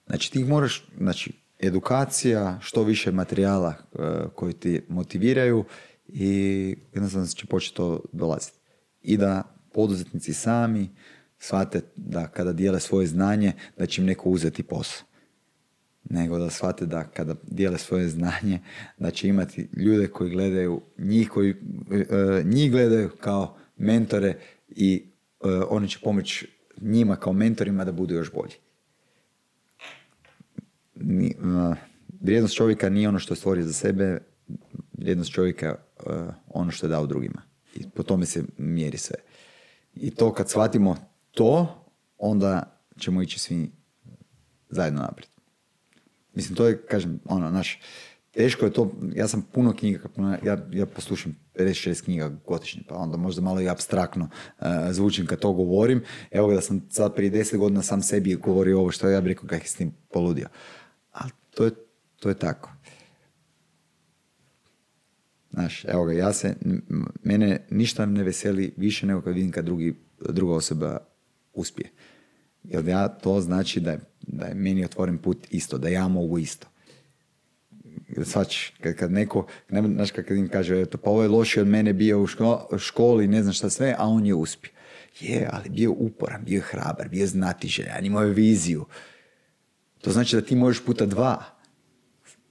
Znači 0.07 0.31
ti 0.31 0.43
moraš, 0.43 0.89
znači 0.97 1.33
edukacija, 1.59 2.59
što 2.61 2.83
više 2.83 3.11
materijala 3.11 3.73
e, 3.73 3.97
koji 4.35 4.53
ti 4.53 4.81
motiviraju 4.89 5.65
i 6.07 6.75
jednostavno 6.93 7.27
će 7.27 7.45
početi 7.45 7.75
to 7.75 8.01
dolaziti. 8.11 8.59
I 9.01 9.17
da 9.17 9.55
poduzetnici 9.73 10.33
sami 10.33 10.89
shvate 11.37 11.81
da 11.95 12.27
kada 12.27 12.53
dijele 12.53 12.79
svoje 12.79 13.07
znanje, 13.07 13.53
da 13.77 13.85
će 13.85 14.01
im 14.01 14.07
neko 14.07 14.29
uzeti 14.29 14.63
posao. 14.63 15.05
Nego 16.09 16.37
da 16.37 16.49
shvate 16.49 16.85
da 16.85 17.03
kada 17.03 17.35
dijele 17.43 17.77
svoje 17.77 18.09
znanje, 18.09 18.59
da 18.97 19.11
će 19.11 19.27
imati 19.27 19.69
ljude 19.73 20.07
koji 20.07 20.29
gledaju 20.29 20.81
njih, 20.97 21.29
koji 21.29 21.49
e, 21.49 22.43
njih 22.45 22.71
gledaju 22.71 23.09
kao 23.19 23.57
mentore 23.77 24.37
i 24.67 25.03
e, 25.43 25.47
oni 25.69 25.89
će 25.89 25.99
pomoći 26.03 26.47
njima 26.81 27.15
kao 27.15 27.33
mentorima 27.33 27.85
da 27.85 27.91
budu 27.91 28.13
još 28.13 28.31
bolji 28.31 28.55
ni, 30.99 31.35
uh, 31.39 31.77
vrijednost 32.21 32.55
čovjeka 32.55 32.89
nije 32.89 33.09
ono 33.09 33.19
što 33.19 33.33
je 33.33 33.37
stvorio 33.37 33.65
za 33.65 33.73
sebe, 33.73 34.19
vrijednost 34.93 35.31
čovjeka 35.31 35.75
uh, 36.05 36.13
ono 36.47 36.71
što 36.71 36.85
je 36.85 36.89
dao 36.89 37.05
drugima. 37.05 37.41
I 37.75 37.89
po 37.89 38.03
tome 38.03 38.25
se 38.25 38.43
mjeri 38.57 38.97
sve. 38.97 39.15
I 39.95 40.11
to 40.11 40.33
kad 40.33 40.49
shvatimo 40.49 40.97
to, 41.31 41.83
onda 42.17 42.81
ćemo 42.99 43.21
ići 43.21 43.39
svi 43.39 43.71
zajedno 44.69 45.01
naprijed. 45.01 45.29
Mislim, 46.33 46.55
to 46.55 46.67
je, 46.67 46.81
kažem, 46.81 47.19
ono, 47.25 47.49
naš, 47.49 47.79
teško 48.31 48.65
je 48.65 48.73
to, 48.73 48.91
ja 49.15 49.27
sam 49.27 49.41
puno 49.51 49.75
knjiga, 49.75 50.09
ja, 50.43 50.67
ja 50.71 50.85
poslušam 50.85 51.35
56 51.55 52.03
knjiga 52.03 52.31
godišnje, 52.47 52.81
pa 52.87 52.95
onda 52.95 53.17
možda 53.17 53.41
malo 53.41 53.61
i 53.61 53.69
abstraktno 53.69 54.29
uh, 54.59 54.65
zvučim 54.91 55.25
kad 55.25 55.39
to 55.39 55.53
govorim. 55.53 56.03
Evo 56.31 56.53
da 56.53 56.61
sam 56.61 56.87
sad 56.89 57.15
prije 57.15 57.31
10 57.31 57.57
godina 57.57 57.81
sam 57.81 58.01
sebi 58.01 58.35
govorio 58.35 58.79
ovo 58.79 58.91
što 58.91 59.09
ja 59.09 59.21
bih 59.21 59.29
rekao 59.29 59.47
kako 59.47 59.63
je 59.63 59.67
s 59.67 59.75
tim 59.75 59.91
poludio. 60.13 60.47
To 61.59 61.65
je, 61.65 61.71
to 62.19 62.29
je 62.29 62.35
tako. 62.35 62.71
Znaš, 65.51 65.85
evo 65.85 66.05
ga, 66.05 66.13
ja 66.13 66.33
se, 66.33 66.55
mene 67.23 67.65
ništa 67.69 68.05
ne 68.05 68.23
veseli 68.23 68.73
više 68.77 69.05
nego 69.05 69.21
kad 69.21 69.33
vidim 69.33 69.51
kad 69.51 69.65
drugi, 69.65 69.95
druga 70.29 70.53
osoba 70.53 70.97
uspije. 71.53 71.89
Jer 72.63 72.87
ja, 72.87 73.07
to 73.07 73.41
znači 73.41 73.79
da 73.79 73.91
je, 73.91 73.99
da 74.21 74.45
je 74.45 74.55
meni 74.55 74.85
otvoren 74.85 75.17
put 75.17 75.47
isto, 75.51 75.77
da 75.77 75.89
ja 75.89 76.07
mogu 76.07 76.37
isto. 76.37 76.67
Svač, 78.23 78.69
kad, 78.81 78.95
kad 78.95 79.11
neko, 79.11 79.47
ne, 79.69 79.81
znaš 79.81 80.11
kad 80.11 80.31
im 80.31 80.49
kaže, 80.49 80.81
eto, 80.81 80.97
pa 80.97 81.09
ovo 81.09 81.23
je 81.23 81.29
loši 81.29 81.59
od 81.59 81.67
mene 81.67 81.93
bio 81.93 82.21
u 82.71 82.77
školi, 82.77 83.27
ne 83.27 83.41
znam 83.41 83.53
šta 83.53 83.69
sve, 83.69 83.95
a 83.97 84.07
on 84.07 84.25
je 84.25 84.33
uspio. 84.33 84.71
Je, 85.19 85.49
ali 85.51 85.69
bio 85.69 85.91
uporan, 85.91 86.43
bio 86.45 86.61
hrabar, 86.61 87.09
bio 87.09 87.27
znatiželjan, 87.27 88.05
imao 88.05 88.23
je 88.23 88.33
viziju. 88.33 88.85
To 90.01 90.11
znači 90.11 90.35
da 90.35 90.41
ti 90.41 90.55
možeš 90.55 90.85
puta 90.85 91.05
dva. 91.05 91.43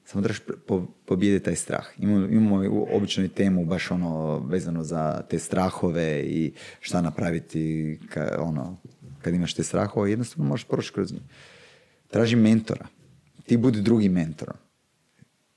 Samo 0.04 0.22
trebaš 0.22 0.40
po, 0.66 0.86
pobijediti 1.04 1.44
taj 1.44 1.56
strah. 1.56 1.86
Imamo, 1.98 2.26
imamo 2.26 2.86
običnu 2.92 3.28
temu 3.28 3.64
baš 3.64 3.90
ono 3.90 4.38
vezano 4.38 4.84
za 4.84 5.22
te 5.30 5.38
strahove 5.38 6.22
i 6.22 6.52
šta 6.80 7.00
napraviti 7.00 7.98
ka, 8.08 8.36
ono, 8.40 8.76
kad 9.22 9.34
imaš 9.34 9.54
te 9.54 9.62
strahove. 9.62 10.10
Jednostavno 10.10 10.48
možeš 10.48 10.66
proći 10.66 10.92
kroz 10.92 11.12
njih. 11.12 11.22
Traži 12.06 12.36
mentora. 12.36 12.86
Ti 13.46 13.56
budi 13.56 13.82
drugi 13.82 14.08
mentor. 14.08 14.52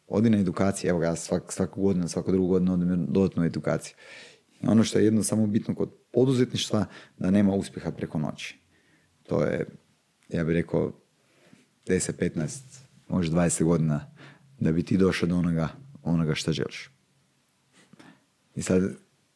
Odi 0.07 0.29
na 0.29 0.37
edukaciju. 0.37 0.89
Evo 0.89 1.03
ja 1.03 1.15
svak, 1.15 1.53
svaku 1.53 1.81
godinu, 1.81 2.07
svaku 2.07 2.31
drugu 2.31 2.47
godinu 2.47 2.73
odim 2.73 3.05
dodatnu 3.09 3.43
edukaciju. 3.43 3.95
I 4.61 4.67
ono 4.67 4.83
što 4.83 4.99
je 4.99 5.05
jedno 5.05 5.23
samo 5.23 5.47
bitno 5.47 5.75
kod 5.75 5.89
poduzetništva, 6.13 6.85
da 7.17 7.31
nema 7.31 7.53
uspjeha 7.53 7.91
preko 7.91 8.19
noći. 8.19 8.57
To 9.23 9.43
je, 9.43 9.65
ja 10.29 10.43
bih 10.43 10.53
rekao, 10.53 10.91
10, 11.87 12.13
15, 12.35 12.61
možda 13.07 13.37
20 13.37 13.63
godina 13.63 14.11
da 14.59 14.71
bi 14.71 14.83
ti 14.83 14.97
došao 14.97 15.29
do 15.29 15.35
onoga, 15.35 15.69
onoga 16.03 16.35
što 16.35 16.51
želiš. 16.51 16.89
I 18.55 18.61
sad, 18.61 18.81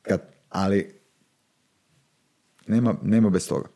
kad, 0.02 0.22
ali 0.50 1.00
nema, 2.68 2.96
nema 3.04 3.30
bez 3.30 3.48
toga. 3.48 3.70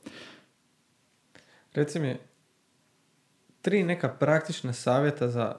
Reci 1.74 2.00
mi, 2.00 2.18
tri 3.62 3.84
neka 3.84 4.10
praktična 4.10 4.74
savjeta 4.74 5.28
za 5.28 5.56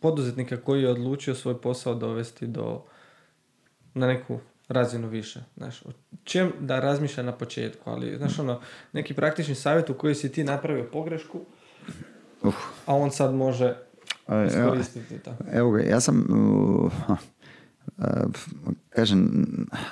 poduzetnika 0.00 0.56
koji 0.56 0.82
je 0.82 0.90
odlučio 0.90 1.34
svoj 1.34 1.60
posao 1.60 1.94
dovesti 1.94 2.46
do 2.46 2.84
na 3.94 4.06
neku 4.06 4.38
razinu 4.68 5.08
više. 5.08 5.40
Znaš, 5.56 5.82
o 5.82 5.90
čem 6.24 6.52
da 6.60 6.80
razmišlja 6.80 7.22
na 7.22 7.32
početku, 7.32 7.90
ali 7.90 8.16
znaš 8.16 8.38
ono, 8.38 8.60
neki 8.92 9.14
praktični 9.14 9.54
savjet 9.54 9.90
u 9.90 9.94
koji 9.94 10.14
si 10.14 10.32
ti 10.32 10.44
napravio 10.44 10.88
pogrešku, 10.92 11.40
uh. 12.42 12.54
a 12.86 12.94
on 12.94 13.10
sad 13.10 13.34
može 13.34 13.76
iskoristiti 14.46 15.18
to. 15.18 15.36
Evo 15.52 15.70
ga, 15.70 15.80
ja 15.80 16.00
sam 16.00 16.26
uh, 16.30 16.92
kažem, 18.90 19.46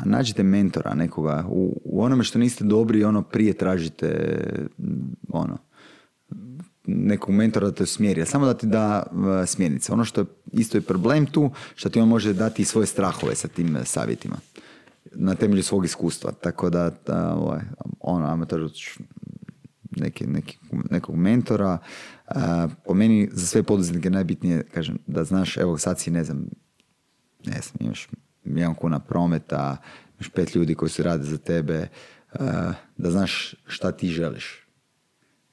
nađite 0.05 0.43
mentora 0.43 0.95
nekoga 0.95 1.45
u, 1.49 1.81
u 1.85 2.03
onome 2.03 2.25
što 2.25 2.39
niste 2.39 2.64
dobri, 2.64 3.05
ono 3.05 3.22
prije 3.22 3.53
tražite 3.53 4.39
ono, 5.29 5.59
nekog 6.87 7.35
mentora 7.35 7.66
da 7.66 7.75
te 7.75 7.87
smjeri, 7.87 8.27
samo 8.27 8.47
da 8.47 8.55
ti 8.55 8.66
da 8.66 9.07
smjernice. 9.47 9.93
Ono 9.93 10.05
što 10.05 10.20
je 10.20 10.27
isto 10.53 10.79
je 10.79 10.83
problem 10.83 11.27
tu, 11.27 11.51
što 11.75 11.89
ti 11.89 12.01
on 12.01 12.09
može 12.09 12.33
dati 12.33 12.62
i 12.62 12.64
svoje 12.64 12.87
strahove 12.87 13.35
sa 13.35 13.49
tim 13.49 13.79
savjetima 13.85 14.37
na 15.12 15.34
temelju 15.34 15.62
svog 15.62 15.84
iskustva. 15.84 16.32
Tako 16.32 16.70
da, 16.70 16.90
da 17.07 17.34
ovaj, 17.34 17.61
ono, 18.00 18.26
amator 18.26 18.70
neki, 19.96 20.26
neki, 20.26 20.59
nekog 20.90 21.16
mentora. 21.16 21.78
po 22.84 22.94
meni 22.94 23.28
za 23.32 23.46
sve 23.46 23.62
poduzetnike 23.62 24.11
najbitnije, 24.11 24.62
kažem, 24.62 24.98
da 25.07 25.24
znaš, 25.24 25.57
evo 25.57 25.78
sad 25.78 25.98
si, 25.98 26.11
ne 26.11 26.24
znam, 26.24 26.46
ne 27.46 27.61
znam, 27.61 27.76
imaš 27.80 28.09
milijon 28.44 28.74
kuna 28.74 28.98
prometa, 28.98 29.76
imaš 30.14 30.28
pet 30.28 30.55
ljudi 30.55 30.74
koji 30.74 30.90
se 30.90 31.02
rade 31.02 31.24
za 31.24 31.38
tebe, 31.38 31.88
da 32.96 33.11
znaš 33.11 33.55
šta 33.66 33.92
ti 33.92 34.09
želiš. 34.09 34.66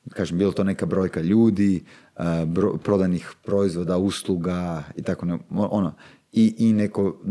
Kažem, 0.10 0.38
bilo 0.38 0.52
to 0.52 0.64
neka 0.64 0.86
brojka 0.86 1.22
ljudi, 1.22 1.84
bro, 2.46 2.78
prodanih 2.78 3.34
proizvoda, 3.44 3.98
usluga 3.98 4.84
i 4.96 5.04
tako 5.04 5.26
ne, 5.26 5.38
ono, 5.50 5.94
i, 6.32 6.56
i 6.58 6.74
neko 6.74 7.22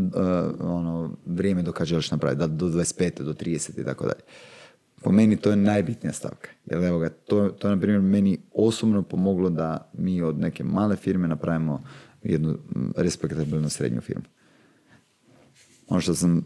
ono, 0.61 1.17
vrijeme 1.27 1.63
dok 1.63 1.85
želiš 1.85 2.11
napraviti, 2.11 2.39
da, 2.39 2.47
do 2.47 2.67
25. 2.67 3.23
do 3.23 3.33
30. 3.33 3.81
i 3.81 3.85
tako 3.85 4.05
dalje. 4.05 4.21
Po 5.03 5.13
meni 5.13 5.37
to 5.37 5.51
je 5.51 5.57
najbitnija 5.57 6.13
stavka. 6.13 6.49
Jer 6.67 6.85
evo 6.85 6.99
ga, 6.99 7.09
to, 7.09 7.49
to 7.49 7.69
je 7.69 7.75
na 7.75 7.81
primjer 7.81 8.03
meni 8.03 8.39
osobno 8.55 9.03
pomoglo 9.03 9.51
da 9.51 9.91
mi 9.93 10.23
od 10.23 10.39
neke 10.39 10.65
male 10.65 10.97
firme 10.97 11.29
napravimo 11.29 11.83
jednu 12.23 12.59
respektabilnu 12.97 13.69
srednju 13.69 14.01
firmu 14.01 14.25
ono 15.91 16.01
što 16.01 16.15
sam 16.15 16.45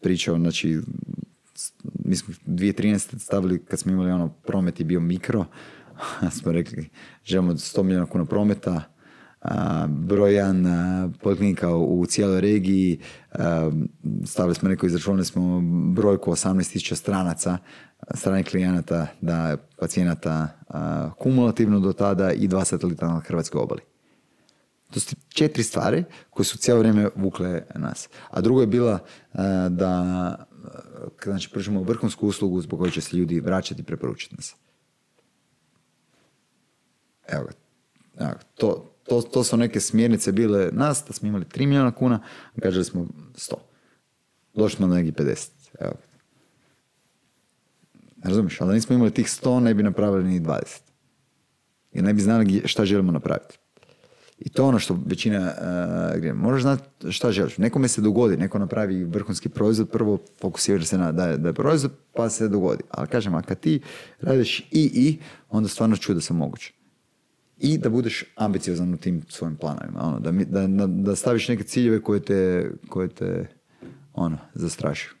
pričao, 0.00 0.38
znači, 0.38 0.80
mi 2.04 2.16
smo 2.16 2.34
2013. 2.46 3.18
stavili, 3.18 3.64
kad 3.64 3.78
smo 3.78 3.92
imali 3.92 4.10
ono 4.10 4.28
promet 4.28 4.80
i 4.80 4.84
bio 4.84 5.00
mikro, 5.00 5.46
smo 6.40 6.52
rekli, 6.52 6.88
želimo 7.24 7.52
100 7.52 7.82
milijuna 7.82 8.06
kuna 8.06 8.24
prometa, 8.24 8.82
brojan 9.88 10.66
poliklinika 11.22 11.76
u 11.76 12.06
cijeloj 12.06 12.40
regiji, 12.40 13.00
stavili 14.26 14.54
smo 14.54 14.68
neko, 14.68 14.86
izračunali 14.86 15.24
smo 15.24 15.60
brojku 15.94 16.30
18.000 16.30 16.94
stranaca, 16.94 17.58
stranih 18.14 18.46
klijenata, 18.46 19.06
da 19.20 19.56
pacijenata 19.78 20.48
kumulativno 21.18 21.80
do 21.80 21.92
tada 21.92 22.32
i 22.32 22.48
dva 22.48 22.64
satelita 22.64 23.08
na 23.08 23.20
Hrvatskoj 23.20 23.60
obali. 23.60 23.80
To 24.90 25.00
su 25.00 25.16
četiri 25.28 25.62
stvari 25.62 26.04
koje 26.30 26.46
su 26.46 26.58
cijelo 26.58 26.80
vrijeme 26.80 27.08
vukle 27.16 27.62
nas. 27.74 28.08
A 28.30 28.40
drugo 28.40 28.60
je 28.60 28.66
bila 28.66 28.98
da 29.70 30.46
znači, 31.24 31.50
pružimo 31.50 31.82
vrhunsku 31.82 32.26
uslugu 32.26 32.60
zbog 32.60 32.78
koje 32.78 32.90
će 32.90 33.00
se 33.00 33.16
ljudi 33.16 33.40
vraćati 33.40 33.80
i 33.80 33.84
preporučiti 33.84 34.34
nas. 34.34 34.56
Evo. 37.28 37.48
Evo, 38.18 38.34
to, 39.10 39.22
to 39.22 39.44
su 39.44 39.56
neke 39.56 39.80
smjernice 39.80 40.32
bile 40.32 40.68
nas, 40.72 41.04
da 41.06 41.12
smo 41.12 41.28
imali 41.28 41.44
3 41.44 41.66
milijuna 41.66 41.90
kuna, 41.90 42.20
gađali 42.56 42.84
smo 42.84 43.06
100. 43.34 43.54
Došli 44.54 44.76
smo 44.76 44.86
na 44.86 44.94
neki 44.94 45.12
50. 45.12 45.48
Evo. 45.80 45.92
Razumiješ, 48.22 48.60
ali 48.60 48.68
da 48.68 48.74
nismo 48.74 48.94
imali 48.94 49.10
tih 49.10 49.26
100, 49.26 49.60
ne 49.60 49.74
bi 49.74 49.82
napravili 49.82 50.24
ni 50.24 50.40
20. 50.40 50.80
Jer 51.92 52.04
ne 52.04 52.12
bi 52.12 52.20
znali 52.20 52.62
šta 52.64 52.84
želimo 52.84 53.12
napraviti. 53.12 53.58
I 54.38 54.48
to 54.48 54.62
je 54.62 54.66
ono 54.66 54.78
što 54.78 54.98
većina 55.06 55.52
uh, 56.24 56.34
Moraš 56.34 56.62
znati 56.62 57.12
šta 57.12 57.32
želiš. 57.32 57.58
Nekome 57.58 57.88
se 57.88 58.00
dogodi, 58.00 58.36
neko 58.36 58.58
napravi 58.58 59.04
vrhunski 59.04 59.48
proizvod, 59.48 59.90
prvo 59.90 60.18
fokusiraš 60.40 60.86
se 60.86 60.98
na 60.98 61.12
da 61.12 61.26
je, 61.26 61.36
da 61.36 61.48
je 61.48 61.54
proizvod, 61.54 61.92
pa 62.14 62.30
se 62.30 62.48
dogodi. 62.48 62.82
Ali 62.90 63.08
kažem, 63.08 63.34
a 63.34 63.42
kad 63.42 63.60
ti 63.60 63.80
radiš 64.20 64.60
i 64.60 64.90
i, 64.94 65.18
onda 65.48 65.68
stvarno 65.68 65.96
čudo 65.96 66.20
se 66.20 66.34
moguće. 66.34 66.79
I 67.60 67.78
da 67.78 67.88
budeš 67.88 68.24
ambiciozan 68.36 68.94
u 68.94 68.96
tim 68.96 69.22
svojim 69.28 69.56
planovima. 69.56 70.00
Ono, 70.02 70.20
da, 70.20 70.30
da, 70.66 70.86
da, 70.86 71.16
staviš 71.16 71.48
neke 71.48 71.62
ciljeve 71.62 72.02
koje 72.02 72.20
te, 72.20 72.70
koje 72.88 73.08
te 73.08 73.46
ono, 74.14 74.38
zastrašuju. 74.54 75.14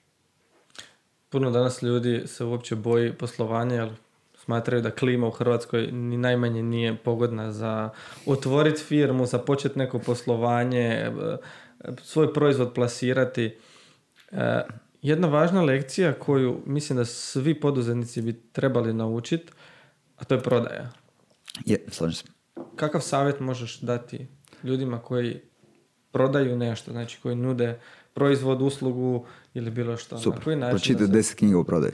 Puno 1.28 1.50
danas 1.50 1.82
ljudi 1.82 2.22
se 2.26 2.44
uopće 2.44 2.76
boji 2.76 3.12
poslovanja, 3.12 3.74
jer 3.74 3.90
smatraju 4.34 4.82
da 4.82 4.90
klima 4.90 5.26
u 5.26 5.30
Hrvatskoj 5.30 5.92
ni 5.92 6.18
najmanje 6.18 6.62
nije 6.62 6.96
pogodna 6.96 7.52
za 7.52 7.90
otvoriti 8.26 8.82
firmu, 8.82 9.26
za 9.26 9.38
početi 9.38 9.78
neko 9.78 9.98
poslovanje, 9.98 10.86
e, 10.86 11.10
svoj 12.02 12.32
proizvod 12.32 12.72
plasirati. 12.74 13.56
E, 14.32 14.60
jedna 15.02 15.28
važna 15.28 15.62
lekcija 15.62 16.12
koju 16.12 16.60
mislim 16.66 16.96
da 16.96 17.04
svi 17.04 17.60
poduzetnici 17.60 18.22
bi 18.22 18.40
trebali 18.52 18.92
naučiti, 18.92 19.52
a 20.16 20.24
to 20.24 20.34
je 20.34 20.42
prodaja. 20.42 20.99
Je, 21.66 21.84
slažem 21.88 22.14
se. 22.14 22.24
Kakav 22.76 23.00
savjet 23.00 23.40
možeš 23.40 23.80
dati 23.80 24.26
ljudima 24.64 24.98
koji 24.98 25.40
prodaju 26.10 26.56
nešto, 26.56 26.92
znači 26.92 27.18
koji 27.22 27.36
nude 27.36 27.80
proizvod, 28.14 28.62
uslugu 28.62 29.26
ili 29.54 29.70
bilo 29.70 29.96
što? 29.96 30.18
Super, 30.18 30.38
na 30.38 30.44
koji 30.44 30.56
način? 30.56 30.76
Pročitaj 30.76 31.06
deset 31.06 31.38
knjiga 31.38 31.58
u 31.58 31.64
prodaju. 31.64 31.92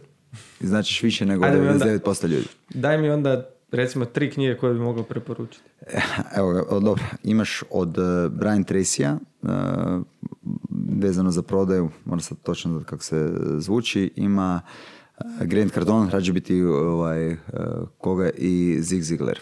Značiš 0.60 1.02
više 1.02 1.26
nego 1.26 1.44
99% 1.44 2.28
ljudi. 2.28 2.46
Daj 2.74 2.98
mi 2.98 3.10
onda 3.10 3.50
recimo 3.70 4.04
tri 4.04 4.30
knjige 4.30 4.56
koje 4.56 4.74
bi 4.74 4.80
mogao 4.80 5.04
preporučiti. 5.04 5.64
Evo, 6.38 6.80
dobro, 6.80 7.04
imaš 7.24 7.62
od 7.70 7.98
uh, 7.98 8.32
Brian 8.32 8.64
Tracy-a, 8.64 9.18
uh, 9.42 9.50
vezano 11.00 11.30
za 11.30 11.42
prodaju, 11.42 11.90
moram 12.04 12.20
sad 12.20 12.38
točno 12.42 12.84
kako 12.84 13.02
se 13.02 13.30
zvuči, 13.58 14.10
ima 14.16 14.60
Grant 15.40 15.72
Cardone, 15.72 16.10
rađe 16.10 16.32
biti 16.32 16.62
ovaj, 16.62 17.36
koga 17.98 18.30
i 18.38 18.78
Zig 18.80 19.02
Ziglar. 19.02 19.38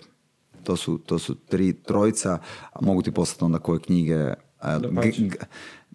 To 0.63 0.77
su, 0.77 0.99
to 0.99 1.19
su 1.19 1.35
tri 1.35 1.73
trojica, 1.73 2.39
a 2.73 2.79
mogu 2.81 3.03
ti 3.03 3.11
poslati 3.11 3.45
onda 3.45 3.59
koje 3.59 3.81
knjige. 3.81 4.35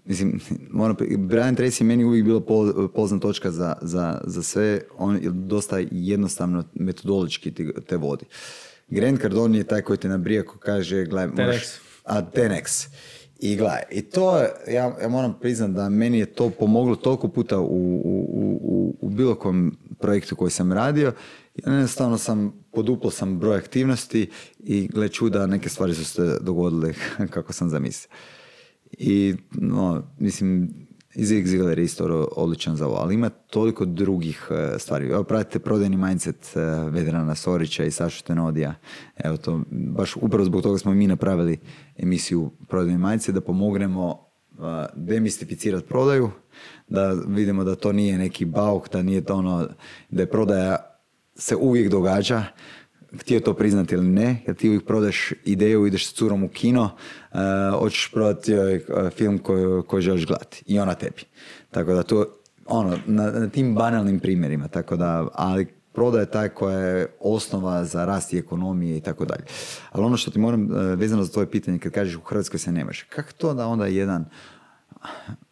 mislim, 0.06 0.40
moram, 0.70 0.96
Brian 1.18 1.56
Tracy 1.56 1.82
je 1.82 1.88
meni 1.88 2.04
uvijek 2.04 2.26
bilo 2.26 2.46
pozna 2.94 3.20
točka 3.20 3.52
za, 3.52 3.76
za, 3.82 4.22
za 4.24 4.44
sve. 4.44 4.82
On 4.98 5.16
je 5.16 5.30
dosta 5.30 5.80
jednostavno 5.92 6.64
metodoločki 6.74 7.52
te, 7.88 7.98
vodi. 7.98 8.26
Grant 8.88 9.22
Cardone 9.22 9.58
je 9.58 9.64
taj 9.64 9.82
koji 9.82 9.98
te 9.98 10.10
nabrija 10.10 10.46
ko 10.46 10.58
kaže, 10.58 11.06
gledaj, 11.06 11.46
možeš... 11.46 11.68
A, 12.04 12.22
Tenex. 12.22 12.88
I 13.40 13.56
gledaj, 13.56 13.82
i 13.92 14.02
to, 14.02 14.38
ja, 14.68 14.96
ja 15.02 15.10
moram 15.10 15.40
priznati 15.42 15.74
da 15.74 15.90
meni 15.90 16.20
je 16.20 16.26
to 16.26 16.50
pomoglo 16.50 16.96
toliko 16.96 17.28
puta 17.28 17.60
u, 17.60 17.66
u, 17.66 18.30
u, 18.62 18.98
u 19.02 19.10
bilo 19.10 19.36
kom 19.36 19.78
projektu 20.00 20.36
koji 20.36 20.52
sam 20.52 20.72
radio. 20.72 21.14
Jednostavno 21.56 22.18
sam, 22.18 22.64
poduplo 22.72 23.12
sam 23.12 23.40
broj 23.40 23.58
aktivnosti 23.58 24.30
i 24.60 24.88
gle 24.88 25.10
čuda, 25.10 25.48
neke 25.48 25.70
stvari 25.70 25.94
su 25.94 26.06
se 26.06 26.38
dogodile 26.42 26.94
kako 27.34 27.54
sam 27.54 27.70
zamislio. 27.70 28.10
I, 28.92 29.36
no, 29.52 30.04
mislim, 30.20 30.74
Zig 31.16 31.47
Ziglar 31.47 31.80
je 31.80 31.86
isto 31.86 32.28
odličan 32.36 32.76
za 32.76 32.88
ovo, 32.88 32.95
ali 32.95 33.14
ima 33.14 33.30
toliko 33.30 33.86
drugih 33.86 34.47
e, 34.51 34.80
stvari. 34.80 35.05
Evo, 35.10 35.24
pratite 35.24 35.60
prodajni 35.60 35.97
mindset 35.97 36.55
e, 36.55 36.60
Vedrana 36.89 37.36
Sorića 37.36 37.84
i 37.84 37.91
Saša 37.91 38.24
Tenodija. 38.24 38.76
Evo 39.18 39.38
to, 39.38 39.62
baš 39.72 40.16
upravo 40.16 40.45
zbog 40.45 40.62
toga 40.64 40.78
smo 40.78 40.93
mi 40.93 41.07
napravili 41.07 41.57
emisiju 41.97 42.51
Prodajni 42.68 42.97
mindset, 42.97 43.36
da 43.36 43.41
pomognemo 43.41 44.07
uh, 44.10 44.66
demistificirati 44.95 45.88
prodaju, 45.88 46.30
da 46.88 47.14
vidimo 47.28 47.64
da 47.64 47.76
to 47.76 47.91
nije 47.91 48.18
neki 48.18 48.45
bauk, 48.45 48.89
da 48.89 49.01
nije 49.01 49.22
to 49.22 49.36
ono, 49.36 49.68
da 50.10 50.22
je 50.22 50.30
prodaja 50.30 50.89
se 51.36 51.55
uvijek 51.55 51.91
događa, 51.91 52.43
htio 53.18 53.39
to 53.39 53.53
priznati 53.53 53.95
ili 53.95 54.07
ne, 54.07 54.43
jer 54.47 54.55
ti 54.55 54.70
uvijek 54.70 54.86
prodaš 54.86 55.34
ideju, 55.45 55.86
ideš 55.86 56.07
s 56.07 56.14
curom 56.14 56.43
u 56.43 56.49
kino, 56.49 56.84
uh, 57.32 57.39
hoćeš 57.80 58.12
prodati 58.14 58.55
uh, 58.55 59.10
film 59.16 59.38
koji, 59.38 59.84
koji 59.84 60.01
želiš 60.01 60.26
gledati 60.26 60.64
i 60.66 60.80
ona 60.80 60.93
tebi. 60.93 61.22
Tako 61.72 61.93
da 61.93 62.03
to, 62.03 62.26
ono, 62.66 62.97
na, 63.05 63.32
na 63.32 63.49
tim 63.49 63.76
banalnim 63.76 64.20
primjerima, 64.20 64.68
tako 64.68 64.95
da, 64.95 65.28
ali 65.34 65.68
prodaja 65.93 66.26
taj 66.26 66.49
koja 66.49 66.80
je 66.80 67.07
osnova 67.20 67.86
za 67.86 68.05
rast 68.05 68.34
i 68.34 68.38
ekonomije 68.38 68.97
i 68.97 69.01
tako 69.01 69.26
dalje. 69.26 69.43
Ali 69.91 70.05
ono 70.05 70.18
što 70.18 70.32
ti 70.32 70.39
moram, 70.39 70.64
uh, 70.64 70.99
vezano 70.99 71.24
za 71.24 71.32
tvoje 71.32 71.51
pitanje, 71.51 71.80
kad 71.80 71.91
kažeš 71.91 72.16
u 72.16 72.22
Hrvatskoj 72.22 72.60
se 72.60 72.72
nemaš, 72.72 73.03
kako 73.03 73.32
to 73.34 73.53
da 73.53 73.68
onda 73.68 73.86
jedan 73.86 74.26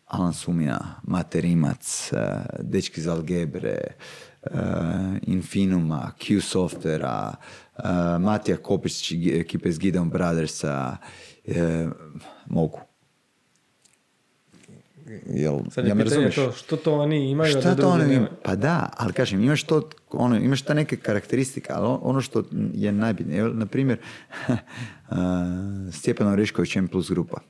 Alan 0.07 0.33
Sumina, 0.33 0.79
Materimac, 1.03 2.11
dečki 2.59 3.01
iz 3.01 3.07
Algebre, 3.07 3.77
Infinuma, 5.21 6.11
Q 6.19 6.41
Softvera, 6.41 7.35
uh, 7.77 7.83
Matija 8.19 8.57
Kopić, 8.57 9.11
ekipe 9.33 9.69
iz 9.69 9.79
Gideon 9.79 10.09
Brothersa, 10.09 10.97
uh, 11.47 11.55
mogu. 12.45 12.79
Jel, 15.25 15.59
Sad 15.71 15.85
je 15.85 15.89
ja 15.89 15.95
pitanje 15.95 16.29
to, 16.29 16.51
što 16.51 16.77
to 16.77 16.93
oni 16.93 17.31
imaju, 17.31 17.51
šta 17.51 17.75
to 17.75 17.89
oni 17.89 18.03
imaju? 18.03 18.27
Pa 18.43 18.55
da, 18.55 18.89
ali 18.97 19.13
kažem, 19.13 19.43
imaš 19.43 19.63
to, 19.63 19.89
ono, 20.11 20.35
imaš 20.35 20.61
ta 20.61 20.73
neke 20.73 20.97
karakteristike, 20.97 21.73
ali 21.73 21.97
ono 22.01 22.21
što 22.21 22.43
je 22.73 22.91
najbitnije, 22.91 23.43
na 23.43 23.65
primjer, 23.65 23.99
uh, 24.47 24.55
Stjepan 25.97 26.27
Orešković 26.27 26.75
M 26.75 26.87
plus 26.87 27.09
grupa 27.09 27.41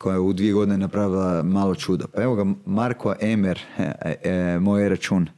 koja 0.00 0.14
je 0.14 0.20
u 0.20 0.32
dvije 0.32 0.52
godine 0.52 0.78
napravila 0.78 1.42
malo 1.42 1.74
čuda. 1.74 2.06
Pa 2.14 2.22
evo 2.22 2.34
ga, 2.34 2.44
Marko 2.66 3.14
Emer, 3.20 3.60
e, 3.78 4.14
e, 4.22 4.58
moj 4.60 4.88
račun. 4.88 5.28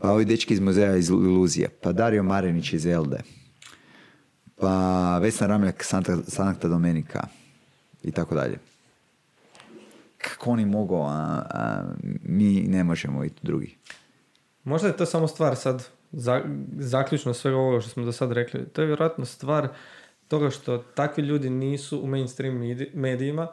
Pa 0.00 0.10
ovi 0.10 0.24
dečki 0.24 0.54
iz 0.54 0.60
muzeja 0.60 0.96
iz 0.96 1.08
Iluzije. 1.08 1.68
Pa 1.68 1.92
Dario 1.92 2.22
Marinić 2.22 2.72
iz 2.72 2.86
Elde. 2.86 3.20
Pa 4.56 5.18
Vesna 5.18 5.46
Ramljak, 5.46 5.84
Santa, 5.84 6.16
Santa 6.26 6.68
Domenika. 6.68 7.26
I 8.02 8.10
tako 8.10 8.34
dalje. 8.34 8.58
Kako 10.18 10.50
oni 10.50 10.66
mogu, 10.66 10.96
a, 10.96 11.42
a 11.50 11.82
mi 12.22 12.60
ne 12.60 12.84
možemo 12.84 13.24
i 13.24 13.30
drugi. 13.42 13.76
Možda 14.64 14.88
je 14.88 14.96
to 14.96 15.06
samo 15.06 15.28
stvar 15.28 15.56
sad, 15.56 15.88
za, 16.12 16.42
zaključno 16.78 17.34
svega 17.34 17.56
ovoga 17.56 17.80
što 17.80 17.90
smo 17.90 18.04
do 18.04 18.12
sad 18.12 18.32
rekli. 18.32 18.66
To 18.72 18.80
je 18.80 18.86
vjerojatno 18.86 19.24
stvar 19.24 19.68
toga 20.28 20.50
što 20.50 20.78
takvi 20.78 21.22
ljudi 21.22 21.50
nisu 21.50 22.00
u 22.00 22.06
mainstream 22.06 22.60
medijima, 22.94 23.48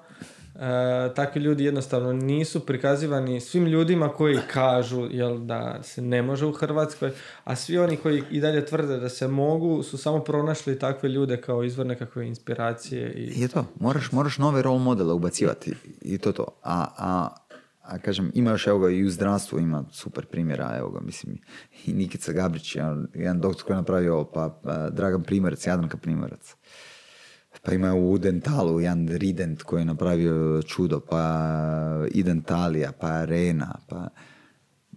e, 0.56 1.14
takvi 1.16 1.42
ljudi 1.42 1.64
jednostavno 1.64 2.14
nisu 2.14 2.66
prikazivani 2.66 3.42
svim 3.42 3.66
ljudima 3.66 4.10
koji 4.10 4.38
kažu 4.54 5.08
jel, 5.12 5.38
da 5.38 5.84
se 5.84 6.02
ne 6.02 6.22
može 6.22 6.46
u 6.46 6.52
Hrvatskoj, 6.52 7.12
a 7.44 7.56
svi 7.56 7.78
oni 7.78 7.98
koji 7.98 8.24
i 8.32 8.40
dalje 8.40 8.66
tvrde 8.66 8.98
da 8.98 9.10
se 9.10 9.28
mogu 9.28 9.84
su 9.84 9.98
samo 9.98 10.20
pronašli 10.20 10.80
takve 10.80 11.10
ljude 11.10 11.42
kao 11.42 11.64
izvor 11.64 11.86
nekakve 11.86 12.28
inspiracije. 12.28 13.14
I, 13.14 13.42
je 13.42 13.48
to, 13.48 13.66
moraš, 13.80 14.12
moraš 14.12 14.38
nove 14.38 14.62
role 14.62 14.80
modele 14.80 15.14
ubacivati 15.14 15.74
i 16.02 16.18
to 16.18 16.32
to. 16.32 16.46
A, 16.64 16.86
a, 16.98 17.36
a 17.82 17.98
kažem, 17.98 18.32
ima 18.34 18.52
još 18.52 18.68
evo 18.68 18.80
ga 18.80 18.90
i 18.90 19.04
u 19.04 19.10
zdravstvu 19.10 19.60
ima 19.60 19.84
super 19.92 20.26
primjera, 20.26 20.76
evo 20.78 20.90
ga, 20.90 21.00
mislim, 21.00 21.38
i 21.86 21.94
Nikica 21.94 22.32
Gabrić, 22.32 22.76
jedan 23.14 23.42
doktor 23.42 23.66
koji 23.66 23.76
je 23.76 23.78
napravio, 23.78 24.24
pa, 24.24 24.60
pa 24.64 24.90
Dragan 24.90 25.24
Primarac, 25.24 25.68
Jadranka 25.68 25.98
Primarac 25.98 26.56
pa 27.62 27.74
ima 27.74 27.96
u 27.96 28.18
Dentalu 28.18 28.80
jedan 28.80 29.08
Rident 29.08 29.64
koji 29.64 29.82
je 29.82 29.86
napravio 29.86 30.62
čudo, 30.62 31.00
pa 31.00 31.46
Identalija, 32.12 32.92
pa 32.92 33.08
Arena, 33.08 33.76
pa... 33.90 34.08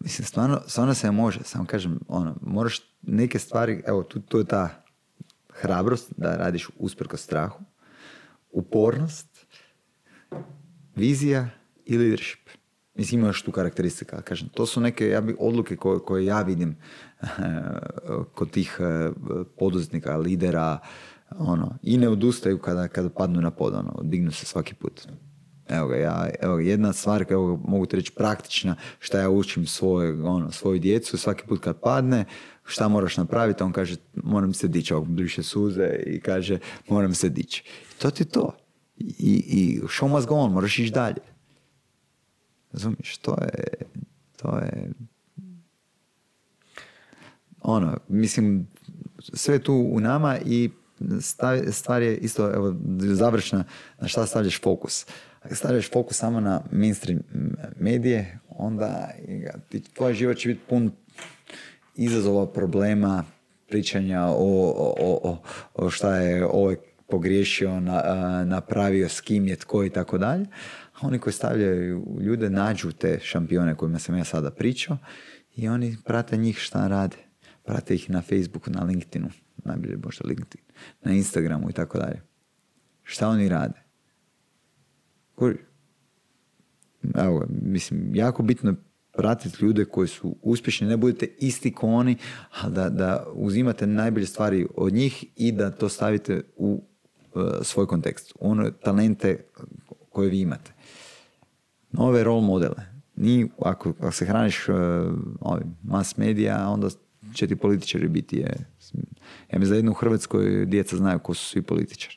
Mislim, 0.00 0.26
stvarno, 0.26 0.60
stvarno 0.66 0.94
se 0.94 1.10
može, 1.10 1.40
samo 1.44 1.64
kažem, 1.64 2.00
ono, 2.08 2.36
moraš 2.42 2.80
neke 3.02 3.38
stvari, 3.38 3.82
evo, 3.86 4.02
tu, 4.02 4.20
tu 4.20 4.38
je 4.38 4.44
ta 4.44 4.82
hrabrost 5.52 6.12
da 6.16 6.36
radiš 6.36 6.68
usprko 6.78 7.16
strahu, 7.16 7.64
upornost, 8.50 9.46
vizija 10.96 11.48
i 11.84 11.98
leadership. 11.98 12.48
Mislim, 12.94 13.20
imaš 13.20 13.42
tu 13.42 13.52
karakteristika, 13.52 14.22
kažem, 14.22 14.48
to 14.48 14.66
su 14.66 14.80
neke 14.80 15.08
ja 15.08 15.20
bi, 15.20 15.36
odluke 15.38 15.76
koje, 15.76 15.98
koje 15.98 16.24
ja 16.24 16.42
vidim 16.42 16.76
kod 18.34 18.50
tih 18.50 18.76
eh, 18.80 19.10
poduzetnika, 19.58 20.16
lidera, 20.16 20.78
ono, 21.30 21.78
i 21.82 21.98
ne 21.98 22.08
odustaju 22.08 22.58
kada, 22.58 22.88
kada 22.88 23.08
padnu 23.08 23.40
na 23.40 23.50
pod, 23.50 23.74
ono, 23.74 24.00
dignu 24.02 24.32
se 24.32 24.46
svaki 24.46 24.74
put. 24.74 25.08
Evo 25.68 25.88
ga, 25.88 25.96
ja, 25.96 26.30
evo 26.40 26.58
jedna 26.58 26.92
stvar, 26.92 27.26
evo 27.30 27.60
mogu 27.64 27.86
ti 27.86 27.96
reći 27.96 28.12
praktična, 28.12 28.76
šta 28.98 29.20
ja 29.20 29.30
učim 29.30 29.66
svoje, 29.66 30.22
ono, 30.22 30.52
svoju 30.52 30.78
djecu, 30.78 31.18
svaki 31.18 31.46
put 31.46 31.60
kad 31.60 31.80
padne, 31.80 32.24
šta 32.64 32.88
moraš 32.88 33.16
napraviti, 33.16 33.62
on 33.62 33.72
kaže, 33.72 33.96
moram 34.14 34.54
se 34.54 34.68
dići, 34.68 34.94
ovog 34.94 35.08
bliže 35.08 35.42
suze 35.42 35.88
i 36.06 36.20
kaže, 36.20 36.58
moram 36.88 37.14
se 37.14 37.28
dići. 37.28 37.64
To 37.98 38.10
ti 38.10 38.24
to. 38.24 38.56
I, 38.98 39.44
i 39.46 39.80
show 39.80 40.08
must 40.08 40.28
go 40.28 40.34
on, 40.34 40.52
moraš 40.52 40.78
ići 40.78 40.92
dalje. 40.92 41.20
Razumiješ, 42.72 43.16
to 43.16 43.36
je, 43.42 43.64
to 44.36 44.58
je, 44.58 44.92
ono, 47.62 47.98
mislim, 48.08 48.66
sve 49.18 49.58
tu 49.58 49.88
u 49.92 50.00
nama 50.00 50.38
i 50.38 50.70
stvar 51.72 52.02
je 52.02 52.16
isto 52.16 52.54
evo, 52.54 52.74
završna 52.98 53.64
na 54.00 54.08
šta 54.08 54.26
stavljaš 54.26 54.60
fokus. 54.60 55.06
Ako 55.42 55.54
stavljaš 55.54 55.90
fokus 55.90 56.16
samo 56.16 56.40
na 56.40 56.62
mainstream 56.72 57.20
medije, 57.80 58.38
onda 58.48 59.10
tvoj 59.94 60.14
život 60.14 60.36
će 60.36 60.48
biti 60.48 60.60
pun 60.68 60.90
izazova, 61.96 62.46
problema, 62.46 63.24
pričanja 63.68 64.24
o, 64.24 64.34
o, 64.36 65.18
o, 65.22 65.42
o 65.74 65.90
šta 65.90 66.16
je 66.16 66.46
ovaj 66.46 66.76
pogriješio, 67.08 67.80
na, 67.80 68.44
napravio, 68.44 69.08
s 69.08 69.20
kim 69.20 69.48
je, 69.48 69.56
tko 69.56 69.84
i 69.84 69.90
tako 69.90 70.18
dalje. 70.18 70.46
A 70.94 71.06
oni 71.06 71.18
koji 71.18 71.32
stavljaju 71.32 72.06
ljude 72.20 72.50
nađu 72.50 72.92
te 72.92 73.18
šampione 73.22 73.74
kojima 73.74 73.98
sam 73.98 74.16
ja 74.16 74.24
sada 74.24 74.50
pričao 74.50 74.98
i 75.56 75.68
oni 75.68 75.96
prate 76.04 76.36
njih 76.36 76.58
šta 76.58 76.88
rade. 76.88 77.16
Prate 77.64 77.94
ih 77.94 78.10
na 78.10 78.22
Facebooku, 78.22 78.70
na 78.70 78.84
LinkedInu, 78.84 79.28
najbolje 79.64 79.96
možda 80.04 80.28
LinkedIn 80.28 80.62
na 81.02 81.12
Instagramu 81.12 81.70
i 81.70 81.72
tako 81.72 81.98
dalje. 81.98 82.22
Šta 83.02 83.28
oni 83.28 83.48
rade? 83.48 83.82
Evo, 87.14 87.46
mislim, 87.62 88.14
jako 88.14 88.42
bitno 88.42 88.70
je 88.70 88.76
pratiti 89.12 89.64
ljude 89.64 89.84
koji 89.84 90.08
su 90.08 90.36
uspješni, 90.42 90.86
ne 90.86 90.96
budete 90.96 91.26
isti 91.38 91.72
ko 91.72 91.86
oni, 91.86 92.16
ali 92.60 92.74
da, 92.74 92.88
da 92.88 93.26
uzimate 93.34 93.86
najbolje 93.86 94.26
stvari 94.26 94.66
od 94.76 94.92
njih 94.92 95.24
i 95.36 95.52
da 95.52 95.70
to 95.70 95.88
stavite 95.88 96.42
u 96.56 96.82
uh, 97.34 97.42
svoj 97.62 97.86
kontekst, 97.86 98.32
u 98.40 98.50
one 98.50 98.70
talente 98.82 99.44
koje 100.08 100.30
vi 100.30 100.40
imate. 100.40 100.72
Nove 101.92 102.24
role 102.24 102.42
modele. 102.42 102.86
Ni, 103.16 103.48
ako, 103.62 103.92
ako 104.00 104.12
se 104.12 104.26
hraniš 104.26 104.68
uh, 104.68 104.76
mass 105.82 106.16
medija, 106.16 106.68
onda 106.68 106.88
će 107.34 107.46
ti 107.46 107.56
političari 107.56 108.08
biti 108.08 108.36
je 108.36 108.56
ja 109.52 109.58
mislim 109.58 109.70
da 109.70 109.76
jedno 109.76 109.90
u 109.90 109.94
Hrvatskoj 109.94 110.66
djeca 110.66 110.96
znaju 110.96 111.18
ko 111.18 111.34
su 111.34 111.44
svi 111.44 111.62
političari. 111.62 112.16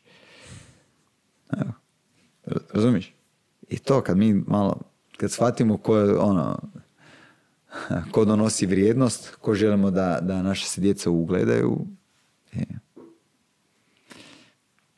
Evo. 1.57 1.71
Razumiješ? 2.73 3.13
I 3.69 3.79
to 3.79 4.01
kad 4.01 4.17
mi 4.17 4.33
malo, 4.33 4.81
kad 5.17 5.31
shvatimo 5.31 5.77
ko 5.77 5.97
je 5.97 6.17
ono, 6.17 6.59
ko 8.11 8.25
donosi 8.25 8.65
vrijednost, 8.65 9.35
ko 9.35 9.53
želimo 9.53 9.91
da, 9.91 10.19
da 10.21 10.41
naše 10.41 10.65
se 10.65 10.81
djeca 10.81 11.09
ugledaju. 11.09 11.79
E. 12.53 12.63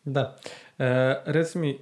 Da. 0.04 0.38
E, 0.80 1.22
reci 1.26 1.58
mi, 1.58 1.80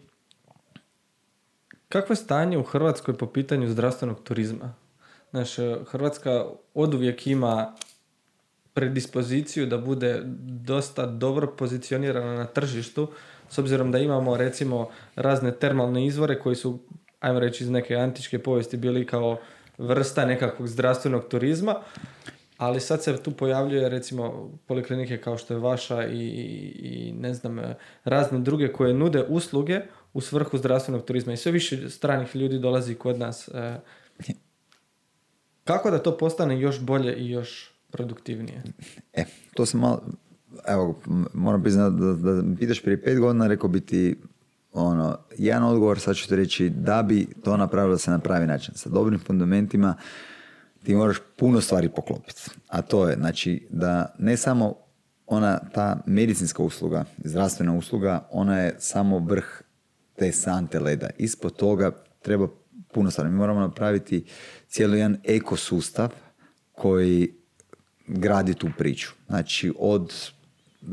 kakvo 1.90 2.14
je 2.14 2.18
stanje 2.18 2.58
u 2.58 2.64
Hrvatskoj 2.64 3.18
po 3.18 3.28
pitanju 3.28 3.68
zdravstvenog 3.68 4.24
turizma? 4.24 4.74
Znaš, 5.32 5.56
Hrvatska 5.88 6.46
oduvijek 6.74 7.28
ima 7.28 7.76
predispoziciju 8.74 9.66
da 9.66 9.78
bude 9.78 10.22
dosta 10.46 11.06
dobro 11.06 11.48
pozicionirana 11.48 12.36
na 12.36 12.46
tržištu, 12.46 13.08
s 13.50 13.58
obzirom 13.58 13.92
da 13.92 14.00
imamo 14.00 14.38
recimo 14.38 14.90
razne 15.16 15.52
termalne 15.52 16.06
izvore 16.06 16.40
koji 16.40 16.56
su, 16.56 16.80
ajmo 17.20 17.40
reći 17.40 17.64
iz 17.64 17.70
neke 17.70 17.96
antičke 17.96 18.40
povijesti, 18.40 18.78
bili 18.78 19.06
kao 19.06 19.40
vrsta 19.78 20.26
nekakvog 20.26 20.68
zdravstvenog 20.68 21.28
turizma, 21.28 21.76
ali 22.58 22.80
sad 22.80 23.04
se 23.04 23.24
tu 23.24 23.32
pojavljuje 23.32 23.90
recimo 23.90 24.52
poliklinike 24.68 25.18
kao 25.18 25.38
što 25.38 25.54
je 25.54 25.60
vaša 25.60 26.08
i, 26.08 26.28
i 26.80 27.14
ne 27.20 27.34
znam, 27.34 27.60
razne 28.04 28.40
druge 28.40 28.74
koje 28.74 28.94
nude 28.94 29.24
usluge 29.28 29.82
u 30.14 30.22
svrhu 30.22 30.58
zdravstvenog 30.58 31.06
turizma 31.06 31.34
i 31.34 31.38
sve 31.38 31.52
više 31.52 31.90
stranih 31.90 32.36
ljudi 32.36 32.60
dolazi 32.60 32.96
kod 32.96 33.20
nas. 33.20 33.48
E, 33.48 33.80
kako 35.64 35.92
da 35.92 36.00
to 36.00 36.18
postane 36.18 36.60
još 36.60 36.80
bolje 36.80 37.16
i 37.16 37.30
još 37.30 37.71
produktivnije? 37.92 38.64
E, 39.14 39.26
to 39.54 39.66
sam 39.66 39.80
malo, 39.80 40.02
evo, 40.68 41.00
moram 41.34 41.62
priznati 41.64 41.96
da, 41.96 42.14
da, 42.14 42.56
pitaš 42.60 42.82
prije 42.82 43.02
pet 43.02 43.20
godina, 43.20 43.48
rekao 43.48 43.70
bi 43.70 43.82
ti 43.82 44.16
ono, 44.74 45.18
jedan 45.38 45.64
odgovor, 45.64 46.00
sad 46.00 46.16
ću 46.16 46.28
ti 46.28 46.36
reći, 46.36 46.70
da 46.70 47.04
bi 47.04 47.28
to 47.44 47.58
napravilo 47.58 47.98
se 47.98 48.12
na 48.12 48.20
pravi 48.20 48.48
način, 48.48 48.74
sa 48.76 48.90
dobrim 48.90 49.20
fundamentima, 49.20 49.96
ti 50.84 50.96
moraš 50.96 51.18
puno 51.38 51.62
stvari 51.62 51.90
poklopiti. 51.90 52.42
A 52.68 52.82
to 52.82 53.10
je, 53.10 53.16
znači, 53.16 53.68
da 53.70 54.16
ne 54.20 54.38
samo 54.38 54.76
ona, 55.26 55.60
ta 55.74 56.04
medicinska 56.06 56.64
usluga, 56.64 57.06
zdravstvena 57.24 57.74
usluga, 57.74 58.28
ona 58.32 58.60
je 58.60 58.76
samo 58.80 59.20
vrh 59.20 59.62
te 60.16 60.32
sante 60.32 60.80
leda. 60.80 61.10
Ispod 61.18 61.56
toga 61.56 61.92
treba 62.22 62.48
puno 62.94 63.12
stvari. 63.12 63.32
Mi 63.32 63.38
moramo 63.38 63.60
napraviti 63.60 64.26
cijeli 64.68 64.98
jedan 64.98 65.18
ekosustav 65.24 66.10
koji 66.72 67.41
gradi 68.12 68.54
tu 68.54 68.68
priču. 68.78 69.12
Znači, 69.28 69.74
od 69.80 70.14
uh, 70.82 70.88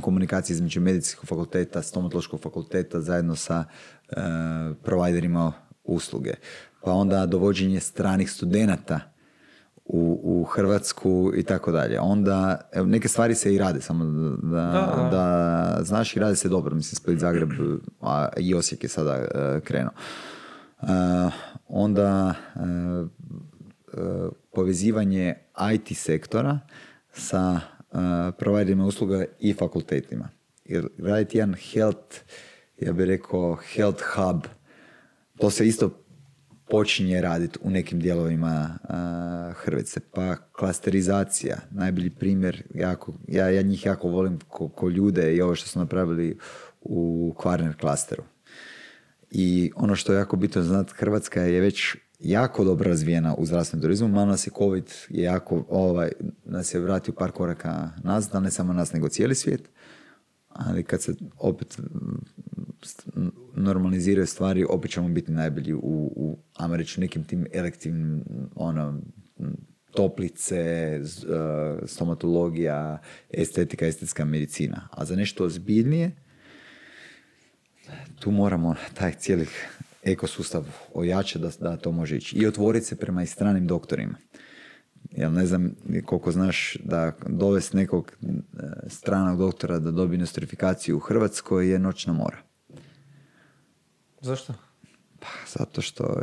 komunikacije 0.00 0.54
između 0.54 0.80
medicinskog 0.80 1.26
fakulteta, 1.26 1.82
stomatološkog 1.82 2.40
fakulteta 2.40 3.00
zajedno 3.00 3.36
sa 3.36 3.64
uh, 3.64 4.16
providerima 4.82 5.52
usluge. 5.84 6.32
Pa 6.84 6.92
onda 6.92 7.26
dovođenje 7.26 7.80
stranih 7.80 8.30
studenata 8.30 9.00
u, 9.84 10.20
u 10.22 10.44
Hrvatsku 10.44 11.32
i 11.36 11.42
tako 11.42 11.72
dalje. 11.72 12.00
Onda, 12.00 12.60
evo, 12.72 12.86
neke 12.86 13.08
stvari 13.08 13.34
se 13.34 13.54
i 13.54 13.58
rade, 13.58 13.80
samo 13.80 14.04
da, 14.42 15.08
da, 15.10 15.78
znaš 15.82 16.16
i 16.16 16.20
rade 16.20 16.36
se 16.36 16.48
dobro. 16.48 16.74
Mislim, 16.74 16.96
Split, 16.96 17.18
Zagreb, 17.18 17.50
a 18.00 18.28
i 18.36 18.54
Osijek 18.54 18.82
je 18.82 18.88
sada 18.88 19.18
uh, 19.18 19.62
krenuo. 19.64 19.92
Uh, 20.82 20.88
onda 21.68 22.34
uh, 22.54 22.62
povezivanje 24.52 25.34
IT 25.74 25.96
sektora 25.96 26.60
sa 27.12 27.60
uh, 27.60 28.00
providerima 28.38 28.86
usluga 28.86 29.24
i 29.40 29.52
fakultetima. 29.54 30.28
Jer 30.64 30.88
raditi 30.98 31.38
jedan 31.38 31.54
health, 31.54 32.16
ja 32.80 32.92
bih 32.92 33.06
rekao 33.06 33.58
health 33.74 34.02
hub, 34.14 34.44
to 35.38 35.50
se 35.50 35.66
isto 35.66 36.02
počinje 36.68 37.20
raditi 37.20 37.58
u 37.62 37.70
nekim 37.70 38.00
dijelovima 38.00 38.78
uh, 38.82 39.56
Hrvatske. 39.56 40.00
Pa 40.00 40.36
klasterizacija, 40.36 41.56
najbolji 41.70 42.10
primjer, 42.10 42.62
jako, 42.74 43.14
ja, 43.28 43.50
ja 43.50 43.62
njih 43.62 43.86
jako 43.86 44.08
volim 44.08 44.38
ko, 44.48 44.68
ko 44.68 44.88
ljude 44.88 45.34
i 45.34 45.40
ovo 45.40 45.54
što 45.54 45.68
su 45.68 45.78
napravili 45.78 46.38
u 46.80 47.34
Kvarner 47.38 47.76
klasteru. 47.80 48.22
I 49.30 49.72
ono 49.76 49.96
što 49.96 50.12
je 50.12 50.18
jako 50.18 50.36
bitno 50.36 50.62
znati, 50.62 50.92
Hrvatska 50.96 51.42
je 51.42 51.60
već 51.60 51.96
jako 52.22 52.64
dobro 52.64 52.88
razvijena 52.88 53.34
u 53.34 53.46
zdravstvenom 53.46 53.82
turizmu, 53.82 54.08
malo 54.08 54.26
nas 54.26 54.46
je 54.46 54.50
COVID 54.58 54.90
je 55.08 55.22
jako, 55.22 55.64
ovaj, 55.68 56.10
nas 56.44 56.74
je 56.74 56.80
vratio 56.80 57.14
par 57.14 57.30
koraka 57.30 57.90
nazad, 58.02 58.42
ne 58.42 58.50
samo 58.50 58.72
nas 58.72 58.92
nego 58.92 59.08
cijeli 59.08 59.34
svijet, 59.34 59.70
ali 60.48 60.82
kad 60.82 61.02
se 61.02 61.14
opet 61.38 61.78
normaliziraju 63.54 64.26
stvari, 64.26 64.64
opet 64.68 64.90
ćemo 64.90 65.08
biti 65.08 65.32
najbolji 65.32 65.74
u, 65.74 66.12
u 66.16 66.38
reći, 66.76 67.00
nekim 67.00 67.24
tim 67.24 67.46
elektivnim 67.52 68.24
ono, 68.54 69.00
toplice, 69.92 70.56
e, 70.56 71.00
stomatologija, 71.86 72.98
estetika, 73.30 73.86
estetska 73.86 74.24
medicina. 74.24 74.88
A 74.90 75.04
za 75.04 75.16
nešto 75.16 75.44
ozbiljnije, 75.44 76.10
tu 78.20 78.30
moramo 78.30 78.74
taj 78.94 79.12
cijeli 79.12 79.46
ekosustav 80.02 80.64
ojača 80.94 81.38
da, 81.38 81.50
da 81.60 81.76
to 81.76 81.92
može 81.92 82.16
ići. 82.16 82.36
I 82.36 82.46
otvoriti 82.46 82.86
se 82.86 82.96
prema 82.96 83.22
i 83.22 83.26
stranim 83.26 83.66
doktorima. 83.66 84.14
Jel 85.10 85.32
ne 85.32 85.46
znam 85.46 85.74
koliko 86.04 86.32
znaš 86.32 86.76
da 86.84 87.12
dovesti 87.26 87.76
nekog 87.76 88.12
e, 88.22 88.26
stranog 88.88 89.38
doktora 89.38 89.78
da 89.78 89.90
dobije 89.90 90.18
nostrifikaciju 90.18 90.96
u 90.96 91.00
Hrvatskoj 91.00 91.70
je 91.70 91.78
noćna 91.78 92.12
mora. 92.12 92.38
Zašto? 94.20 94.54
Pa, 95.20 95.28
zato 95.58 95.80
što 95.80 96.22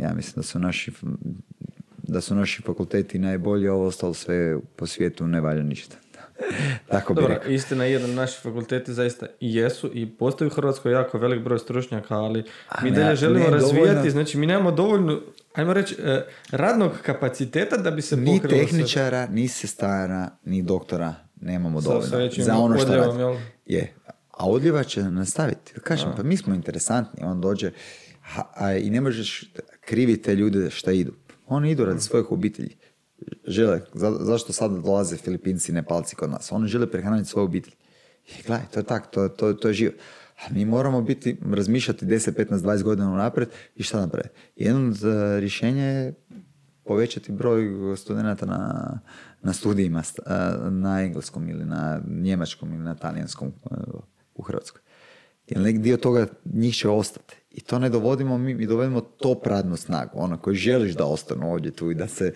ja 0.00 0.14
mislim 0.14 0.32
da 0.36 0.42
su 0.42 0.58
naši 0.58 0.92
da 2.02 2.20
su 2.20 2.34
naši 2.34 2.62
fakulteti 2.62 3.18
najbolji, 3.18 3.68
a 3.68 3.74
ovo 3.74 3.86
ostalo 3.86 4.14
sve 4.14 4.58
po 4.76 4.86
svijetu 4.86 5.26
ne 5.26 5.40
valja 5.40 5.62
ništa. 5.62 5.96
Tako 6.90 7.14
bi 7.14 7.20
Dobro, 7.20 7.40
istina 7.48 7.84
je 7.84 7.98
da 7.98 8.06
naši 8.06 8.40
fakulteti 8.40 8.94
zaista 8.94 9.26
i 9.40 9.54
jesu 9.54 9.90
i 9.94 10.06
postoji 10.06 10.48
u 10.48 10.54
Hrvatskoj 10.54 10.92
jako 10.92 11.18
velik 11.18 11.42
broj 11.42 11.58
stručnjaka, 11.58 12.14
ali 12.14 12.44
mi 12.82 12.90
dalje 12.90 13.16
želimo 13.16 13.46
razvijati, 13.50 14.10
znači 14.10 14.38
mi 14.38 14.46
nemamo 14.46 14.70
dovoljno, 14.70 15.20
ajmo 15.54 15.72
reći, 15.72 15.96
e, 16.04 16.26
radnog 16.50 16.92
kapaciteta 17.02 17.76
da 17.76 17.90
bi 17.90 18.02
se 18.02 18.16
Ni 18.16 18.40
tehničara, 18.48 19.26
ni 19.26 19.48
sestara, 19.48 20.30
ni 20.44 20.62
doktora 20.62 21.14
nemamo 21.40 21.80
dovoljno. 21.80 22.30
Za 22.38 22.56
ono 22.56 22.78
što 22.78 22.96
radi. 22.96 23.38
Je. 23.66 23.94
A 24.30 24.48
odljeva 24.48 24.84
će 24.84 25.02
nastaviti. 25.02 25.72
Kažem, 25.82 26.12
pa 26.16 26.22
mi 26.22 26.36
smo 26.36 26.54
interesantni. 26.54 27.24
On 27.24 27.40
dođe 27.40 27.70
a, 28.54 28.72
i 28.72 28.90
ne 28.90 29.00
možeš 29.00 29.52
kriviti 29.80 30.22
te 30.22 30.34
ljude 30.34 30.70
šta 30.70 30.92
idu. 30.92 31.12
Oni 31.46 31.70
idu 31.70 31.84
radi 31.84 32.00
svojih 32.00 32.32
obitelji 32.32 32.76
žele, 33.46 33.80
za, 33.94 34.16
zašto 34.20 34.52
sad 34.52 34.70
dolaze 34.70 35.16
Filipinci 35.16 35.72
i 35.72 35.74
Nepalci 35.74 36.16
kod 36.16 36.30
nas? 36.30 36.52
Oni 36.52 36.68
žele 36.68 36.90
prehraniti 36.90 37.28
svoju 37.28 37.44
obitelj. 37.44 37.74
I 38.28 38.42
gledaj, 38.46 38.66
to 38.72 38.80
je 38.80 38.84
tako, 38.84 39.08
to, 39.10 39.28
to, 39.28 39.52
to 39.54 39.68
je 39.68 39.74
život. 39.74 39.94
A 40.38 40.52
mi 40.52 40.64
moramo 40.64 41.02
biti, 41.02 41.36
razmišljati 41.50 42.06
10, 42.06 42.32
15, 42.32 42.58
20 42.58 42.82
godina 42.82 43.12
unaprijed 43.12 43.48
i 43.76 43.82
šta 43.82 44.00
napraviti. 44.00 44.34
Jedno 44.56 44.88
od 44.88 45.04
e, 45.04 45.40
rješenja 45.40 45.84
je 45.84 46.14
povećati 46.84 47.32
broj 47.32 47.68
studenata 47.96 48.46
na, 48.46 49.00
na 49.42 49.52
studijima 49.52 50.00
e, 50.00 50.30
na 50.70 51.02
engleskom 51.02 51.48
ili 51.48 51.64
na 51.64 52.00
njemačkom 52.06 52.72
ili 52.72 52.84
na 52.84 52.94
talijanskom 52.94 53.48
e, 53.48 53.74
u 54.34 54.42
Hrvatskoj. 54.42 54.80
Jer 55.48 55.60
nek 55.60 55.78
dio 55.78 55.96
toga 55.96 56.26
njih 56.44 56.74
će 56.74 56.88
ostati. 56.88 57.36
I 57.58 57.60
to 57.60 57.78
ne 57.78 57.88
dovodimo 57.88 58.38
mi, 58.38 58.54
mi 58.54 58.66
dovodimo 58.66 59.00
top 59.00 59.46
radnu 59.46 59.76
snagu, 59.76 60.10
ono 60.14 60.38
koji 60.38 60.56
želiš 60.56 60.94
da 60.94 61.04
ostanu 61.04 61.52
ovdje 61.52 61.70
tu 61.70 61.90
i 61.90 61.94
da 61.94 62.08
se 62.08 62.32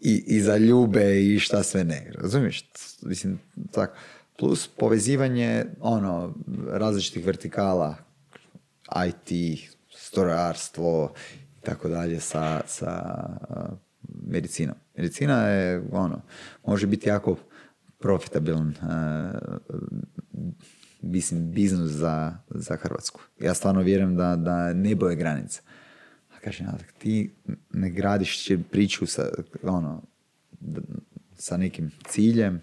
i, 0.00 0.24
i 0.26 0.40
zaljube 0.40 1.22
i 1.22 1.38
šta 1.38 1.62
sve 1.62 1.84
ne. 1.84 2.12
Razumiješ? 2.14 2.70
Mislim, 3.02 3.38
tak. 3.72 3.96
Plus 4.38 4.68
povezivanje 4.68 5.64
ono, 5.80 6.34
različitih 6.68 7.26
vertikala, 7.26 7.96
IT, 9.06 9.58
strojarstvo 9.96 11.12
i 11.58 11.60
tako 11.60 11.88
dalje 11.88 12.20
sa, 12.20 12.60
sa 12.66 13.02
medicinom. 14.26 14.76
Medicina 14.96 15.46
je, 15.46 15.82
ono, 15.92 16.22
može 16.66 16.86
biti 16.86 17.08
jako 17.08 17.36
profitabilan 17.98 18.74
mislim, 21.02 21.52
biznis 21.52 21.90
za, 21.90 22.36
za 22.48 22.76
Hrvatsku. 22.76 23.20
Ja 23.40 23.54
stvarno 23.54 23.80
vjerujem 23.80 24.16
da, 24.16 24.36
da 24.36 24.72
nebo 24.72 25.08
je 25.08 25.16
granica. 25.16 25.62
A 26.36 26.40
kažem, 26.44 26.66
ti 26.98 27.34
ne 27.72 27.90
gradiš 27.90 28.48
priču 28.70 29.06
sa, 29.06 29.28
ono, 29.62 30.02
sa 31.34 31.56
nekim 31.56 31.90
ciljem, 32.08 32.62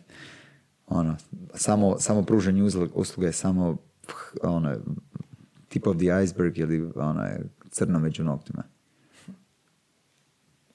ono, 0.87 1.15
samo, 1.53 1.99
samo 1.99 2.23
pružanje 2.23 2.63
usluge 2.93 3.31
samo 3.31 3.77
ono, 4.43 4.75
tip 5.69 5.87
of 5.87 5.97
the 5.97 6.23
iceberg 6.23 6.57
ili 6.57 6.91
ono, 6.95 7.29
crno 7.69 7.99
među 7.99 8.23
noktima. 8.23 8.63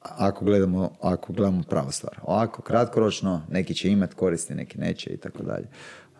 Ako 0.01 0.45
gledamo, 0.45 0.91
ako 1.03 1.33
gledamo 1.33 1.63
pravu 1.63 1.93
stvar. 1.93 2.19
Ovako, 2.23 2.63
kratkoročno, 2.63 3.43
neki 3.51 3.75
će 3.75 3.91
imati 3.91 4.15
koristi, 4.15 4.55
neki 4.55 4.79
neće 4.79 5.11
i 5.11 5.17
tako 5.17 5.43
dalje 5.43 5.69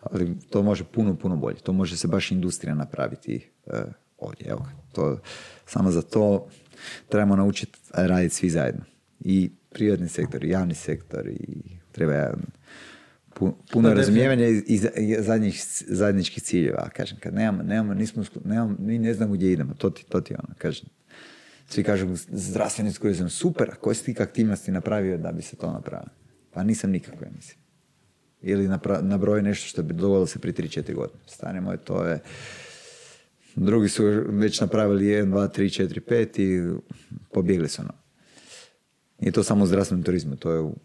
ali 0.01 0.35
to 0.49 0.63
može 0.63 0.83
puno, 0.83 1.15
puno 1.15 1.35
bolje. 1.35 1.57
To 1.57 1.73
može 1.73 1.97
se 1.97 2.07
baš 2.07 2.31
industrija 2.31 2.75
napraviti 2.75 3.49
uh, 3.65 3.73
ovdje. 4.17 4.47
Evo, 4.47 4.65
to, 4.91 5.19
samo 5.65 5.91
za 5.91 6.01
to 6.01 6.47
trebamo 7.09 7.35
naučiti 7.35 7.79
raditi 7.93 8.35
svi 8.35 8.49
zajedno. 8.49 8.81
I 9.19 9.51
privatni 9.69 10.07
sektor, 10.09 10.43
i 10.43 10.49
javni 10.49 10.75
sektor, 10.75 11.27
i 11.27 11.61
treba 11.91 12.13
jedan 12.13 12.41
pu- 13.35 13.53
puno 13.71 13.89
Da, 13.89 13.95
razumijevanja 13.95 14.47
i, 14.47 14.63
i 14.67 14.77
za- 14.77 14.91
i 14.97 15.15
zadnjih, 15.19 15.63
zajedničkih 15.87 16.43
ciljeva. 16.43 16.89
Kažem, 16.89 17.17
kad 17.19 17.33
nemamo, 17.33 17.63
nemamo, 17.63 17.93
nismo, 17.93 18.23
nemamo, 18.45 18.75
mi 18.79 18.99
ne 18.99 19.13
znamo 19.13 19.33
gdje 19.33 19.51
idemo, 19.51 19.73
to 19.73 19.89
ti, 19.89 20.05
to 20.09 20.21
ti 20.21 20.33
ono, 20.33 20.55
kažem. 20.57 20.85
Svi 21.69 21.83
kažu 21.83 22.07
zdravstveni 22.27 22.93
turizam, 22.93 23.29
super, 23.29 23.69
a 23.69 23.75
koje 23.75 23.95
si 23.95 24.13
ti 24.13 24.21
aktivnosti 24.21 24.71
napravio 24.71 25.17
da 25.17 25.31
bi 25.31 25.41
se 25.41 25.55
to 25.55 25.71
napravio? 25.71 26.09
Pa 26.51 26.63
nisam 26.63 26.91
nikako, 26.91 27.23
ja 27.25 27.31
mislim. 27.35 27.57
Ili 28.41 28.67
napra- 28.67 29.01
nabroj 29.01 29.41
nešto 29.41 29.67
što 29.67 29.83
bi 29.83 29.93
dogodilo 29.93 30.27
se 30.27 30.39
prije 30.39 30.53
3-4 30.53 30.93
godine. 30.95 31.19
Stane 31.25 31.61
moje, 31.61 31.77
to 31.77 32.03
je... 32.03 32.19
Drugi 33.55 33.89
su 33.89 34.03
već 34.29 34.61
napravili 34.61 35.05
1, 35.05 35.25
2, 35.25 35.59
3, 35.59 35.83
4, 35.83 35.99
5 36.09 36.41
i 36.41 36.79
pobjegli 37.33 37.67
su 37.67 37.81
ono. 37.81 37.93
Nije 39.19 39.31
to 39.31 39.43
samo 39.43 39.63
u 39.63 39.67
zdravstvenom 39.67 40.03
turizmu, 40.03 40.35
to 40.35 40.51
je 40.51 40.59
u, 40.59 40.75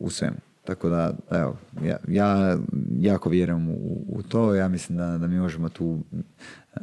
u 0.00 0.10
svemu. 0.10 0.36
Tako 0.64 0.88
da, 0.88 1.16
evo, 1.30 1.56
ja, 1.84 1.96
ja 2.08 2.58
jako 2.98 3.28
vjerujem 3.28 3.70
u, 3.70 4.04
u 4.08 4.22
to, 4.22 4.54
ja 4.54 4.68
mislim 4.68 4.98
da, 4.98 5.18
da 5.18 5.26
mi 5.26 5.38
možemo 5.38 5.68
tu 5.68 5.98
e, 6.74 6.80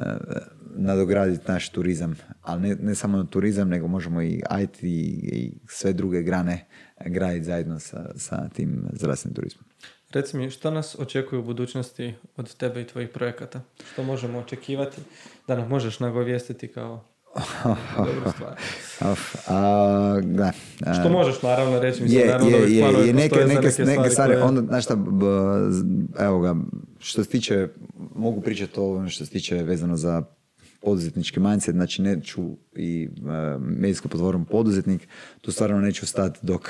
nadograditi 0.75 1.51
naš 1.51 1.69
turizam, 1.69 2.15
ali 2.41 2.61
ne, 2.61 2.75
ne 2.75 2.95
samo 2.95 3.23
turizam, 3.23 3.69
nego 3.69 3.87
možemo 3.87 4.21
i 4.21 4.41
IT 4.63 4.83
i, 4.83 4.87
i 5.33 5.53
sve 5.67 5.93
druge 5.93 6.23
grane 6.23 6.65
graditi 7.05 7.45
zajedno 7.45 7.79
sa, 7.79 8.11
sa 8.15 8.49
tim 8.49 8.85
zdravstvenim 8.93 9.35
turizmom. 9.35 9.65
Reci 10.13 10.37
mi, 10.37 10.49
što 10.49 10.71
nas 10.71 10.95
očekuje 10.99 11.39
u 11.39 11.43
budućnosti 11.43 12.13
od 12.37 12.55
tebe 12.55 12.81
i 12.81 12.87
tvojih 12.87 13.09
projekata? 13.09 13.61
Što 13.93 14.03
možemo 14.03 14.39
očekivati 14.39 15.01
da 15.47 15.55
nam 15.55 15.67
možeš 15.69 15.99
nagovijestiti 15.99 16.67
kao 16.67 17.03
dobru 17.97 18.31
stvar? 18.35 18.59
A, 19.47 20.19
da, 20.23 20.51
a, 20.85 20.93
Što 20.93 21.09
možeš 21.09 21.41
naravno 21.41 21.79
reći, 21.79 22.03
mislim, 22.03 22.21
je, 22.21 22.27
naravno 22.27 22.49
da 22.51 22.57
je, 22.57 22.71
je, 22.71 23.07
je, 23.07 23.13
neke, 23.13 23.35
neke, 23.37 23.53
neke 23.55 23.71
stvari 23.71 24.09
stvari, 24.09 24.33
koje- 24.33 24.43
onda, 24.43 24.61
znaš 24.61 24.83
šta, 24.83 24.95
b- 24.95 25.25
z- 25.69 25.85
evo 26.19 26.39
ga, 26.39 26.55
što 26.99 27.23
se 27.23 27.29
tiče, 27.29 27.67
mogu 28.15 28.41
pričati 28.41 28.79
o 28.79 28.83
ovome 28.83 29.09
što 29.09 29.25
se 29.25 29.31
tiče 29.31 29.55
vezano 29.55 29.97
za 29.97 30.23
poduzetnički 30.81 31.39
mindset, 31.39 31.75
znači 31.75 32.01
neću 32.01 32.41
i 32.75 33.09
uh, 33.17 33.27
medijsko 33.61 34.07
potvorom 34.07 34.45
poduzetnik, 34.45 35.07
tu 35.41 35.51
stvarno 35.51 35.79
neću 35.79 36.05
stati 36.05 36.39
dok 36.41 36.69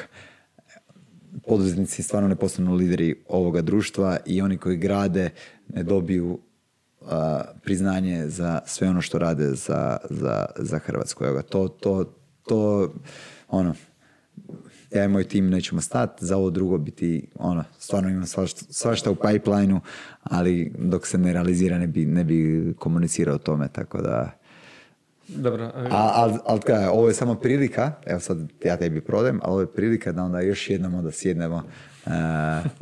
poduzetnici 1.47 2.03
stvarno 2.03 2.27
ne 2.29 2.35
postanu 2.35 2.75
lideri 2.75 3.15
ovoga 3.27 3.61
društva 3.61 4.17
i 4.25 4.41
oni 4.41 4.57
koji 4.57 4.77
grade 4.77 5.29
ne 5.69 5.83
dobiju 5.83 6.39
a, 7.01 7.41
priznanje 7.63 8.27
za 8.27 8.61
sve 8.65 8.89
ono 8.89 9.01
što 9.01 9.17
rade 9.17 9.49
za, 9.49 9.97
za, 10.09 10.45
za 10.57 10.79
Hrvatsku. 10.79 11.25
Evo 11.25 11.41
to, 11.41 11.67
to, 11.67 12.13
to, 12.47 12.93
ono, 13.47 13.75
ja 14.91 15.03
i 15.03 15.07
moj 15.07 15.23
tim 15.23 15.49
nećemo 15.49 15.81
stati, 15.81 16.25
za 16.25 16.37
ovo 16.37 16.49
drugo 16.49 16.77
biti, 16.77 17.27
ono, 17.35 17.63
stvarno 17.79 18.09
imam 18.09 18.25
svašta, 18.25 18.65
svašta 18.69 19.11
u 19.11 19.15
pipelineu, 19.15 19.79
ali 20.23 20.73
dok 20.79 21.07
se 21.07 21.17
ne 21.17 21.33
realizira 21.33 21.77
ne 21.77 21.87
bi, 21.87 22.05
ne 22.05 22.23
bi 22.23 22.73
komunicirao 22.79 23.35
o 23.35 23.39
tome, 23.39 23.67
tako 23.67 24.01
da... 24.01 24.42
Dobro, 25.27 25.71
A, 25.75 26.11
ali 26.13 26.33
al, 26.45 26.59
kaj, 26.59 26.85
ovo 26.87 27.07
je 27.07 27.13
samo 27.13 27.35
prilika, 27.35 27.91
evo 28.05 28.19
sad 28.19 28.37
ja 28.63 28.77
tebi 28.77 29.01
prodajem, 29.01 29.39
ali 29.43 29.51
ovo 29.51 29.61
je 29.61 29.73
prilika 29.73 30.11
da 30.11 30.23
onda 30.23 30.41
još 30.41 30.69
jednom 30.69 30.95
onda 30.95 31.11
sjednemo 31.11 31.55
uh, 32.05 32.11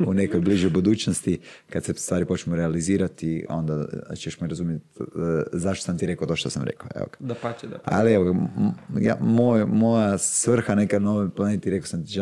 u 0.08 0.14
nekoj 0.14 0.40
bližoj 0.40 0.70
budućnosti, 0.70 1.40
kad 1.70 1.84
se 1.84 1.94
stvari 1.94 2.24
počnu 2.24 2.56
realizirati, 2.56 3.46
onda 3.48 3.86
ćeš 4.16 4.40
me 4.40 4.48
razumjeti 4.48 4.84
uh, 5.00 5.06
zašto 5.52 5.84
sam 5.84 5.98
ti 5.98 6.06
rekao 6.06 6.26
to 6.26 6.36
što 6.36 6.50
sam 6.50 6.62
rekao. 6.62 6.88
Evo 6.94 7.06
ga. 7.06 7.26
da 7.26 7.34
pače, 7.34 7.66
da 7.66 7.78
Ali 7.84 8.12
evo, 8.12 8.30
m- 8.30 8.74
ja, 9.02 9.16
moj, 9.20 9.66
moja 9.66 10.18
svrha 10.18 10.74
neka 10.74 10.98
na 10.98 11.10
ovoj 11.10 11.30
planeti, 11.30 11.70
rekao 11.70 11.86
sam 11.86 12.06
ti 12.06 12.20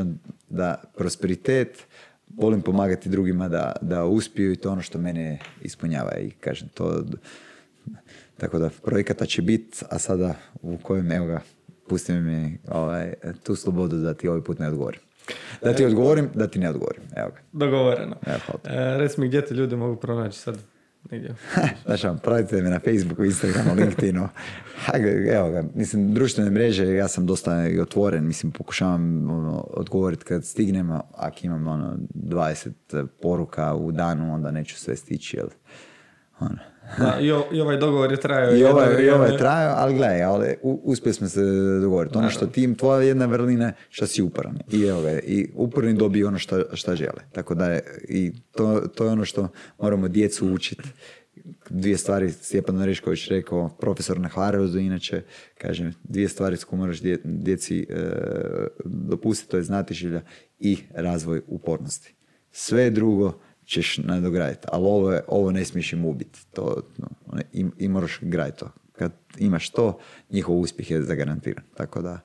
da 0.49 0.83
prosperitet, 0.97 1.87
volim 2.37 2.63
pomagati 2.63 3.09
drugima 3.09 3.49
da, 3.49 3.77
da 3.81 4.05
uspiju 4.05 4.53
i 4.53 4.57
to 4.57 4.71
ono 4.73 4.83
što 4.83 4.99
mene 4.99 5.39
ispunjava 5.63 6.19
i 6.19 6.31
kažem 6.31 6.69
to, 6.69 7.03
tako 8.41 8.59
da 8.59 8.71
projekata 8.85 9.27
će 9.27 9.43
biti, 9.43 9.85
a 9.89 9.99
sada 9.99 10.35
u 10.63 10.79
kojem, 10.83 11.13
evo 11.13 11.27
ga, 11.27 11.41
pusti 11.89 12.13
mi 12.13 12.59
ovaj, 12.69 13.15
tu 13.43 13.57
slobodu 13.57 13.97
da 13.97 14.15
ti 14.15 14.29
ovaj 14.29 14.43
put 14.43 14.59
ne 14.59 14.69
odgovorim. 14.69 15.01
Da 15.63 15.73
ti 15.73 15.85
odgovorim, 15.85 16.29
da 16.35 16.47
ti 16.47 16.59
ne 16.59 16.71
odgovorim. 16.71 17.03
Evo 17.17 17.29
ga. 17.29 17.41
Dogovoreno. 17.53 18.17
Evo, 18.27 18.39
hvala. 18.47 18.95
E, 18.95 18.99
reci 18.99 19.21
mi 19.21 19.29
gdje 19.29 19.47
te 19.47 19.55
ljudi 19.55 19.77
mogu 19.77 19.97
pronaći 19.97 20.39
sad 20.39 20.59
negdje. 21.11 21.35
Znaš, 21.85 22.05
vam, 22.05 22.19
pratite 22.19 22.63
me 22.63 22.71
na 22.71 22.81
Facebooku, 22.81 23.25
Instagramu, 23.25 23.75
LinkedInu. 23.75 24.29
Evo 25.37 25.51
ga, 25.51 25.65
mislim, 25.75 26.15
društvene 26.15 26.51
mreže, 26.51 26.95
ja 26.95 27.09
sam 27.09 27.27
dosta 27.27 27.69
i 27.69 27.81
otvoren, 27.81 28.27
mislim, 28.27 28.53
pokušavam 28.53 29.31
ono, 29.31 29.61
odgovoriti 29.61 30.25
kad 30.25 30.45
stignem, 30.45 30.91
a 30.91 31.01
ako 31.15 31.39
imam 31.43 31.69
ono, 31.69 31.97
20 32.15 33.07
poruka 33.23 33.75
u 33.75 33.93
danu, 33.93 34.35
onda 34.35 34.51
neću 34.51 34.77
sve 34.77 34.97
stići, 34.97 35.37
jel? 35.37 35.49
Ono. 36.41 36.70
Da, 36.99 37.19
i, 37.21 37.61
ovaj 37.61 37.77
dogovor 37.77 38.11
je 38.13 38.21
trajao. 38.21 38.57
I 38.57 38.65
ovaj, 38.65 39.03
i 39.05 39.11
ovaj 39.11 39.31
je 39.31 39.39
trajao, 39.39 39.75
ali 39.77 39.95
gledaj, 39.95 40.23
ali 40.23 40.57
uspjeli 40.63 41.15
smo 41.15 41.29
se 41.29 41.41
dogovoriti. 41.81 42.19
Ono 42.19 42.31
što 42.31 42.47
tim, 42.47 42.75
tvoja 42.75 43.03
jedna 43.03 43.27
vrlina, 43.27 43.73
što 43.89 44.07
si 44.07 44.23
uporan. 44.23 44.59
I 44.73 44.83
evo 44.83 45.03
ga, 45.03 45.11
i 45.11 45.51
uporni 45.55 45.95
dobiju 45.95 46.29
ono 46.29 46.39
što, 46.39 46.63
što 46.73 46.97
žele. 46.97 47.23
Tako 47.33 47.55
da 47.55 47.67
je, 47.67 47.83
i 48.09 48.33
to, 48.51 48.81
to 48.95 49.05
je 49.05 49.11
ono 49.11 49.25
što 49.25 49.49
moramo 49.79 50.09
djecu 50.09 50.53
učiti. 50.53 50.89
Dvije 51.71 51.97
stvari, 51.97 52.31
Stjepan 52.31 52.81
Orešković 52.81 53.29
rekao, 53.29 53.69
profesor 53.69 54.21
na 54.21 54.29
Hvarevozu, 54.29 54.79
inače, 54.79 55.23
kaže, 55.59 55.93
dvije 56.05 56.29
stvari 56.29 56.57
s 56.57 56.67
moraš 56.73 57.01
dje- 57.01 57.21
djeci 57.25 57.87
e, 57.91 58.07
dopustiti, 58.85 59.51
to 59.51 59.57
je 59.57 59.63
znatiželja 59.63 60.21
i 60.59 60.79
razvoj 60.95 61.41
upornosti. 61.47 62.15
Sve 62.53 62.91
drugo 62.91 63.41
ćeš 63.71 63.99
nadograditi, 63.99 64.67
ali 64.73 64.85
ovo, 64.85 65.13
je, 65.13 65.23
ovo 65.29 65.51
ne 65.51 65.65
smiješ 65.65 65.93
im 65.93 66.05
ubiti. 66.05 66.41
To, 66.53 66.83
no, 66.99 67.09
i, 67.53 67.67
I 67.79 67.89
moraš 67.89 68.19
graditi 68.23 68.59
to. 68.59 68.71
Kad 68.93 69.13
imaš 69.39 69.71
to, 69.71 69.99
njihov 70.31 70.59
uspjeh 70.59 70.91
je 70.91 71.03
zagarantiran. 71.03 71.65
Tako 71.77 72.03
da, 72.03 72.21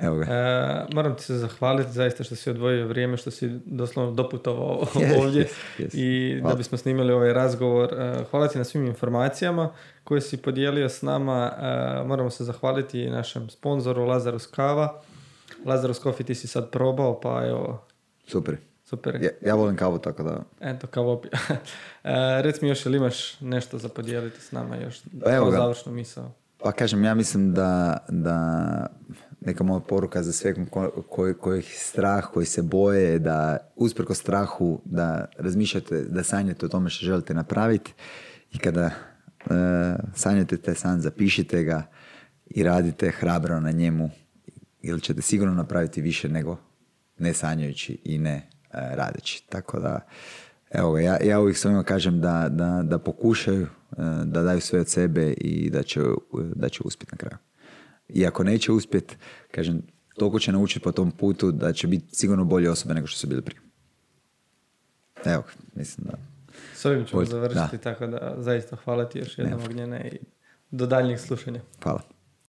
evo 0.00 0.16
ga. 0.16 0.24
E, 0.24 0.94
moram 0.94 1.16
ti 1.16 1.22
se 1.22 1.34
zahvaliti 1.34 1.92
zaista 1.92 2.24
što 2.24 2.36
si 2.36 2.50
odvojio 2.50 2.86
vrijeme, 2.86 3.16
što 3.16 3.30
si 3.30 3.48
doslovno 3.64 4.12
doputovao 4.12 4.80
Yes, 4.94 5.18
ovdje 5.18 5.48
yes, 5.78 5.84
yes. 5.84 5.98
i 5.98 6.34
da 6.34 6.40
Hvala. 6.40 6.56
bismo 6.56 6.78
snimili 6.78 7.12
ovaj 7.12 7.32
razgovor. 7.32 7.94
E, 7.94 8.24
hvala 8.30 8.48
ti 8.48 8.58
na 8.58 8.64
svim 8.64 8.86
informacijama 8.86 9.72
koje 10.04 10.20
si 10.20 10.36
podijelio 10.36 10.88
s 10.88 11.02
nama. 11.02 11.52
E, 12.02 12.06
moramo 12.06 12.30
se 12.30 12.44
zahvaliti 12.44 13.02
i 13.02 13.10
našem 13.10 13.50
sponzoru 13.50 14.04
Lazarus 14.04 14.46
Kava. 14.46 15.00
Lazarus 15.64 16.00
Coffee 16.00 16.26
ti 16.26 16.34
si 16.34 16.46
sad 16.46 16.70
probao, 16.70 17.20
pa 17.20 17.46
evo, 17.46 17.86
Super. 18.26 18.56
Super. 18.92 19.22
Ja, 19.22 19.30
ja 19.46 19.54
volim 19.54 19.76
kavu, 19.76 19.98
tako 19.98 20.22
da... 20.22 20.42
Eto, 20.60 20.86
kao 20.86 21.12
opija. 21.12 21.32
e, 22.04 22.42
reci 22.42 22.64
mi 22.64 22.68
još, 22.68 22.86
ili 22.86 22.96
imaš 22.96 23.40
nešto 23.40 23.78
za 23.78 23.88
podijeliti 23.88 24.40
s 24.40 24.52
nama 24.52 24.76
još 24.76 25.02
Pa 25.24 25.32
evo 25.32 25.50
ga. 25.50 25.56
završnu 25.56 25.92
misao? 25.92 26.32
Pa 26.58 26.72
kažem, 26.72 27.04
ja 27.04 27.14
mislim 27.14 27.54
da, 27.54 27.98
da 28.08 28.86
neka 29.40 29.64
moja 29.64 29.80
poruka 29.80 30.22
za 30.22 30.32
sve 30.32 30.54
ko, 30.70 30.90
koji, 31.08 31.34
kojih 31.34 31.74
strah, 31.78 32.24
koji 32.32 32.46
se 32.46 32.62
boje, 32.62 33.18
da 33.18 33.56
usprko 33.76 34.14
strahu, 34.14 34.80
da 34.84 35.24
razmišljate, 35.38 36.02
da 36.02 36.22
sanjate 36.22 36.66
o 36.66 36.68
tome 36.68 36.90
što 36.90 37.06
želite 37.06 37.34
napraviti 37.34 37.92
i 38.52 38.58
kada 38.58 38.84
e, 38.84 38.92
sanjate 40.14 40.56
taj 40.56 40.74
san, 40.74 41.00
zapišite 41.00 41.62
ga 41.62 41.82
i 42.46 42.62
radite 42.62 43.10
hrabro 43.10 43.60
na 43.60 43.70
njemu 43.70 44.10
ili 44.82 45.00
ćete 45.00 45.22
sigurno 45.22 45.54
napraviti 45.54 46.00
više 46.00 46.28
nego 46.28 46.56
ne 47.18 47.34
sanjajući 47.34 47.98
i 48.04 48.18
ne 48.18 48.48
radeći. 48.72 49.44
Tako 49.48 49.80
da, 49.80 50.00
evo 50.70 50.98
ja, 50.98 51.18
ja 51.24 51.40
uvijek 51.40 51.56
svojima 51.56 51.82
kažem 51.82 52.20
da, 52.20 52.48
da, 52.50 52.82
da 52.82 52.98
pokušaju, 52.98 53.62
e, 53.62 53.66
da 54.24 54.42
daju 54.42 54.60
sve 54.60 54.80
od 54.80 54.88
sebe 54.88 55.32
i 55.32 55.70
da 55.70 55.82
će, 55.82 56.00
da 56.54 56.68
će 56.68 56.82
uspjeti 56.84 57.12
na 57.12 57.18
kraju. 57.18 57.36
I 58.08 58.26
ako 58.26 58.44
neće 58.44 58.72
uspjeti, 58.72 59.16
kažem, 59.50 59.82
toliko 60.14 60.38
će 60.38 60.52
naučiti 60.52 60.80
po 60.80 60.92
tom 60.92 61.10
putu 61.10 61.52
da 61.52 61.72
će 61.72 61.86
biti 61.86 62.16
sigurno 62.16 62.44
bolje 62.44 62.70
osobe 62.70 62.94
nego 62.94 63.06
što 63.06 63.18
su 63.18 63.26
bili 63.26 63.42
prije. 63.42 63.60
Evo, 65.24 65.42
mislim 65.74 66.06
da... 66.10 66.18
S 66.74 66.84
ovim 66.84 67.04
ćemo 67.04 67.20
Bolje, 67.20 67.30
završiti, 67.30 67.76
da. 67.76 67.82
tako 67.82 68.06
da 68.06 68.34
zaista 68.38 68.76
hvala 68.76 69.08
ti 69.08 69.18
još 69.18 69.38
jednom. 69.38 69.60
Ognjene 69.64 70.10
i 70.12 70.18
do 70.70 70.86
daljnjeg 70.86 71.18
slušanja. 71.18 71.60
Hvala. 71.82 72.02